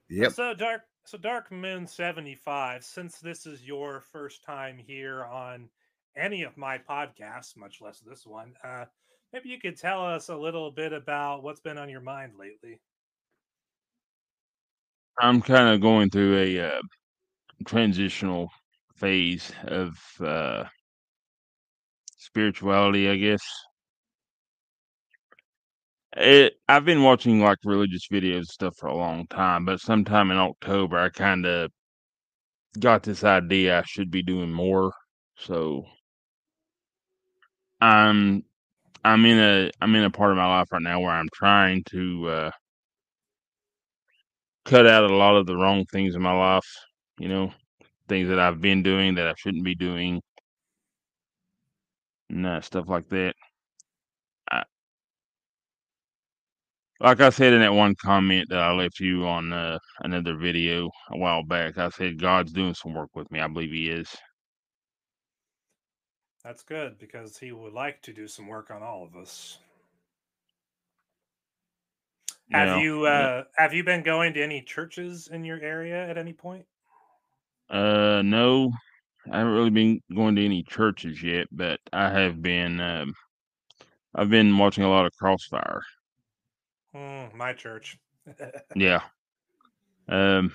[0.10, 0.34] yep.
[0.34, 0.82] So dark.
[1.06, 2.84] So Dark Moon seventy five.
[2.84, 5.70] Since this is your first time here on
[6.16, 8.86] any of my podcasts, much less this one, uh,
[9.34, 12.80] maybe you could tell us a little bit about what's been on your mind lately.
[15.20, 16.82] I'm kind of going through a uh,
[17.66, 18.50] transitional
[18.96, 20.66] phase of uh,
[22.18, 23.44] spirituality, I guess.
[26.16, 30.30] It, I've been watching like religious videos and stuff for a long time, but sometime
[30.30, 31.72] in October, I kind of
[32.80, 34.94] got this idea I should be doing more.
[35.38, 35.86] So
[37.82, 38.44] I'm
[39.04, 41.84] I'm in a I'm in a part of my life right now where I'm trying
[41.92, 42.52] to uh,
[44.66, 46.68] cut out a lot of the wrong things in my life.
[47.20, 47.54] You know,
[48.10, 50.22] things that I've been doing that I shouldn't be doing,
[52.30, 53.34] and uh, stuff like that.
[54.52, 54.64] I,
[57.00, 60.90] like I said in that one comment that I left you on uh, another video
[61.12, 63.40] a while back, I said God's doing some work with me.
[63.42, 64.10] I believe He is.
[66.44, 69.60] That's good because He would like to do some work on all of us.
[72.52, 72.82] Have yeah.
[72.82, 73.64] you uh, yeah.
[73.64, 76.66] have you been going to any churches in your area at any point?
[77.70, 78.72] Uh, no,
[79.32, 82.80] I haven't really been going to any churches yet, but I have been.
[82.80, 83.14] Um,
[84.14, 85.82] I've been watching a lot of Crossfire.
[86.96, 87.98] Mm, my church.
[88.76, 89.02] yeah.
[90.08, 90.52] Um,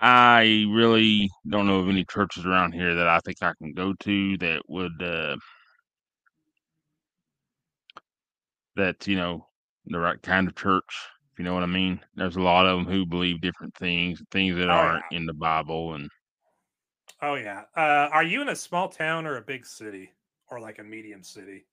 [0.00, 3.92] I really don't know of any churches around here that I think I can go
[4.00, 5.36] to that would uh,
[8.76, 9.46] that's you know
[9.86, 10.96] the right kind of church.
[11.32, 12.00] If you know what I mean.
[12.14, 15.34] There's a lot of them who believe different things, things that oh, aren't in the
[15.34, 16.08] Bible, and
[17.22, 17.62] oh yeah.
[17.76, 20.12] Uh, are you in a small town or a big city
[20.50, 21.66] or like a medium city?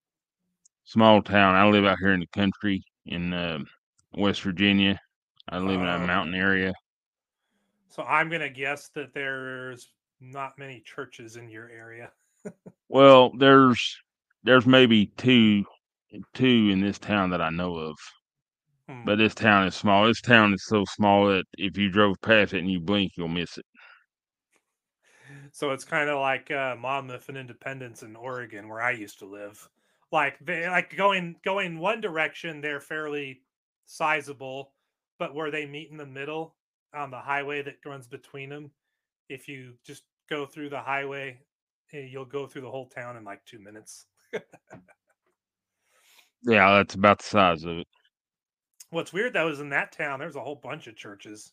[0.88, 1.54] small town.
[1.54, 3.60] I live out here in the country in uh,
[4.18, 5.00] West Virginia.
[5.50, 6.74] I live in a mountain area.
[7.90, 9.90] So I'm going to guess that there's
[10.20, 12.12] not many churches in your area.
[12.90, 13.98] well, there's
[14.44, 15.64] there's maybe two
[16.34, 17.96] two in this town that I know of.
[18.90, 19.04] Hmm.
[19.06, 20.06] But this town is small.
[20.08, 23.28] This town is so small that if you drove past it and you blink, you'll
[23.28, 23.66] miss it.
[25.52, 29.26] So it's kind of like uh, Monmouth and Independence in Oregon, where I used to
[29.26, 29.68] live
[30.12, 33.42] like they like going going one direction, they're fairly
[33.86, 34.72] sizable,
[35.20, 36.56] but where they meet in the middle
[36.94, 38.72] on the highway that runs between them,
[39.30, 41.40] if you just go through the highway,
[41.94, 44.06] eh, you'll go through the whole town in like two minutes.
[46.44, 47.88] Yeah, that's about the size of it.
[48.90, 51.52] What's weird though is in that town there's a whole bunch of churches,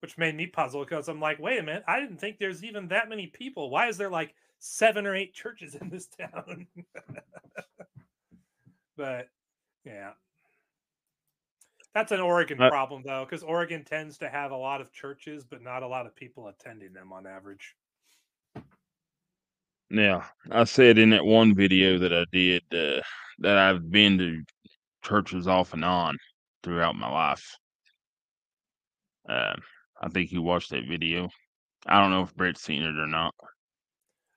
[0.00, 2.88] which made me puzzled because I'm like, wait a minute, I didn't think there's even
[2.88, 3.70] that many people.
[3.70, 6.66] Why is there like seven or eight churches in this town?
[8.96, 9.28] but
[9.84, 10.10] yeah.
[11.94, 15.44] That's an Oregon Uh, problem though, because Oregon tends to have a lot of churches,
[15.44, 17.76] but not a lot of people attending them on average.
[19.90, 23.02] Yeah, I said in that one video that I did uh,
[23.38, 24.42] that I've been to
[25.02, 26.16] churches off and on
[26.62, 27.56] throughout my life.
[29.28, 29.62] Um,
[30.00, 31.28] I think you watched that video.
[31.86, 33.34] I don't know if Brett's seen it or not.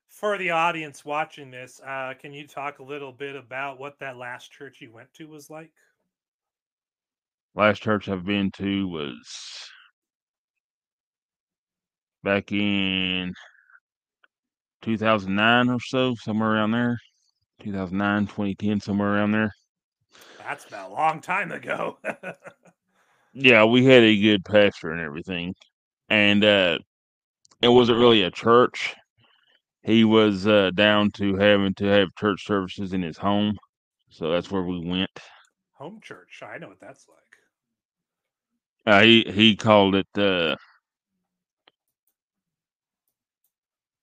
[0.09, 4.17] For the audience watching this, uh, can you talk a little bit about what that
[4.17, 5.71] last church you went to was like?
[7.57, 9.69] Last church I've been to was
[12.23, 13.33] back in
[14.83, 16.99] 2009 or so, somewhere around there.
[17.63, 19.51] 2009, 2010, somewhere around there.
[20.37, 21.97] That's about a long time ago.
[23.33, 25.53] Yeah, we had a good pastor and everything.
[26.09, 26.77] And uh
[27.61, 28.95] it wasn't really a church.
[29.83, 33.57] He was uh down to having to have church services in his home.
[34.09, 35.09] So that's where we went.
[35.73, 36.41] Home church.
[36.43, 37.26] I know what that's like.
[38.87, 40.55] Uh, he he called it uh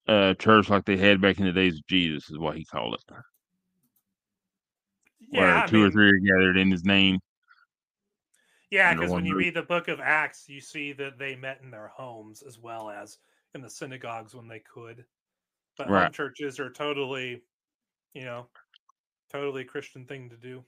[0.06, 2.94] uh church like they had back in the days of Jesus is what he called
[2.94, 3.16] it.
[5.31, 7.20] Where Yeah, I two or three are gathered in his name
[8.70, 11.70] yeah, because when you read the book of Acts, you see that they met in
[11.70, 13.19] their homes as well as
[13.55, 15.05] in the synagogues when they could.
[15.77, 16.12] But home Right.
[16.12, 17.43] churches are totally,
[18.15, 18.48] you know,
[19.31, 20.65] totally Christian thing to do.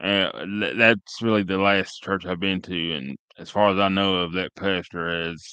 [0.00, 3.88] Uh, th- that's really the last church I've been to, and as far as I
[3.88, 5.44] know of, that pastor has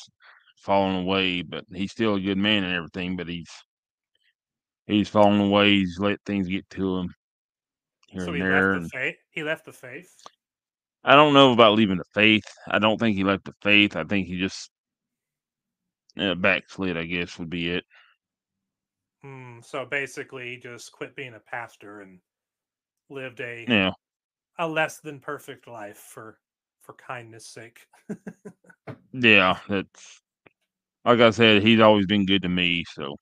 [0.58, 1.42] fallen away.
[1.42, 3.18] But he's still a good man and everything.
[3.18, 3.50] But he's
[4.86, 5.72] he's fallen away.
[5.72, 7.14] He's let things get to him
[8.08, 8.74] here So and he there.
[8.74, 9.18] left the faith.
[9.32, 10.14] He left the faith.
[11.04, 12.46] I don't know about leaving the faith.
[12.68, 13.96] I don't think he left the faith.
[13.96, 14.70] I think he just
[16.20, 16.98] uh, backslid.
[16.98, 17.86] I guess would be it.
[19.22, 22.20] Hmm, so basically, he just quit being a pastor and
[23.10, 23.92] lived a Yeah,
[24.58, 26.40] a less than perfect life for
[26.82, 27.86] for kindness sake.
[29.14, 29.58] yeah.
[29.70, 30.22] That's
[31.06, 31.62] like I said.
[31.64, 32.84] He's always been good to me.
[32.94, 33.16] So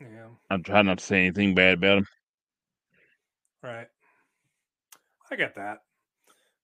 [0.00, 2.06] yeah, I'm trying not to say anything bad about him.
[3.62, 3.88] right.
[5.30, 5.78] I get that.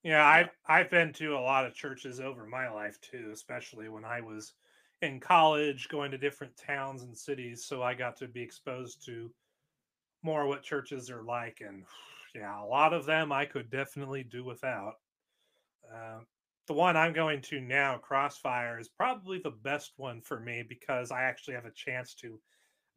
[0.03, 4.05] Yeah, I've I've been to a lot of churches over my life too, especially when
[4.05, 4.55] I was
[5.03, 7.65] in college, going to different towns and cities.
[7.65, 9.31] So I got to be exposed to
[10.23, 11.85] more what churches are like, and
[12.35, 14.95] yeah, a lot of them I could definitely do without.
[15.93, 16.21] Uh,
[16.67, 21.11] the one I'm going to now, Crossfire, is probably the best one for me because
[21.11, 22.39] I actually have a chance to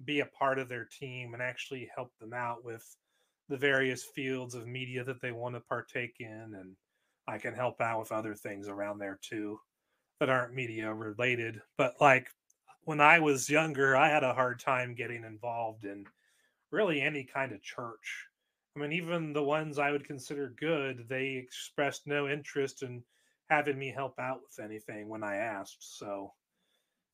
[0.05, 2.85] be a part of their team and actually help them out with
[3.49, 6.76] the various fields of media that they want to partake in and
[7.27, 9.60] I can help out with other things around there too
[10.19, 11.61] that aren't media related.
[11.77, 12.30] But like
[12.84, 16.05] when I was younger, I had a hard time getting involved in
[16.72, 18.27] really any kind of church.
[18.75, 23.03] I mean, even the ones I would consider good, they expressed no interest in
[23.49, 25.97] having me help out with anything when I asked.
[25.97, 26.33] So,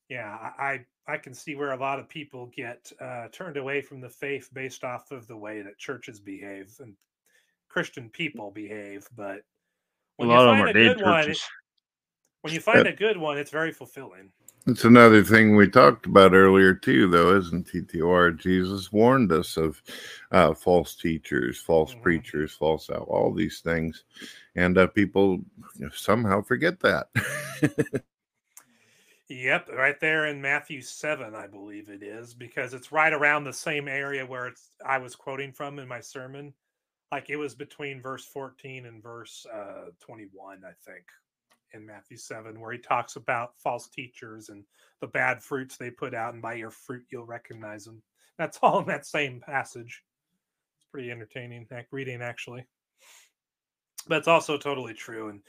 [0.09, 4.01] yeah, I I can see where a lot of people get uh, turned away from
[4.01, 6.95] the faith based off of the way that churches behave and
[7.69, 9.07] Christian people behave.
[9.15, 9.43] But
[10.21, 11.43] A when you lot of them find are a good one, churches.
[12.41, 14.31] when you find a good one, it's very fulfilling.
[14.69, 18.37] It's another thing we talked about earlier too, though, isn't TTOR?
[18.37, 19.81] Jesus warned us of
[20.31, 22.01] uh, false teachers, false Mhm.
[22.03, 24.03] preachers, false out, all these things,
[24.55, 25.43] and uh, people
[25.91, 27.07] somehow forget that.
[29.31, 33.53] Yep, right there in Matthew 7, I believe it is, because it's right around the
[33.53, 36.51] same area where it's I was quoting from in my sermon.
[37.11, 41.05] Like it was between verse 14 and verse uh, 21, I think,
[41.73, 44.63] in Matthew 7, where he talks about false teachers and
[45.01, 48.01] the bad fruits they put out, and by your fruit you'll recognize them.
[48.37, 50.03] That's all in that same passage.
[50.77, 52.65] It's pretty entertaining reading, actually.
[54.07, 55.29] But it's also totally true.
[55.29, 55.41] And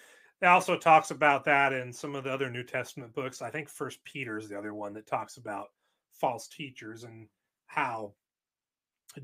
[0.43, 3.43] it also talks about that in some of the other New Testament books.
[3.43, 5.69] I think First Peter is the other one that talks about
[6.13, 7.29] false teachers and
[7.67, 8.15] how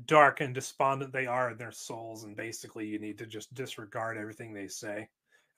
[0.05, 4.17] dark and despondent they are in their souls, and basically you need to just disregard
[4.17, 5.07] everything they say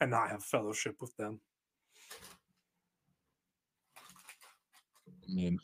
[0.02, 1.40] and not have fellowship with them.
[5.30, 5.60] I mean,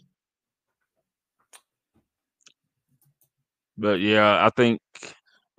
[3.77, 4.79] But yeah, I think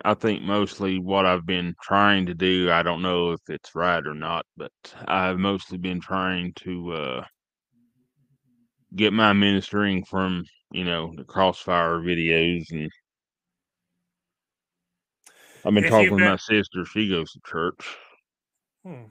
[0.04, 4.06] I think mostly what I've been trying to do, I don't know if it's right
[4.06, 4.72] or not, but
[5.06, 7.24] I've mostly been trying to uh,
[8.94, 12.90] get my ministering from, you know, the crossfire videos and
[15.64, 17.96] I've been If talking been, my sister, she goes to church.
[18.86, 19.04] Hmm.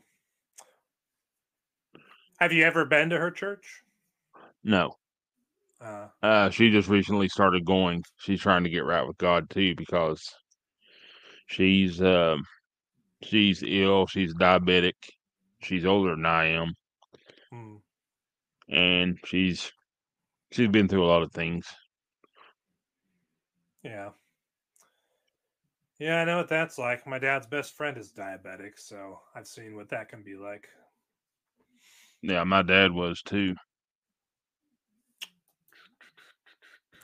[2.40, 3.84] have you ever been to her church?
[4.64, 4.96] No.
[5.82, 8.04] Uh, Uh, she just recently started going.
[8.18, 10.24] She's trying to get right with God too because
[11.48, 12.44] she's um
[13.24, 14.94] she's ill, she's diabetic,
[15.62, 16.74] she's older than I am,
[17.52, 17.76] hmm.
[18.70, 19.72] and she's
[20.52, 21.66] she's been through a lot of things.
[23.84, 24.12] Yeah.
[26.00, 27.08] Yeah, I know what that's like.
[27.08, 30.68] My dad's best friend is diabetic, so I've seen what that can be like.
[32.22, 33.56] Yeah, my dad was too.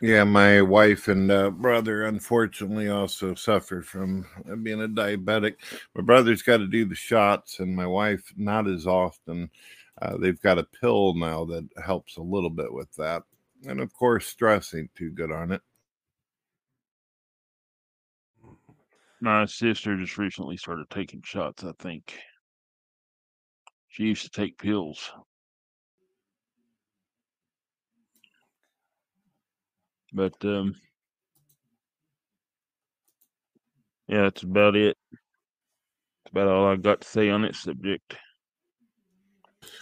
[0.02, 5.56] Yeah, my wife and uh, brother unfortunately also suffer from uh, being a diabetic.
[5.94, 9.50] My brother's got to do the shots, and my wife not as often.
[10.02, 13.24] Uh, they've got a pill now that helps a little bit with that,
[13.68, 15.62] and of course, stress ain't too good on it.
[19.24, 22.18] My sister just recently started taking shots, I think.
[23.90, 25.12] She used to take pills.
[30.12, 30.76] But um
[34.08, 34.98] yeah, that's about it.
[35.12, 38.16] That's about all I got to say on that subject.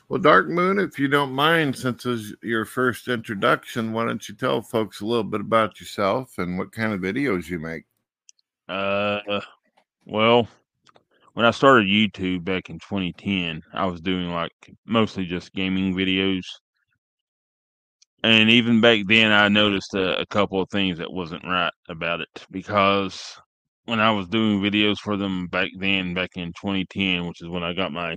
[0.09, 4.35] Well, Dark Moon, if you don't mind, since it's your first introduction, why don't you
[4.35, 7.85] tell folks a little bit about yourself and what kind of videos you make?
[8.69, 9.41] Uh
[10.05, 10.47] well,
[11.33, 14.51] when I started YouTube back in 2010, I was doing like
[14.85, 16.43] mostly just gaming videos.
[18.23, 22.21] And even back then, I noticed a, a couple of things that wasn't right about
[22.21, 23.39] it because
[23.85, 27.63] when I was doing videos for them back then, back in 2010, which is when
[27.63, 28.15] I got my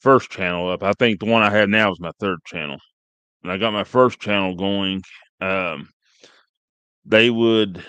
[0.00, 2.78] first channel up, I think the one I have now is my third channel.
[3.42, 5.02] When I got my first channel going,
[5.40, 5.88] um,
[7.04, 7.84] they would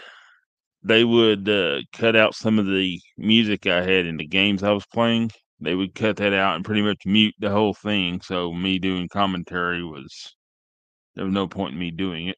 [0.84, 4.72] they would uh, cut out some of the music I had in the games I
[4.72, 5.31] was playing.
[5.60, 8.22] They would cut that out and pretty much mute the whole thing.
[8.22, 10.35] So me doing commentary was
[11.15, 12.38] there was no point in me doing it.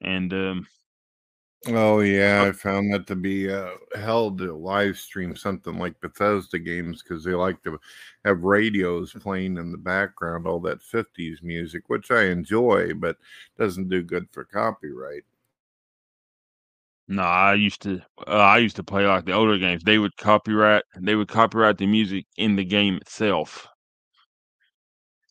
[0.00, 0.66] And um,
[1.68, 6.58] Oh yeah, I found that to be uh, held to live stream something like Bethesda
[6.60, 7.78] games because they like to
[8.24, 13.16] have radios playing in the background, all that '50s music, which I enjoy, but
[13.58, 15.24] doesn't do good for copyright.
[17.08, 19.82] No, I used to uh, I used to play like the older games.
[19.84, 23.66] They would copyright they would copyright the music in the game itself,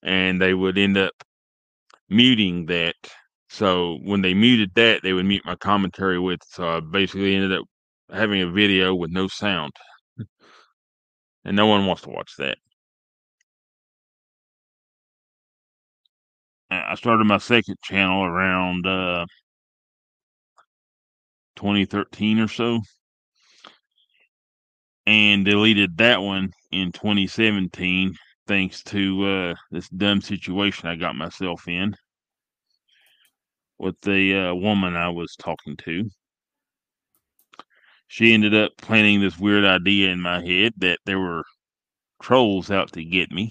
[0.04, 1.14] and they would end up
[2.10, 2.96] muting that.
[3.50, 6.42] So when they muted that, they would mute my commentary with.
[6.50, 7.66] So I basically ended up
[8.12, 9.74] having a video with no sound,
[11.46, 12.58] and no one wants to watch that.
[16.70, 19.26] I started my second channel around uh,
[21.56, 22.82] 2013 or so,
[25.06, 28.16] and deleted that one in 2017
[28.48, 31.96] thanks to uh, this dumb situation I got myself in
[33.78, 36.10] with the uh, woman I was talking to.
[38.08, 41.44] She ended up planting this weird idea in my head that there were
[42.22, 43.50] trolls out to get me.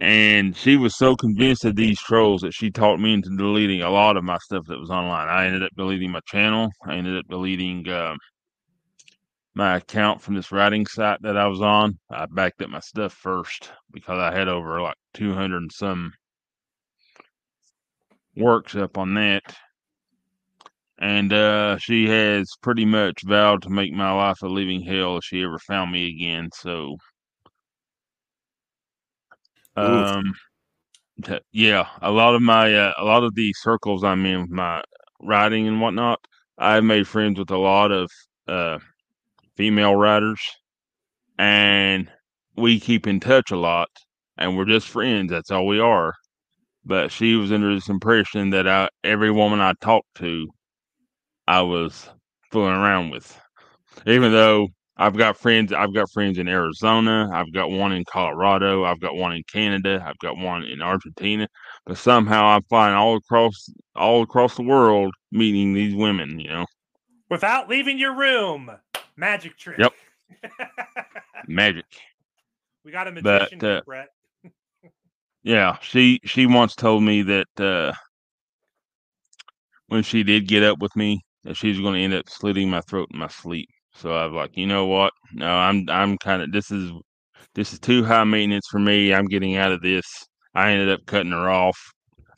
[0.00, 3.90] And she was so convinced of these trolls that she talked me into deleting a
[3.90, 5.28] lot of my stuff that was online.
[5.28, 6.68] I ended up deleting my channel.
[6.86, 8.14] I ended up deleting uh,
[9.54, 11.98] my account from this writing site that I was on.
[12.10, 16.12] I backed up my stuff first because I had over like 200 and some
[18.36, 19.42] works up on that.
[20.98, 25.24] And uh, she has pretty much vowed to make my life a living hell if
[25.24, 26.50] she ever found me again.
[26.54, 26.96] So.
[29.76, 30.34] Um,
[31.52, 34.82] yeah, a lot of my uh, a lot of the circles I'm in with my
[35.20, 36.20] riding and whatnot,
[36.58, 38.10] I've made friends with a lot of
[38.48, 38.78] uh,
[39.56, 40.40] female riders,
[41.38, 42.10] and
[42.56, 43.88] we keep in touch a lot,
[44.38, 45.30] and we're just friends.
[45.30, 46.14] That's all we are.
[46.84, 50.48] But she was under this impression that I every woman I talked to,
[51.48, 52.08] I was
[52.52, 53.38] fooling around with,
[54.06, 55.72] even though I've got friends.
[55.72, 57.28] I've got friends in Arizona.
[57.32, 58.84] I've got one in Colorado.
[58.84, 60.02] I've got one in Canada.
[60.06, 61.46] I've got one in Argentina.
[61.84, 66.40] But somehow I'm flying all across all across the world meeting these women.
[66.40, 66.66] You know,
[67.28, 68.70] Without leaving your room.
[69.16, 69.78] Magic trick.
[69.78, 69.92] Yep.
[71.48, 71.84] magic.
[72.84, 74.08] we got a But, magician here, uh, Brett.
[75.42, 77.92] Yeah, she she once told me that uh,
[79.88, 82.80] when she did get up with me that she's going to end up slitting my
[82.80, 83.68] throat in my sleep.
[83.98, 85.12] So I was like, you know what?
[85.32, 86.92] No, I'm I'm kind of this is
[87.54, 89.14] this is too high maintenance for me.
[89.14, 90.04] I'm getting out of this.
[90.54, 91.78] I ended up cutting her off.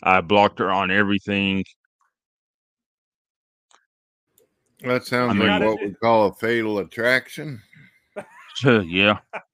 [0.02, 1.64] I blocked her on everything.
[4.82, 7.60] That sounds I mean- like what we call a fatal attraction.
[8.64, 9.18] yeah.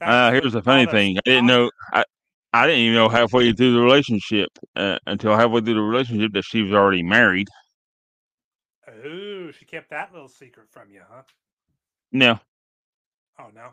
[0.00, 1.18] Uh, here's the funny thing.
[1.18, 1.68] I didn't know.
[1.92, 2.04] I
[2.52, 6.44] I didn't even know halfway through the relationship uh, until halfway through the relationship that
[6.44, 7.48] she was already married.
[8.88, 11.22] Ooh, she kept that little secret from you, huh?
[12.12, 12.40] No,
[13.38, 13.72] Oh no.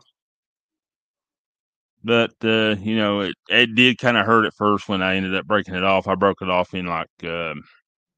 [2.02, 5.34] but uh, you know, it it did kind of hurt at first when I ended
[5.34, 6.06] up breaking it off.
[6.08, 7.62] I broke it off in like um,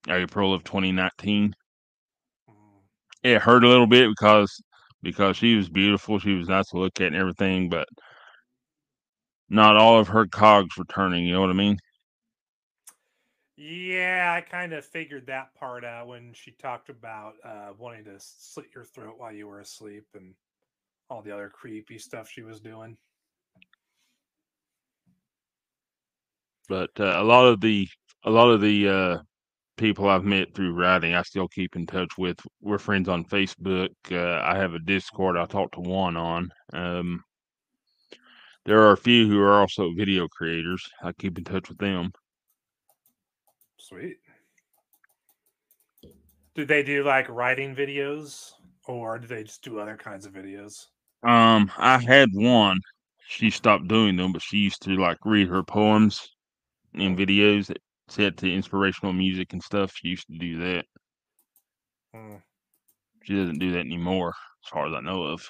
[0.08, 1.54] April of 2019.
[2.48, 2.82] Mm.
[3.22, 4.60] It hurt a little bit because
[5.02, 7.88] because she was beautiful, she was nice to look at and everything, but
[9.50, 11.24] not all of her cogs were turning.
[11.26, 11.78] You know what I mean?
[13.60, 18.14] Yeah, I kind of figured that part out when she talked about uh, wanting to
[18.20, 20.32] slit your throat while you were asleep and
[21.10, 22.96] all the other creepy stuff she was doing.
[26.68, 27.88] But uh, a lot of the
[28.24, 29.18] a lot of the uh,
[29.76, 32.38] people I've met through writing, I still keep in touch with.
[32.60, 33.88] We're friends on Facebook.
[34.08, 35.36] Uh, I have a Discord.
[35.36, 36.48] I talk to one on.
[36.72, 37.24] Um,
[38.66, 40.88] there are a few who are also video creators.
[41.02, 42.12] I keep in touch with them.
[43.88, 44.18] Sweet.
[46.54, 48.50] Do they do like writing videos
[48.86, 50.86] or do they just do other kinds of videos?
[51.22, 52.80] Um, I had one.
[53.26, 56.28] She stopped doing them, but she used to like read her poems
[56.92, 57.78] in videos that
[58.08, 59.94] set to inspirational music and stuff.
[59.94, 60.84] She used to do that.
[62.14, 62.36] Hmm.
[63.22, 64.34] She doesn't do that anymore,
[64.64, 65.48] as far as I know of.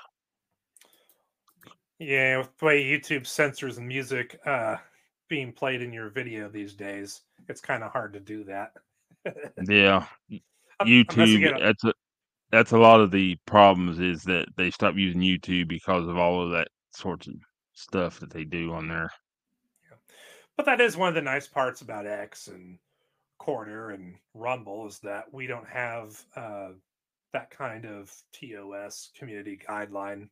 [1.99, 4.77] Yeah, with the way YouTube censors and music uh,
[5.29, 8.73] being played in your video these days, it's kind of hard to do that.
[9.69, 10.41] Yeah, Un-
[10.81, 11.57] unless you YouTube.
[11.57, 11.93] a- That's a
[12.51, 16.43] that's a lot of the problems is that they stop using YouTube because of all
[16.43, 17.35] of that sorts of
[17.75, 19.11] stuff that they do on there.
[20.57, 22.79] But that is one of the nice parts about X and
[23.39, 26.71] Quarter and Rumble is that we don't have uh,
[27.33, 30.29] that kind of TOS community guideline.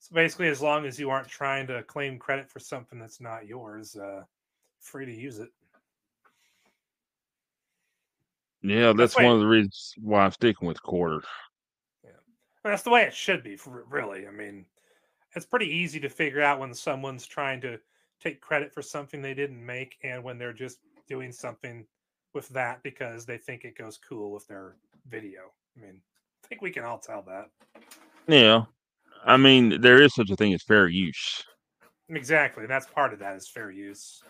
[0.00, 3.46] So basically, as long as you aren't trying to claim credit for something that's not
[3.46, 4.22] yours, uh,
[4.80, 5.50] free to use it.
[8.62, 11.22] Yeah, that's why- one of the reasons why I'm sticking with Quarter.
[12.62, 14.26] And that's the way it should be, for really.
[14.28, 14.66] I mean,
[15.34, 17.80] it's pretty easy to figure out when someone's trying to
[18.20, 21.86] take credit for something they didn't make and when they're just doing something
[22.34, 24.76] with that because they think it goes cool with their
[25.08, 25.54] video.
[25.74, 26.02] I mean,
[26.44, 27.48] I think we can all tell that.
[28.26, 28.66] Yeah,
[29.24, 31.42] I mean there is such a thing as fair use.
[32.10, 32.66] Exactly.
[32.66, 34.22] That's part of that is fair use.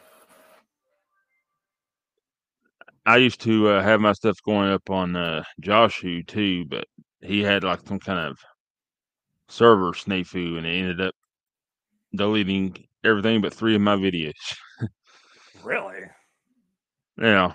[3.04, 6.86] I used to uh, have my stuff going up on uh, Joshu too, but
[7.20, 8.38] he had like some kind of
[9.48, 11.14] server snafu, and it ended up
[12.14, 14.34] deleting everything but three of my videos.
[15.62, 16.10] Really?
[17.20, 17.52] Yeah.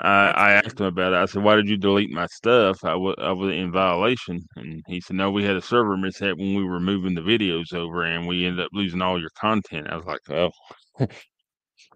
[0.00, 1.16] I, I asked him about it.
[1.16, 2.84] I said, "Why did you delete my stuff?
[2.84, 6.54] I was was in violation." And he said, "No, we had a server mishap when
[6.56, 9.96] we were moving the videos over, and we ended up losing all your content." I
[9.96, 10.50] was like, "Oh,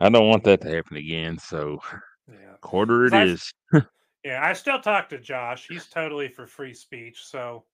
[0.00, 1.80] I don't want that to happen again." So,
[2.32, 2.56] Yeah.
[2.60, 3.52] quarter it I- is.
[4.24, 4.40] Yeah.
[4.40, 5.66] I still talk to Josh.
[5.68, 7.24] He's totally for free speech.
[7.24, 7.64] So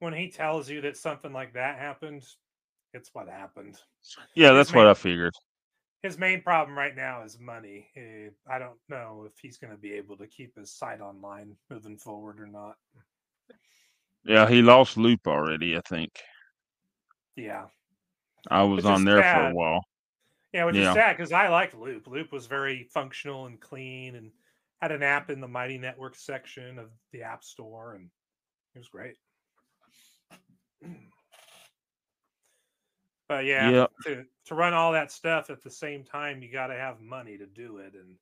[0.00, 2.24] when he tells you that something like that happened,
[2.92, 3.76] it's what happened.
[4.34, 5.32] Yeah, his that's what main- I figured.
[6.02, 7.88] his main problem right now is money.
[7.96, 11.56] Eh, I don't know if he's going to be able to keep his site online
[11.70, 12.76] moving forward or not.
[14.26, 15.74] Yeah, he lost Loop already.
[15.76, 16.10] I think
[17.34, 17.64] Yeah,
[18.50, 19.84] I was Which on is there for a while.
[20.54, 20.90] Yeah, which Yeah.
[20.90, 22.06] is sad because I liked Loop.
[22.06, 24.32] Loop was very functional and clean, and
[24.80, 28.08] had an app in the Mighty Network section of the App Store, and
[28.74, 29.16] it was great.
[33.26, 33.92] But yeah, Yep.
[34.04, 37.36] to to run all that stuff at the same time, you got to have money
[37.36, 37.94] to do it.
[37.94, 38.16] And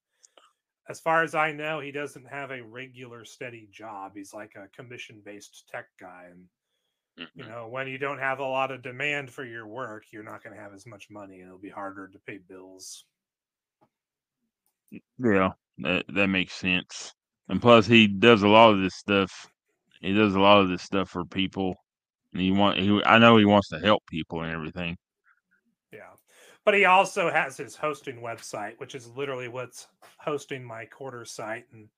[0.88, 4.12] as far as I know, he doesn't have a regular steady job.
[4.14, 6.48] He's like a commission based tech guy, and
[7.34, 7.46] you Mhm.
[7.46, 10.54] know when you don't have a lot of demand for your work, you're not going
[10.56, 13.04] to have as much money, and it'll be harder to pay bills.
[15.18, 17.14] Yeah, that that makes sense.
[17.48, 19.30] And plus, he does a lot of this stuff.
[20.00, 21.76] He does a lot of this stuff for people,
[22.32, 22.78] and he want.
[22.78, 24.96] He, I know he wants to help people and everything.
[25.92, 26.14] Yeah.
[26.64, 31.66] But he also has his hosting website, which is literally what's hosting my quarter site
[31.72, 31.88] and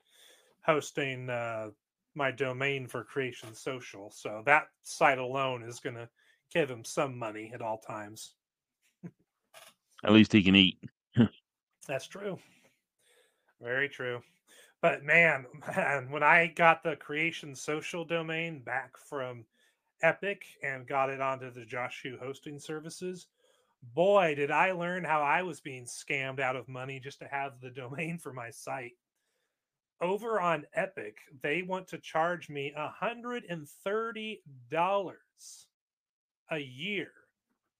[0.64, 1.70] hosting uh,
[2.14, 4.10] my domain for Creation Social.
[4.10, 6.08] So that site alone is going to
[6.52, 8.34] give him some money at all times.
[10.04, 10.78] At least he can eat.
[11.88, 12.38] That's true.
[13.60, 14.22] Very true.
[14.82, 19.46] But man, man, when I got the creation social domain back from
[20.04, 23.26] Epik and got it onto the Joshu hosting services,
[23.94, 27.60] boy, did I learn how I was being scammed out of money just to have
[27.60, 28.92] the domain for my site.
[30.00, 34.38] Over on Epik, they want to charge me $130
[36.50, 37.10] a year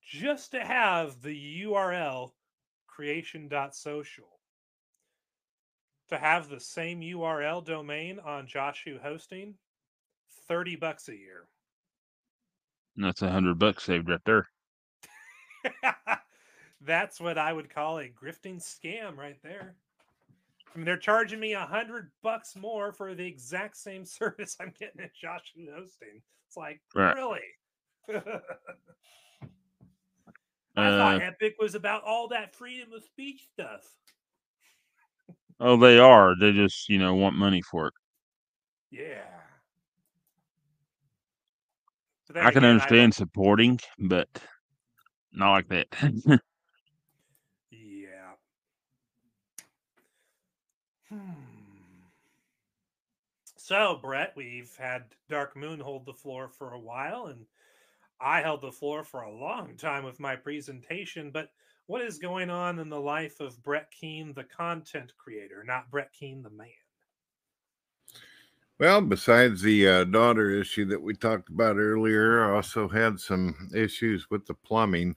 [0.03, 2.31] just to have the URL
[2.87, 4.29] creation.social.
[6.11, 9.55] To have the same URL domain on Joshu hosting,
[10.49, 11.49] 30 bucks a year.
[12.97, 14.49] That's a hundred bucks saved right there.
[16.81, 19.77] That's what I would call a grifting scam right there.
[20.75, 24.73] I mean, they're charging me a hundred bucks more for the exact same service I'm
[24.79, 26.21] getting at Joshu hosting.
[26.49, 27.15] It's like, Right.
[27.15, 27.41] really?
[30.77, 33.83] I Uh, thought Epik was about all that freedom of speech stuff.
[35.61, 36.35] oh, they are.
[36.39, 37.95] They just you know want money for it.
[38.91, 39.41] Yeah.
[42.29, 44.29] Then I can again, understand supporting, but
[45.33, 45.87] not like that.
[47.71, 48.35] Yeah.
[51.04, 51.04] Hmm.
[53.57, 57.47] So, Brett, we've had Dark Moon hold the floor for a while, and
[58.21, 61.31] I held the floor for a long time with my presentation.
[61.31, 61.51] But
[61.87, 66.13] what is going on in the life of Brett Keane, the content creator, not Brett
[66.13, 66.69] Keane, the man?
[68.79, 73.71] Well, besides the uh, daughter issue that we talked about earlier, I also had some
[73.75, 75.15] issues with the plumbing.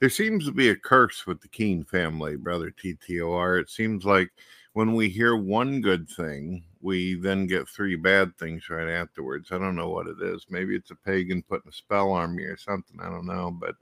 [0.00, 3.60] There seems to be a curse with the Keane family, brother TTOR.
[3.60, 4.30] It seems like
[4.74, 9.50] when we hear one good thing, we then get three bad things right afterwards.
[9.52, 10.46] I don't know what it is.
[10.50, 12.98] Maybe it's a pagan putting a spell on me or something.
[13.00, 13.76] I don't know, but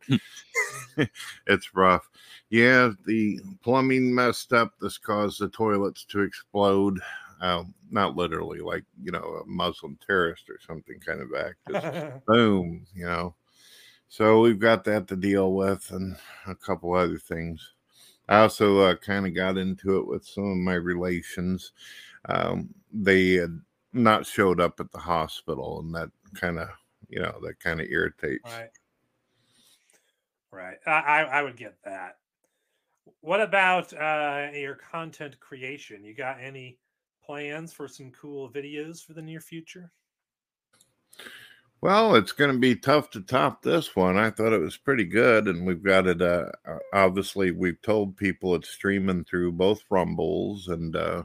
[1.47, 2.09] it's rough.
[2.51, 4.74] Yeah, the plumbing messed up.
[4.81, 7.01] This caused the toilets to explode.
[7.40, 11.56] Uh, not literally, like you know, a Muslim terrorist or something kind of act.
[11.69, 13.35] Just boom, you know.
[14.10, 16.16] So we've got that to deal with, and
[16.47, 17.73] a couple other things.
[18.28, 21.73] I also uh, kind of got into it with some of my relations.
[22.27, 23.61] Um, they had
[23.93, 26.69] not showed up at the hospital, and that kind of,
[27.09, 28.44] you know, that kind of irritates.
[28.44, 28.70] Right.
[30.51, 30.77] Right.
[30.86, 32.19] I, I would get that.
[33.20, 36.05] What about uh, your content creation?
[36.05, 36.78] You got any
[37.24, 39.90] plans for some cool videos for the near future?
[41.83, 44.17] Well, it's going to be tough to top this one.
[44.17, 46.23] I thought it was pretty good, and we've got it.
[46.23, 51.25] Uh, uh, obviously, we've told people it's streaming through both Rumbles and uh,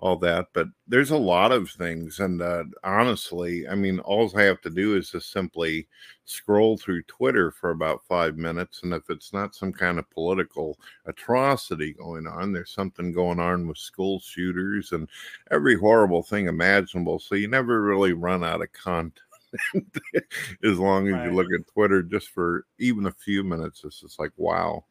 [0.00, 2.20] all that, but there's a lot of things.
[2.20, 5.86] And uh, honestly, I mean, all I have to do is just simply
[6.24, 10.78] scroll through Twitter for about five minutes, and if it's not some kind of political
[11.06, 15.08] atrocity going on, there's something going on with school shooters and
[15.52, 17.20] every horrible thing imaginable.
[17.20, 19.20] So you never really run out of content.
[20.64, 21.22] as long as Right.
[21.22, 23.82] you look at Twitter just for even a few minutes.
[23.84, 24.84] It's just like, wow.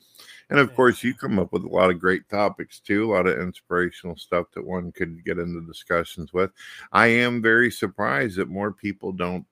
[0.50, 0.76] And of Yeah.
[0.76, 4.18] course, you come up with a lot of great topics too, a lot of inspirational
[4.18, 6.52] stuff that one could get into discussions with.
[6.92, 9.46] I am very surprised that more people don't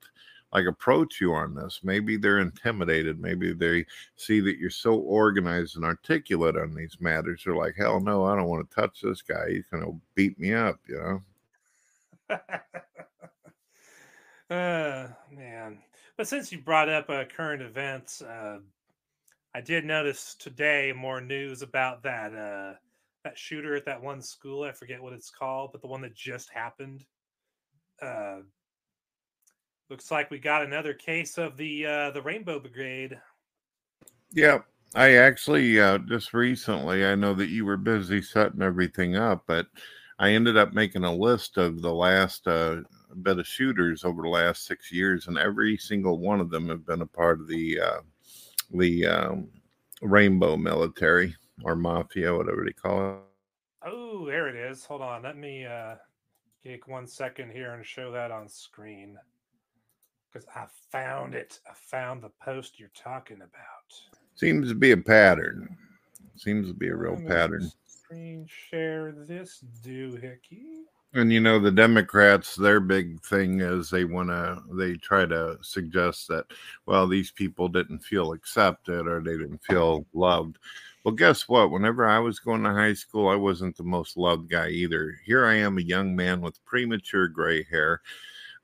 [0.52, 1.80] like approach you on this.
[1.84, 3.20] Maybe they're intimidated.
[3.20, 7.42] Maybe they see that you're so organized and articulate on these matters.
[7.44, 9.50] They're like, hell no, I don't want to touch this guy.
[9.50, 11.22] He's going to beat me up, you know?
[14.50, 15.78] uh, man.
[16.16, 18.58] But since you brought up uh, current events, uh,
[19.54, 22.74] I did notice today more news about that uh,
[23.24, 24.64] that shooter at that one school.
[24.64, 27.04] I forget what it's called, but the one that just happened.
[28.02, 28.40] Uh,
[29.88, 33.18] looks like we got another case of the uh, the Rainbow Brigade.
[34.32, 34.58] Yeah,
[34.94, 39.66] I actually uh, just recently, I know that you were busy setting everything up, but
[40.18, 42.82] I ended up making a list of the last uh,
[43.16, 46.86] bit of shooters over the last six years, and every single one of them have
[46.86, 48.00] been a part of the uh,
[48.72, 49.48] the um,
[50.02, 51.34] Rainbow Military
[51.64, 53.18] or Mafia, whatever they call it.
[53.86, 54.84] Oh, there it is.
[54.84, 55.22] Hold on.
[55.22, 55.96] Let me uh
[56.64, 59.16] take one second here and show that on screen.
[60.32, 61.58] Because I found it.
[61.68, 63.50] I found the post you're talking about.
[64.36, 65.76] Seems to be a pattern.
[66.36, 67.70] Seems to be a real pattern.
[67.86, 70.84] Screen share this doohickey.
[71.12, 75.58] And you know the Democrats, their big thing is they want to, they try to
[75.60, 76.44] suggest that,
[76.86, 80.58] well, these people didn't feel accepted or they didn't feel loved.
[81.02, 81.72] Well, guess what?
[81.72, 85.18] Whenever I was going to high school, I wasn't the most loved guy either.
[85.24, 88.02] Here I am, a young man with premature gray hair,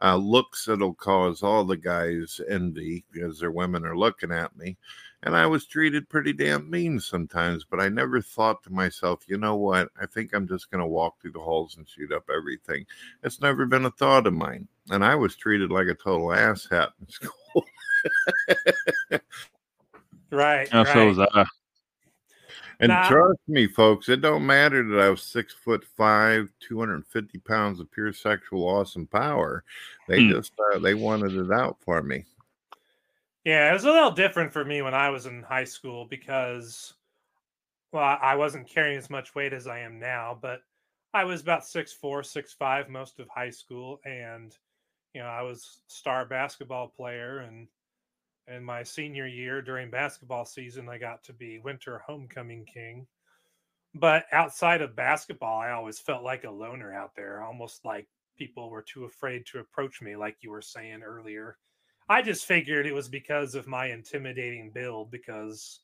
[0.00, 4.76] uh, looks that'll cause all the guys envy because their women are looking at me.
[5.22, 9.38] And I was treated pretty damn mean sometimes, but I never thought to myself, you
[9.38, 9.88] know what?
[10.00, 12.86] I think I'm just going to walk through the halls and shoot up everything.
[13.22, 14.68] It's never been a thought of mine.
[14.90, 17.64] And I was treated like a total asshat in school.
[20.30, 20.68] right.
[20.72, 20.92] Yeah, right.
[20.92, 21.44] so was I.
[22.80, 23.08] And Nah.
[23.08, 27.90] trust me, folks, it don't matter that I was six foot five, 250 pounds of
[27.90, 29.64] pure sexual awesome power.
[30.08, 30.32] They Hmm.
[30.32, 32.26] just uh, they wanted it out for me.
[33.46, 36.94] Yeah, it was a little different for me when I was in high school because,
[37.92, 40.62] well, I- wasn't carrying as much weight as I am now, but
[41.14, 44.56] I was about six four, six five most of high school, and
[45.14, 47.68] you know I was star basketball player, and
[48.48, 53.08] in my senior year during basketball season, I got to be winter homecoming king.
[53.94, 58.70] But outside of basketball, I always felt like a loner out there, almost like people
[58.70, 61.58] were too afraid to approach me, like you were saying earlier.
[62.08, 65.80] I just figured it was because of my intimidating build, because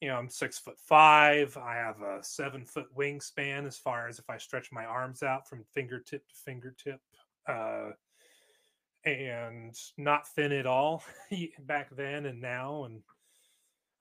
[0.00, 1.56] you know I'm six foot five.
[1.56, 5.48] I have a seven foot wingspan as far as if I stretch my arms out
[5.48, 7.00] from fingertip to fingertip,
[7.48, 7.90] uh,
[9.04, 11.02] and not thin at all
[11.60, 12.84] back then and now.
[12.84, 13.02] And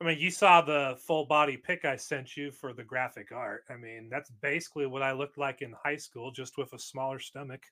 [0.02, 3.64] I mean, you saw the full body pic I sent you for the graphic art.
[3.70, 7.20] I mean, that's basically what I looked like in high school, just with a smaller
[7.20, 7.64] stomach.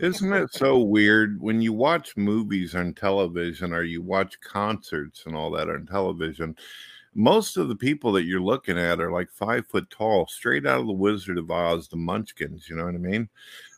[0.00, 5.36] Isn't it so weird when you watch movies on television or you watch concerts and
[5.36, 6.56] all that on television?
[7.14, 10.80] Most of the people that you're looking at are like five foot tall, straight out
[10.80, 12.68] of the Wizard of Oz, the Munchkins.
[12.68, 13.28] You know what I mean?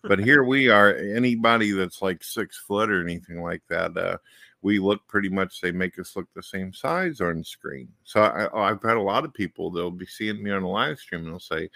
[0.02, 0.94] But here we are.
[0.94, 4.16] Anybody that's like six foot or anything like that, uh,
[4.62, 5.60] we look pretty much.
[5.60, 7.88] They make us look the same size on screen.
[8.04, 9.70] So I, I've had a lot of people.
[9.70, 11.68] They'll be seeing me on a live stream and they'll say,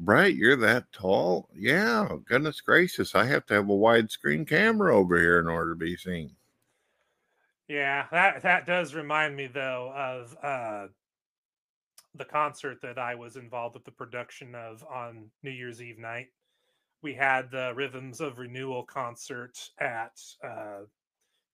[0.00, 1.48] Bright, you're that tall?
[1.54, 3.14] Yeah, goodness gracious.
[3.14, 6.36] I have to have a widescreen camera over here in order to be seen.
[7.68, 10.88] Yeah, that that does remind me though of uh
[12.14, 16.28] the concert that I was involved with the production of on New Year's Eve night.
[17.02, 20.82] We had the Rhythms of Renewal concert at uh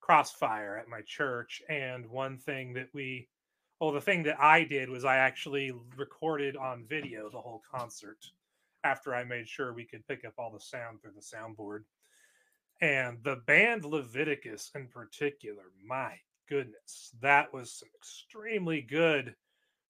[0.01, 3.28] Crossfire at my church and one thing that we
[3.81, 8.32] well the thing that I did was I actually recorded on video the whole concert
[8.86, 11.84] after I made sure we could pick up all the sound through the soundboard.
[12.80, 16.18] And the band Leviticus in particular, my
[16.48, 19.34] goodness, that was some extremely good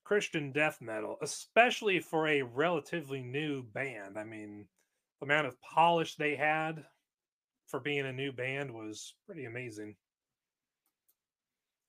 [0.04, 4.16] Christian death metal, especially for a relatively new band.
[4.18, 4.66] I mean,
[5.20, 6.84] the amount of polish they had
[7.66, 9.96] for being a new band was pretty amazing.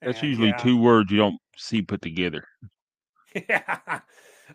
[0.01, 0.57] That's And, usually yeah.
[0.57, 2.47] two words you don't see put together.
[3.47, 4.01] Yeah.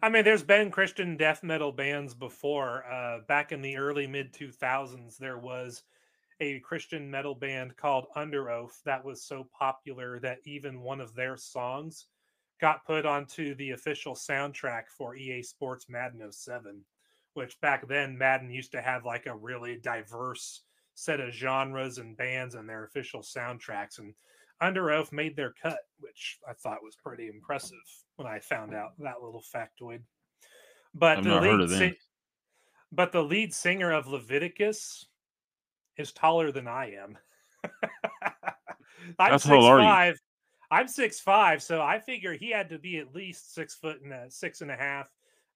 [0.00, 2.84] I mean, there's been Christian death metal bands before.
[2.90, 5.82] Uh, back in the early mid 2000s, there was
[6.40, 11.36] a Christian metal band called Underoath that was so popular that even one of their
[11.36, 12.06] songs
[12.60, 16.80] got put onto the official soundtrack for EA Sports Madden 07,
[17.34, 20.62] which back then Madden used to have like a really diverse
[20.94, 23.98] set of genres and bands in their official soundtracks.
[23.98, 24.14] And
[24.62, 27.78] Underoath made their cut, which I thought was pretty impressive
[28.16, 30.00] when I found out that little factoid.
[30.94, 31.98] But I've the lead si-
[32.92, 35.06] but the lead singer of Leviticus
[35.96, 37.18] is taller than I am.
[39.18, 39.84] I'm That's six how old are you?
[39.84, 40.20] five.
[40.70, 44.12] I'm six five, so I figure he had to be at least six foot and
[44.12, 45.06] a six and a half,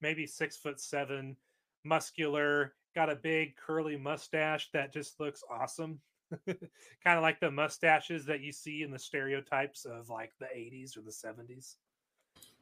[0.01, 1.37] maybe six foot seven,
[1.85, 6.01] muscular, got a big curly mustache that just looks awesome.
[6.47, 10.97] kind of like the mustaches that you see in the stereotypes of like the 80s
[10.97, 11.77] or the 70s.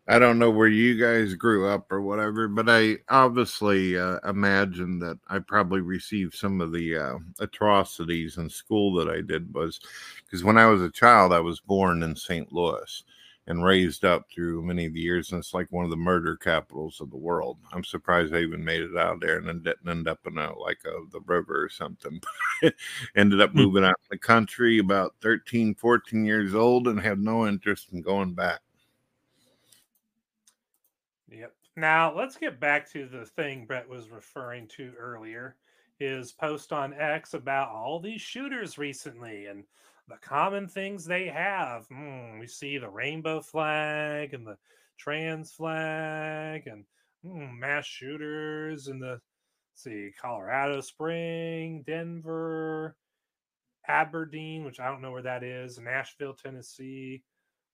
[0.07, 4.99] I don't know where you guys grew up or whatever, but I obviously uh, imagine
[4.99, 9.81] that I probably received some of the uh, atrocities in school that I did was
[10.25, 12.53] because when I was a child, I was born in St.
[12.53, 13.03] Louis
[13.47, 16.37] and raised up through many of the years, and it's like one of the murder
[16.37, 17.59] capitals of the world.
[17.73, 20.57] I'm surprised I even made it out there and then didn't end up in a
[20.59, 22.21] like a, the river or something.
[23.17, 23.59] Ended up Hmm.
[23.59, 28.01] moving out in the country about 13, 14 years old and had no interest in
[28.01, 28.61] going back.
[31.31, 31.55] Yep.
[31.77, 35.57] Now let's get back to the thing Brett was referring to earlier.
[35.99, 39.65] His post on X about all these shooters recently and
[40.09, 41.89] the common things they have.
[41.89, 44.57] Mm, we see the rainbow flag and the
[44.99, 46.85] trans flag and
[47.25, 49.21] mm, mass shooters and the
[49.75, 52.97] see Colorado Spring, Denver,
[53.89, 57.23] Aberdeen, which I don't know where that is, Nashville, Tennessee,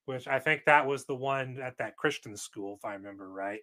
[0.06, 3.60] which I think that was the one at that Christian school, if I remember right.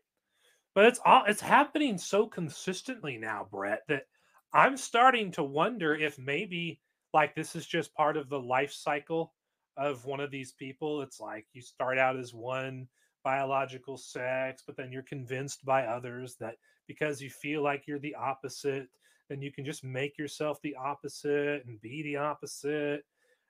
[0.76, 4.04] But it's all it's happening so consistently now, Brett, that
[4.54, 6.80] I'm starting to wonder if maybe
[7.14, 9.34] like this is just part of the life cycle
[9.78, 11.02] of one of these people.
[11.02, 12.88] It's like you start out as one
[13.24, 16.56] biological sex, but then you're convinced by others that
[16.88, 18.88] because you feel like you're the opposite,
[19.30, 23.04] then you can just make yourself the opposite and be the opposite.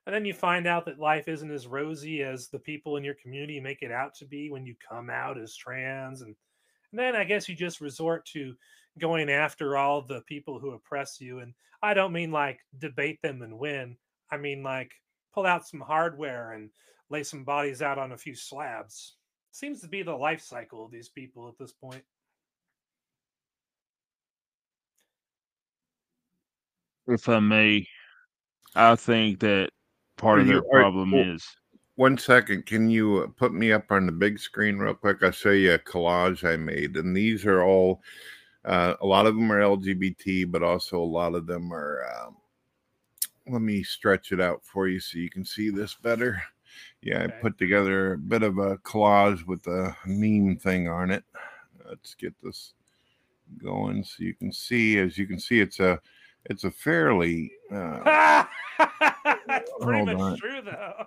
[0.06, 3.14] And then you find out that life isn't as rosy as the people in your
[3.14, 6.22] community make it out to be when you come out as trans.
[6.22, 6.34] And,
[6.92, 8.54] and then I guess you just resort to
[8.98, 11.40] going after all the people who oppress you.
[11.40, 13.96] And I don't mean like debate them and win.
[14.30, 14.92] I mean like
[15.32, 16.70] pull out some hardware and
[17.10, 19.16] lay some bodies out on a few slabs.
[19.52, 22.02] Seems to be the life cycle of these people at this point.
[27.06, 27.86] If I may,
[28.74, 29.70] I think that
[30.16, 31.46] part of you- their are- problem well- is
[31.94, 35.20] One second, can you uh, put me up on the big screen real quick?
[35.20, 38.04] I'll show you a collage I made, and these are all.
[38.64, 42.04] Uh, a lot of them are LGBT, but also a lot of them are.
[42.18, 42.36] Um,
[43.50, 46.42] let me stretch it out for you so you can see this better.
[47.00, 51.24] Yeah, I put together a bit of a collage with a meme thing on it.
[51.88, 52.74] Let's get this
[53.62, 54.98] going so you can see.
[54.98, 56.00] As you can see, it's a
[56.44, 58.44] it's a fairly uh,
[59.46, 60.36] That's pretty much on.
[60.38, 61.06] true, though.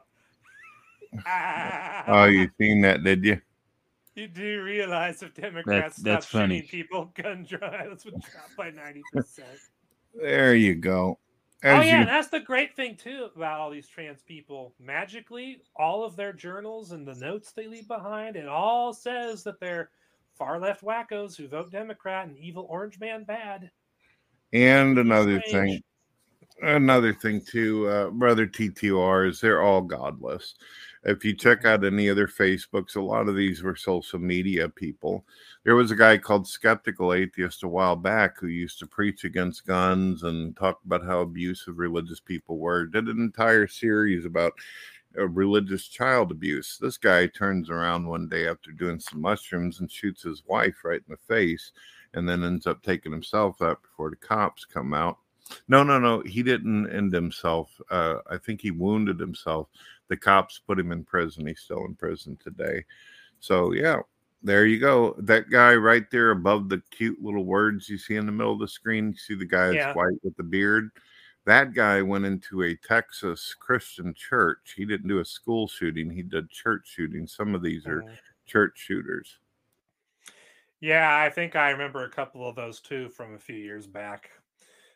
[2.07, 3.41] oh, you seen that, did you?
[4.16, 6.62] You do realize if Democrats that's stop shooting funny.
[6.64, 9.48] people, gun violence would drop by ninety percent.
[10.14, 11.18] There you go.
[11.64, 14.74] Oh yeah, you and that's the great thing too about all these trans people.
[14.80, 19.60] Magically, all of their journals and the notes they leave behind, it all says that
[19.60, 19.92] they're
[20.38, 23.70] far left wackos who vote Democrat and evil orange man bad.
[24.54, 25.84] And another Strange.
[26.62, 30.56] thing, another thing too, uh, brother TTORs, they're all godless.
[31.03, 35.26] If you check out any other Facebooks, a lot of these were social media people.
[35.64, 39.65] There was a guy called Skeptical Atheist a while back who used to preach against
[39.65, 42.86] guns and talk about how abusive religious people were.
[42.86, 44.53] Did an entire series about
[45.18, 46.78] uh, religious child abuse.
[46.80, 51.02] This guy turns around one day after doing some mushrooms and shoots his wife right
[51.07, 51.72] in the face
[52.14, 55.18] and then ends up taking himself out before the cops come out.
[55.68, 56.22] No, no, no.
[56.22, 57.69] He didn't end himself.
[57.90, 59.68] Uh, I think he wounded himself.
[60.12, 61.48] The cops put him in prison.
[61.48, 62.84] He's still in prison today.
[63.40, 64.02] So, yeah,
[64.44, 65.16] there you go.
[65.20, 68.60] That guy right there above the cute little words you see in the middle of
[68.60, 69.14] the screen.
[69.14, 69.94] You see the guy that's Yeah.
[69.94, 70.90] white with the beard.
[71.46, 74.74] That guy went into a Texas Christian church.
[74.76, 77.26] He didn't do a school shooting, he did church shooting.
[77.26, 78.18] Some of these are Mhm.
[78.46, 79.40] church shooters.
[80.82, 84.30] Yeah, I think I remember a couple of those too from a few years back.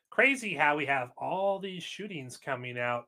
[0.09, 3.07] Crazy how we have all these shootings coming out,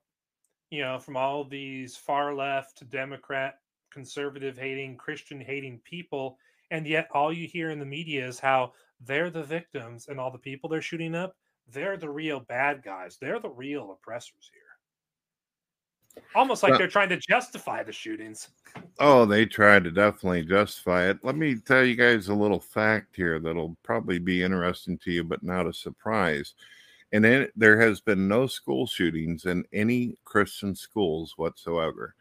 [0.70, 3.60] you know, from all these far left, Democrat,
[3.92, 6.38] conservative hating, Christian hating people.
[6.72, 10.32] And yet all you hear in the media is how they're the victims and all
[10.32, 11.36] the people they're shooting up,
[11.72, 13.18] they're the real bad guys.
[13.20, 16.24] They're the real oppressors here.
[16.36, 18.50] Almost like Well- they're trying to justify the shootings.
[19.00, 21.20] Oh, they try to definitely justify it.
[21.24, 25.24] Let me tell you guys a little fact here that'll probably be interesting to you,
[25.24, 26.56] but not a surprise.
[27.12, 32.16] And there has been no school shootings in any Christian schools whatsoever.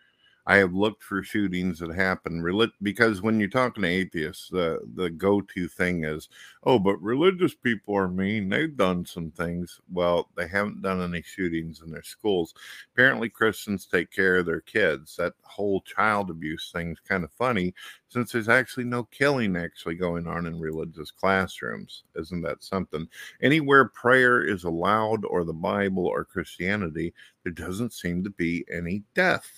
[0.49, 2.45] I have looked for shootings that happen
[2.81, 6.29] because when you're talking to atheists, the the go to thing is,
[6.63, 8.49] oh, but religious people are mean.
[8.49, 9.81] They've done some things.
[9.93, 12.55] Well, they haven't done any shootings in their schools.
[12.93, 15.17] Apparently, Christians take care of their kids.
[15.17, 17.75] That whole child abuse thing's kind of funny
[18.09, 22.05] since there's actually no killing actually going on in religious classrooms.
[22.15, 23.09] Isn't that something?
[23.43, 27.13] Anywhere prayer is allowed, or the Bible or Christianity,
[27.43, 29.51] there doesn't seem to be any death.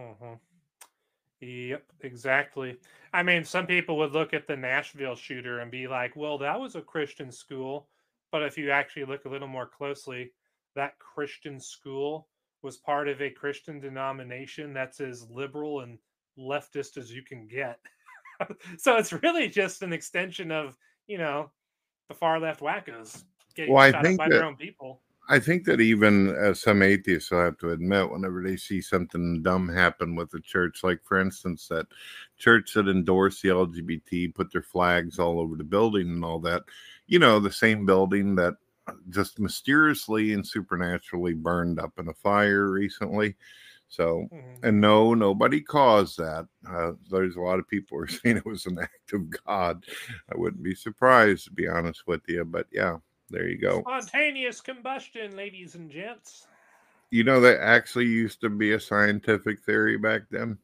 [0.00, 0.34] Hmm
[1.42, 2.76] Yep, exactly.
[3.14, 6.60] I mean, some people would look at the Nashville shooter and be like, well, that
[6.60, 7.88] was a Christian school.
[8.30, 10.32] But if you actually look a little more closely,
[10.76, 12.28] that Christian school
[12.62, 15.98] was part of a Christian denomination that's as liberal and
[16.38, 17.80] leftist as you can get.
[18.76, 21.50] so it's really just an extension of, you know,
[22.08, 23.24] the far left wackos
[23.56, 24.79] getting Well, I shot up by that- their own people.
[25.30, 29.42] I think that even uh, some atheists will have to admit whenever they see something
[29.42, 31.86] dumb happen with the church, like for instance, that
[32.36, 36.64] church that endorsed the LGBT put their flags all over the building and all that,
[37.06, 38.54] you know, the same building that
[39.10, 43.36] just mysteriously and supernaturally burned up in a fire recently.
[43.88, 44.64] So, Mhm.
[44.64, 46.48] and no, nobody caused that.
[46.68, 49.86] Uh, there's a lot of people who are saying it was an act of God.
[50.32, 52.98] I wouldn't be surprised to be honest with you, but yeah,
[53.30, 53.82] there you go.
[53.82, 56.46] Spontaneous combustion, ladies and gents.
[57.10, 60.58] You know, that actually used to be a scientific theory back then.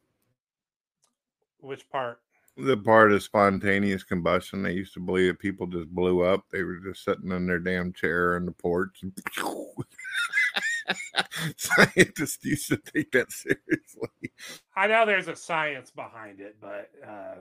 [1.61, 2.21] Which part?
[2.57, 6.45] The part of spontaneous combustion, they used to believe that people just blew up.
[6.51, 9.03] They were just sitting in their damn chair on the porch.
[11.57, 14.33] Scientists used to take that seriously.
[14.75, 17.35] I know there's a science behind it, but uh,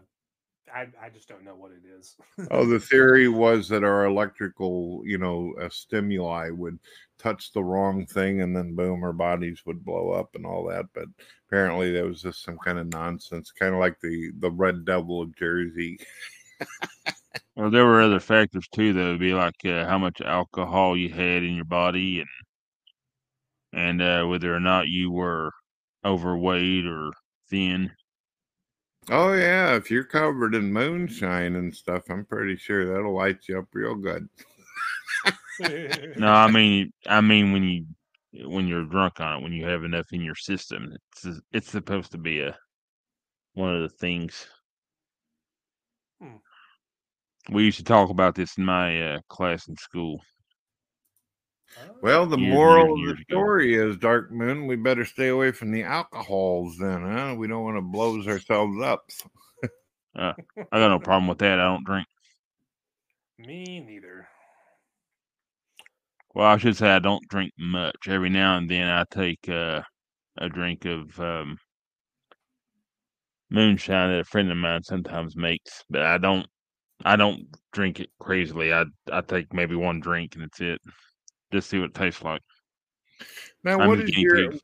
[0.73, 2.15] I, I just don't know what it is.
[2.51, 6.79] oh, the theory was that our electrical, you know, uh, stimuli would
[7.17, 10.85] touch the wrong thing and then boom, our bodies would blow up and all that.
[10.93, 11.05] But
[11.47, 15.21] apparently, that was just some kind of nonsense, kind of like the the Red Devil
[15.21, 15.99] of Jersey.
[17.55, 18.93] well, there were other factors too.
[18.93, 22.29] That would be like uh, how much alcohol you had in your body and
[23.73, 25.51] and uh, whether or not you were
[26.03, 27.11] overweight or
[27.49, 27.91] thin.
[29.11, 33.59] Oh yeah, if you're covered in moonshine and stuff, I'm pretty sure that'll light you
[33.59, 34.27] up real good.
[36.17, 37.85] no, I mean, I mean when you
[38.47, 42.11] when you're drunk on it, when you have enough in your system, it's it's supposed
[42.13, 42.57] to be a
[43.53, 44.47] one of the things.
[46.21, 46.37] Hmm.
[47.51, 50.21] We used to talk about this in my uh, class in school.
[52.01, 55.51] Well, the years, moral years, of the story is, Dark Moon, we better stay away
[55.51, 57.35] from the alcohols then, huh?
[57.37, 59.03] We don't want to blow ourselves up.
[60.15, 60.33] uh,
[60.71, 61.59] I got no problem with that.
[61.59, 62.07] I don't drink.
[63.37, 64.27] Me neither.
[66.33, 68.07] Well, I should say I don't drink much.
[68.07, 69.81] Every now and then I take uh,
[70.37, 71.57] a drink of um,
[73.49, 76.45] moonshine that a friend of mine sometimes makes, but I don't.
[77.03, 78.71] I don't drink it crazily.
[78.71, 80.79] I I take maybe one drink and that's it
[81.51, 82.41] just see what it tastes like.
[83.63, 84.61] Now, I'm what is your pig.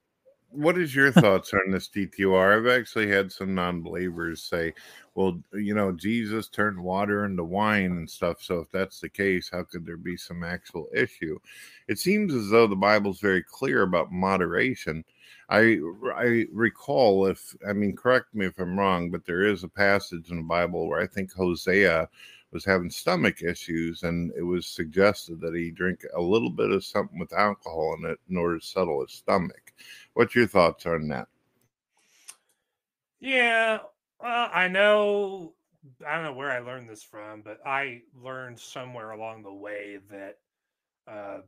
[0.49, 2.57] what is your thoughts on this TTOR?
[2.57, 4.73] I've actually had some non-believers say,
[5.15, 8.41] "Well, you know, Jesus turned water into wine and stuff.
[8.41, 11.39] So if that's the case, how could there be some actual issue?"
[11.87, 15.03] It seems as though the Bible's very clear about moderation.
[15.49, 15.79] I
[16.15, 20.29] I recall if I mean correct me if I'm wrong, but there is a passage
[20.29, 22.09] in the Bible where I think Hosea
[22.51, 26.83] was having stomach issues, and it was suggested that he drink a little bit of
[26.83, 29.73] something with alcohol in it in order to settle his stomach.
[30.13, 31.27] What's your thoughts on that?
[33.19, 33.79] Yeah,
[34.19, 35.53] well, I know
[36.07, 39.99] I don't know where I learned this from, but I learned somewhere along the way
[40.09, 40.37] that
[41.07, 41.39] uh,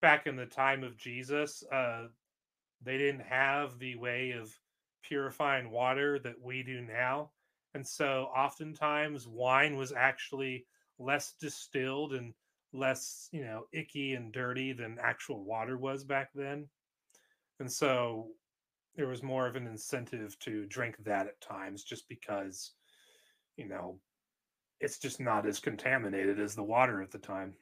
[0.00, 2.06] back in the time of Jesus, uh,
[2.82, 4.56] they didn't have the way of
[5.02, 7.30] purifying water that we do now.
[7.74, 10.66] And so oftentimes wine was actually
[10.98, 12.34] less distilled and
[12.72, 16.68] less, you know, icky and dirty than actual water was back then.
[17.58, 18.28] And so
[18.96, 22.72] there was more of an incentive to drink that at times just because,
[23.56, 23.98] you know,
[24.80, 27.54] it's just not as contaminated as the water at the time.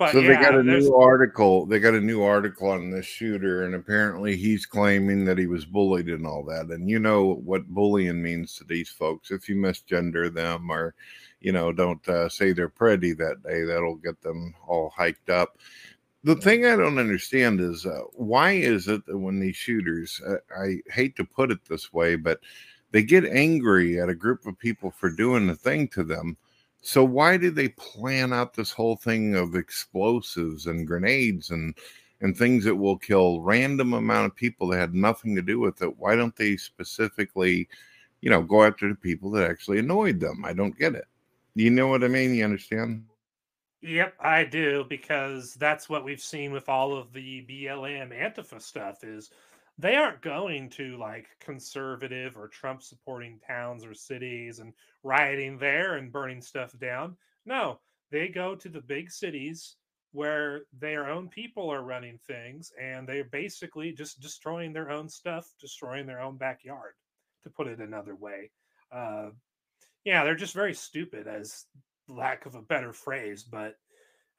[0.00, 1.66] But so yeah, they got a new article.
[1.66, 5.66] They got a new article on this shooter, and apparently he's claiming that he was
[5.66, 6.70] bullied and all that.
[6.70, 9.30] And you know what bullying means to these folks.
[9.30, 10.94] If you misgender them or,
[11.42, 15.58] you know, don't uh, say they're pretty that day, that'll get them all hiked up.
[16.24, 20.36] The thing I don't understand is uh, why is it that when these shooters, uh,
[20.58, 22.40] I hate to put it this way, but
[22.90, 26.38] they get angry at a group of people for doing a thing to them
[26.80, 31.74] so why did they plan out this whole thing of explosives and grenades and
[32.22, 35.80] and things that will kill random amount of people that had nothing to do with
[35.82, 35.98] it?
[35.98, 37.68] Why don't they specifically,
[38.20, 40.44] you know, go after the people that actually annoyed them?
[40.44, 41.06] I don't get it.
[41.54, 42.34] You know what I mean?
[42.34, 43.04] You understand?
[43.82, 49.02] Yep, I do because that's what we've seen with all of the BLM Antifa stuff
[49.02, 49.30] is
[49.80, 55.96] they aren't going to like conservative or Trump supporting towns or cities and rioting there
[55.96, 57.16] and burning stuff down.
[57.46, 57.80] No,
[58.10, 59.76] they go to the big cities
[60.12, 65.46] where their own people are running things and they're basically just destroying their own stuff,
[65.60, 66.92] destroying their own backyard,
[67.44, 68.50] to put it another way.
[68.92, 69.30] Uh,
[70.04, 71.66] yeah, they're just very stupid, as
[72.08, 73.76] lack of a better phrase, but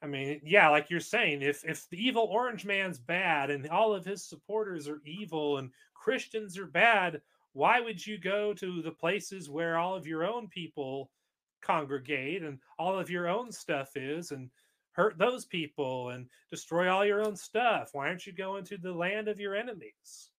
[0.02, 3.94] I mean, yeah, like you're saying, if if the evil orange man's bad and all
[3.94, 7.22] of his supporters are evil and Christians are bad,
[7.52, 11.10] why would you go to the places where all of your own people
[11.60, 14.50] congregate and all of your own stuff is and
[14.90, 17.90] hurt those people and destroy all your own stuff?
[17.92, 20.30] Why aren't you going to the land of your enemies?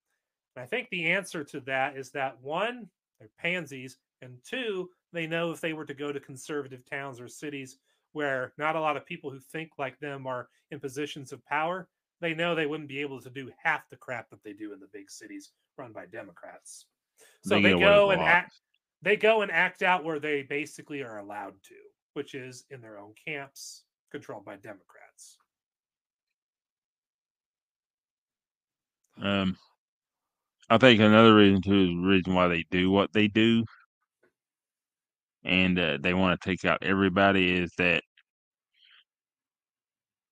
[0.56, 5.26] And I think the answer to that is that one, they're pansies, and two, they
[5.26, 7.78] know if they were to go to conservative towns or cities
[8.14, 11.88] where not a lot of people who think like them are in positions of power,
[12.22, 14.80] they know they wouldn't be able to do half the crap that they do in
[14.80, 16.86] the big cities run by Democrats.
[17.44, 18.54] So they, they go and act
[19.02, 21.76] they go and act out where they basically are allowed to,
[22.14, 25.38] which is in their own camps controlled by Democrats.
[29.22, 29.58] Um
[30.70, 33.66] I think another reason too is the reason why they do what they do
[35.44, 38.04] and uh, they want to take out everybody is that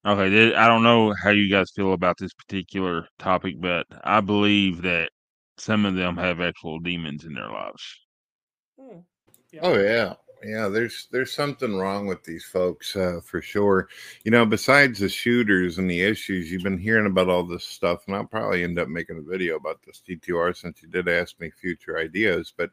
[0.03, 4.81] Okay, I don't know how you guys feel about this particular topic, but I believe
[4.81, 5.11] that
[5.57, 7.83] some of them have actual demons in their lives.
[8.79, 8.99] Hmm.
[9.61, 10.69] Oh yeah, yeah.
[10.69, 13.89] There's there's something wrong with these folks uh, for sure.
[14.23, 18.01] You know, besides the shooters and the issues, you've been hearing about all this stuff,
[18.07, 21.39] and I'll probably end up making a video about this TTOR since you did ask
[21.39, 22.71] me future ideas, but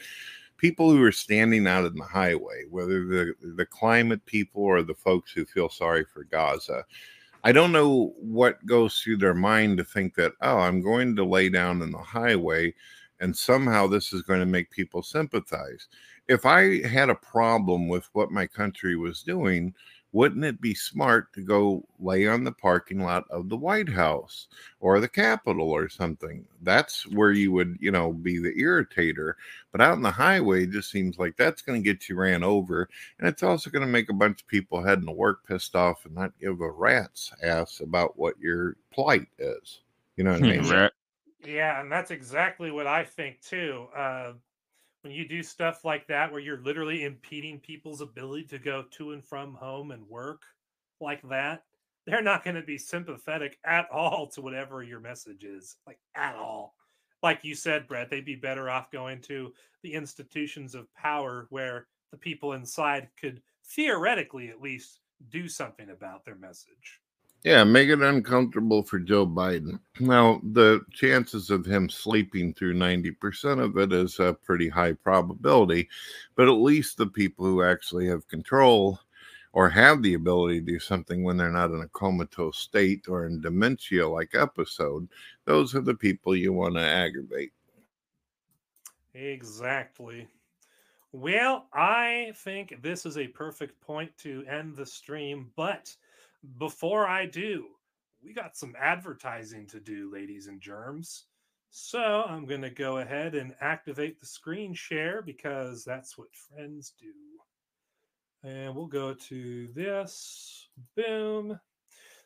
[0.58, 4.94] people who are standing out in the highway, whether the the climate people or the
[4.94, 6.84] folks who feel sorry for Gaza.
[7.44, 11.24] I don't know what goes through their mind to think that, oh, I'm going to
[11.24, 12.74] lay down in the highway
[13.20, 15.88] and somehow this is going to make people sympathize.
[16.28, 19.74] If I had a problem with what my country was doing,
[20.12, 24.48] wouldn't it be smart to go lay on the parking lot of the White House
[24.80, 26.46] or the Capitol or something?
[26.62, 29.34] That's where you would, you know, be the irritator.
[29.70, 32.42] But out on the highway, it just seems like that's going to get you ran
[32.42, 32.88] over.
[33.18, 36.06] And it's also going to make a bunch of people heading to work pissed off
[36.06, 39.80] and not give a rat's ass about what your plight is.
[40.16, 40.90] You know what I mean?
[41.46, 43.86] Yeah, and that's exactly what I think too.
[43.96, 44.32] Uh,
[45.02, 49.12] when you do stuff like that where you're literally impeding people's ability to go to
[49.12, 50.42] and from home and work
[51.00, 51.62] like that
[52.08, 56.34] they're not going to be sympathetic at all to whatever your message is like at
[56.36, 56.74] all.
[57.22, 59.52] Like you said brett they'd be better off going to
[59.82, 65.00] the institutions of power where the people inside could theoretically at least
[65.30, 67.00] do something about their message
[67.44, 69.78] yeah, make it uncomfortable for Joe Biden.
[70.00, 75.88] Now, the chances of him sleeping through 90% of it is a pretty high probability,
[76.34, 78.98] but at least the people who actually have control
[79.52, 83.26] or have the ability to do something when they're not in a comatose state or
[83.26, 85.08] in dementia like episode,
[85.44, 87.52] those are the people you want to aggravate.
[89.14, 90.28] Exactly.
[91.12, 95.94] Well, I think this is a perfect point to end the stream, but
[96.58, 97.66] before I do,
[98.22, 101.24] we got some advertising to do, ladies and germs.
[101.70, 106.94] So I'm going to go ahead and activate the screen share because that's what friends
[106.98, 107.12] do.
[108.48, 110.68] And we'll go to this.
[110.96, 111.58] Boom.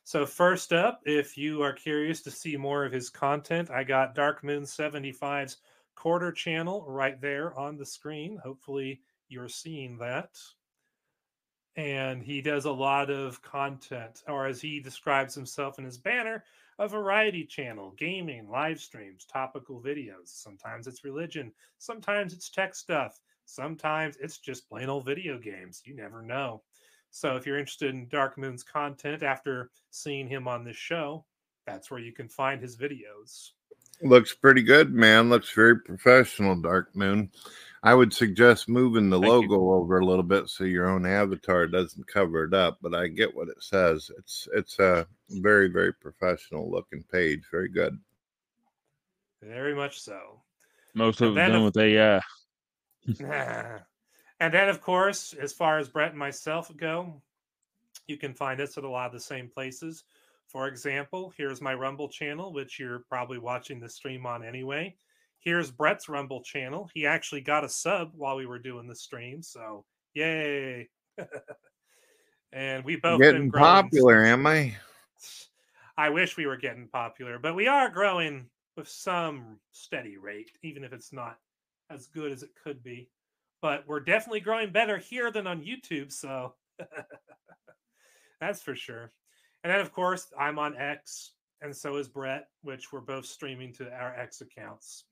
[0.05, 4.17] So, first up, if you are curious to see more of his content, I got
[4.17, 5.59] Dark Moon 75's
[5.95, 8.37] quarter channel right there on the screen.
[8.43, 10.31] Hopefully, you're seeing that
[11.77, 16.45] and he does a lot of content, or as he describes himself in his banner,
[16.79, 20.27] a variety channel, gaming, live streams, topical videos.
[20.29, 25.83] Sometimes it's religion, sometimes it's tech stuff, sometimes it's just plain old video games.
[25.85, 26.63] You never know.
[27.11, 31.27] So if you're interested in Dark Moon's content after seeing him on this show,
[31.67, 33.51] that's where you can find his videos.
[34.01, 35.29] Looks pretty good, man.
[35.29, 37.31] Looks very professional, Dark Moon.
[37.85, 39.73] I would suggest moving the Thank logo you.
[39.73, 42.79] over a little bit so your own avatar doesn't cover it up.
[42.81, 44.11] But I get what it says.
[44.19, 47.43] It's it's a very very professional looking page.
[47.51, 47.99] Very good.
[49.43, 50.41] Very much so.
[50.95, 52.21] Most of it done of, with AI.
[54.41, 57.21] and then, of course, as far as Brett and myself go,
[58.07, 60.05] you can find us at a lot of the same places.
[60.53, 64.95] For example, here's my Rumble channel, which you're probably watching the stream on anyway.
[65.41, 66.91] Here's Brett's Rumble channel.
[66.93, 70.91] He actually got a sub while we were doing the stream, so yay!
[72.53, 74.77] and we both getting popular, am I?
[75.97, 78.45] I wish we were getting popular, but we are growing
[78.77, 81.39] with some steady rate, even if it's not
[81.89, 83.09] as good as it could be.
[83.63, 86.53] But we're definitely growing better here than on YouTube, so
[88.41, 89.13] that's for sure.
[89.65, 93.73] And then, of course, I'm on X, and so is Brett, which we're both streaming
[93.75, 95.05] to our X accounts.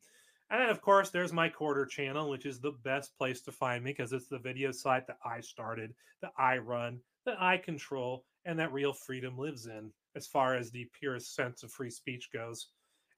[0.51, 3.85] And then, of course, there's my quarter channel, which is the best place to find
[3.85, 8.25] me because it's the video site that I started, that I run, that I control,
[8.45, 12.31] and that real freedom lives in as far as the purest sense of free speech
[12.33, 12.69] goes.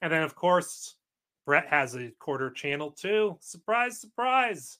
[0.02, 0.96] And then, of course,
[1.46, 3.38] Brett has a quarter channel too.
[3.40, 4.78] Surprise, surprise.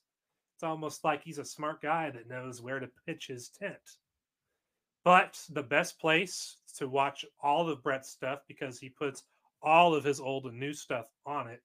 [0.57, 3.97] It's almost like he's a smart guy that knows where to pitch his tent.
[5.05, 9.25] But the best place to watch all of Brett's stuff because he puts
[9.63, 11.63] all of his old and new stuff on it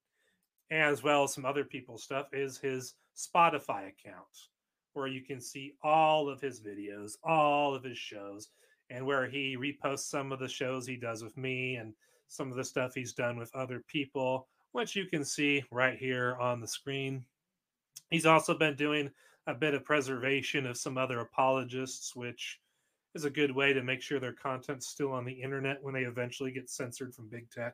[0.71, 4.49] as well as some other people's stuff, is his Spotify account,
[4.93, 8.49] where you can see all of his videos, all of his shows,
[8.89, 11.93] and where he reposts some of the shows he does with me and
[12.27, 16.35] some of the stuff he's done with other people, which you can see right here
[16.39, 17.23] on the screen.
[18.09, 19.09] He's also been doing
[19.47, 22.59] a bit of preservation of some other apologists, which
[23.17, 26.03] is a good way to make sure their content's still on the internet when they
[26.03, 27.73] eventually get censored from big tech.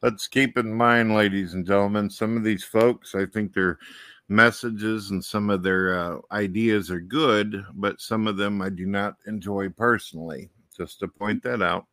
[0.00, 3.78] Let's keep in mind, ladies and gentlemen, some of these folks, I think their
[4.30, 8.86] messages and some of their uh, ideas are good, but some of them I do
[8.86, 10.48] not enjoy personally.
[10.74, 11.84] just to point that out.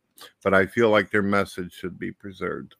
[0.42, 2.76] But I feel like their message should be preserved.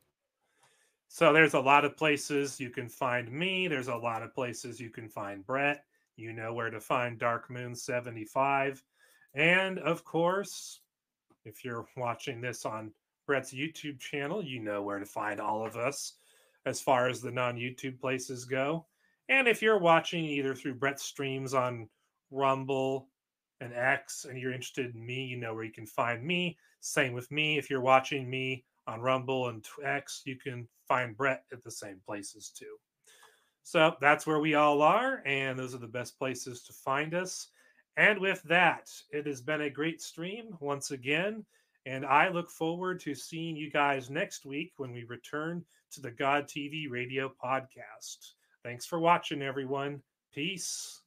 [1.08, 3.68] So there's a lot of places you can find me.
[3.68, 5.84] There's a lot of places you can find Brett.
[6.16, 8.82] You know where to find Dark Moon 75.
[9.34, 10.80] And of course,
[11.44, 12.92] if you're watching this on
[13.26, 16.14] Brett's YouTube channel, you know where to find all of us
[16.66, 18.86] as far as the non YouTube places go.
[19.28, 21.88] And if you're watching either through Brett's streams on
[22.30, 23.08] Rumble
[23.60, 26.58] and X and you're interested in me, you know where you can find me.
[26.80, 27.56] Same with me.
[27.56, 32.00] If you're watching me on Rumble and X, you can find Brett at the same
[32.04, 32.76] places too.
[33.62, 37.48] So that's where we all are, and those are the best places to find us.
[37.96, 41.44] And with that, it has been a great stream once again.
[41.86, 46.10] And I look forward to seeing you guys next week when we return to the
[46.10, 48.32] God TV radio podcast.
[48.62, 50.02] Thanks for watching, everyone.
[50.32, 51.00] Peace.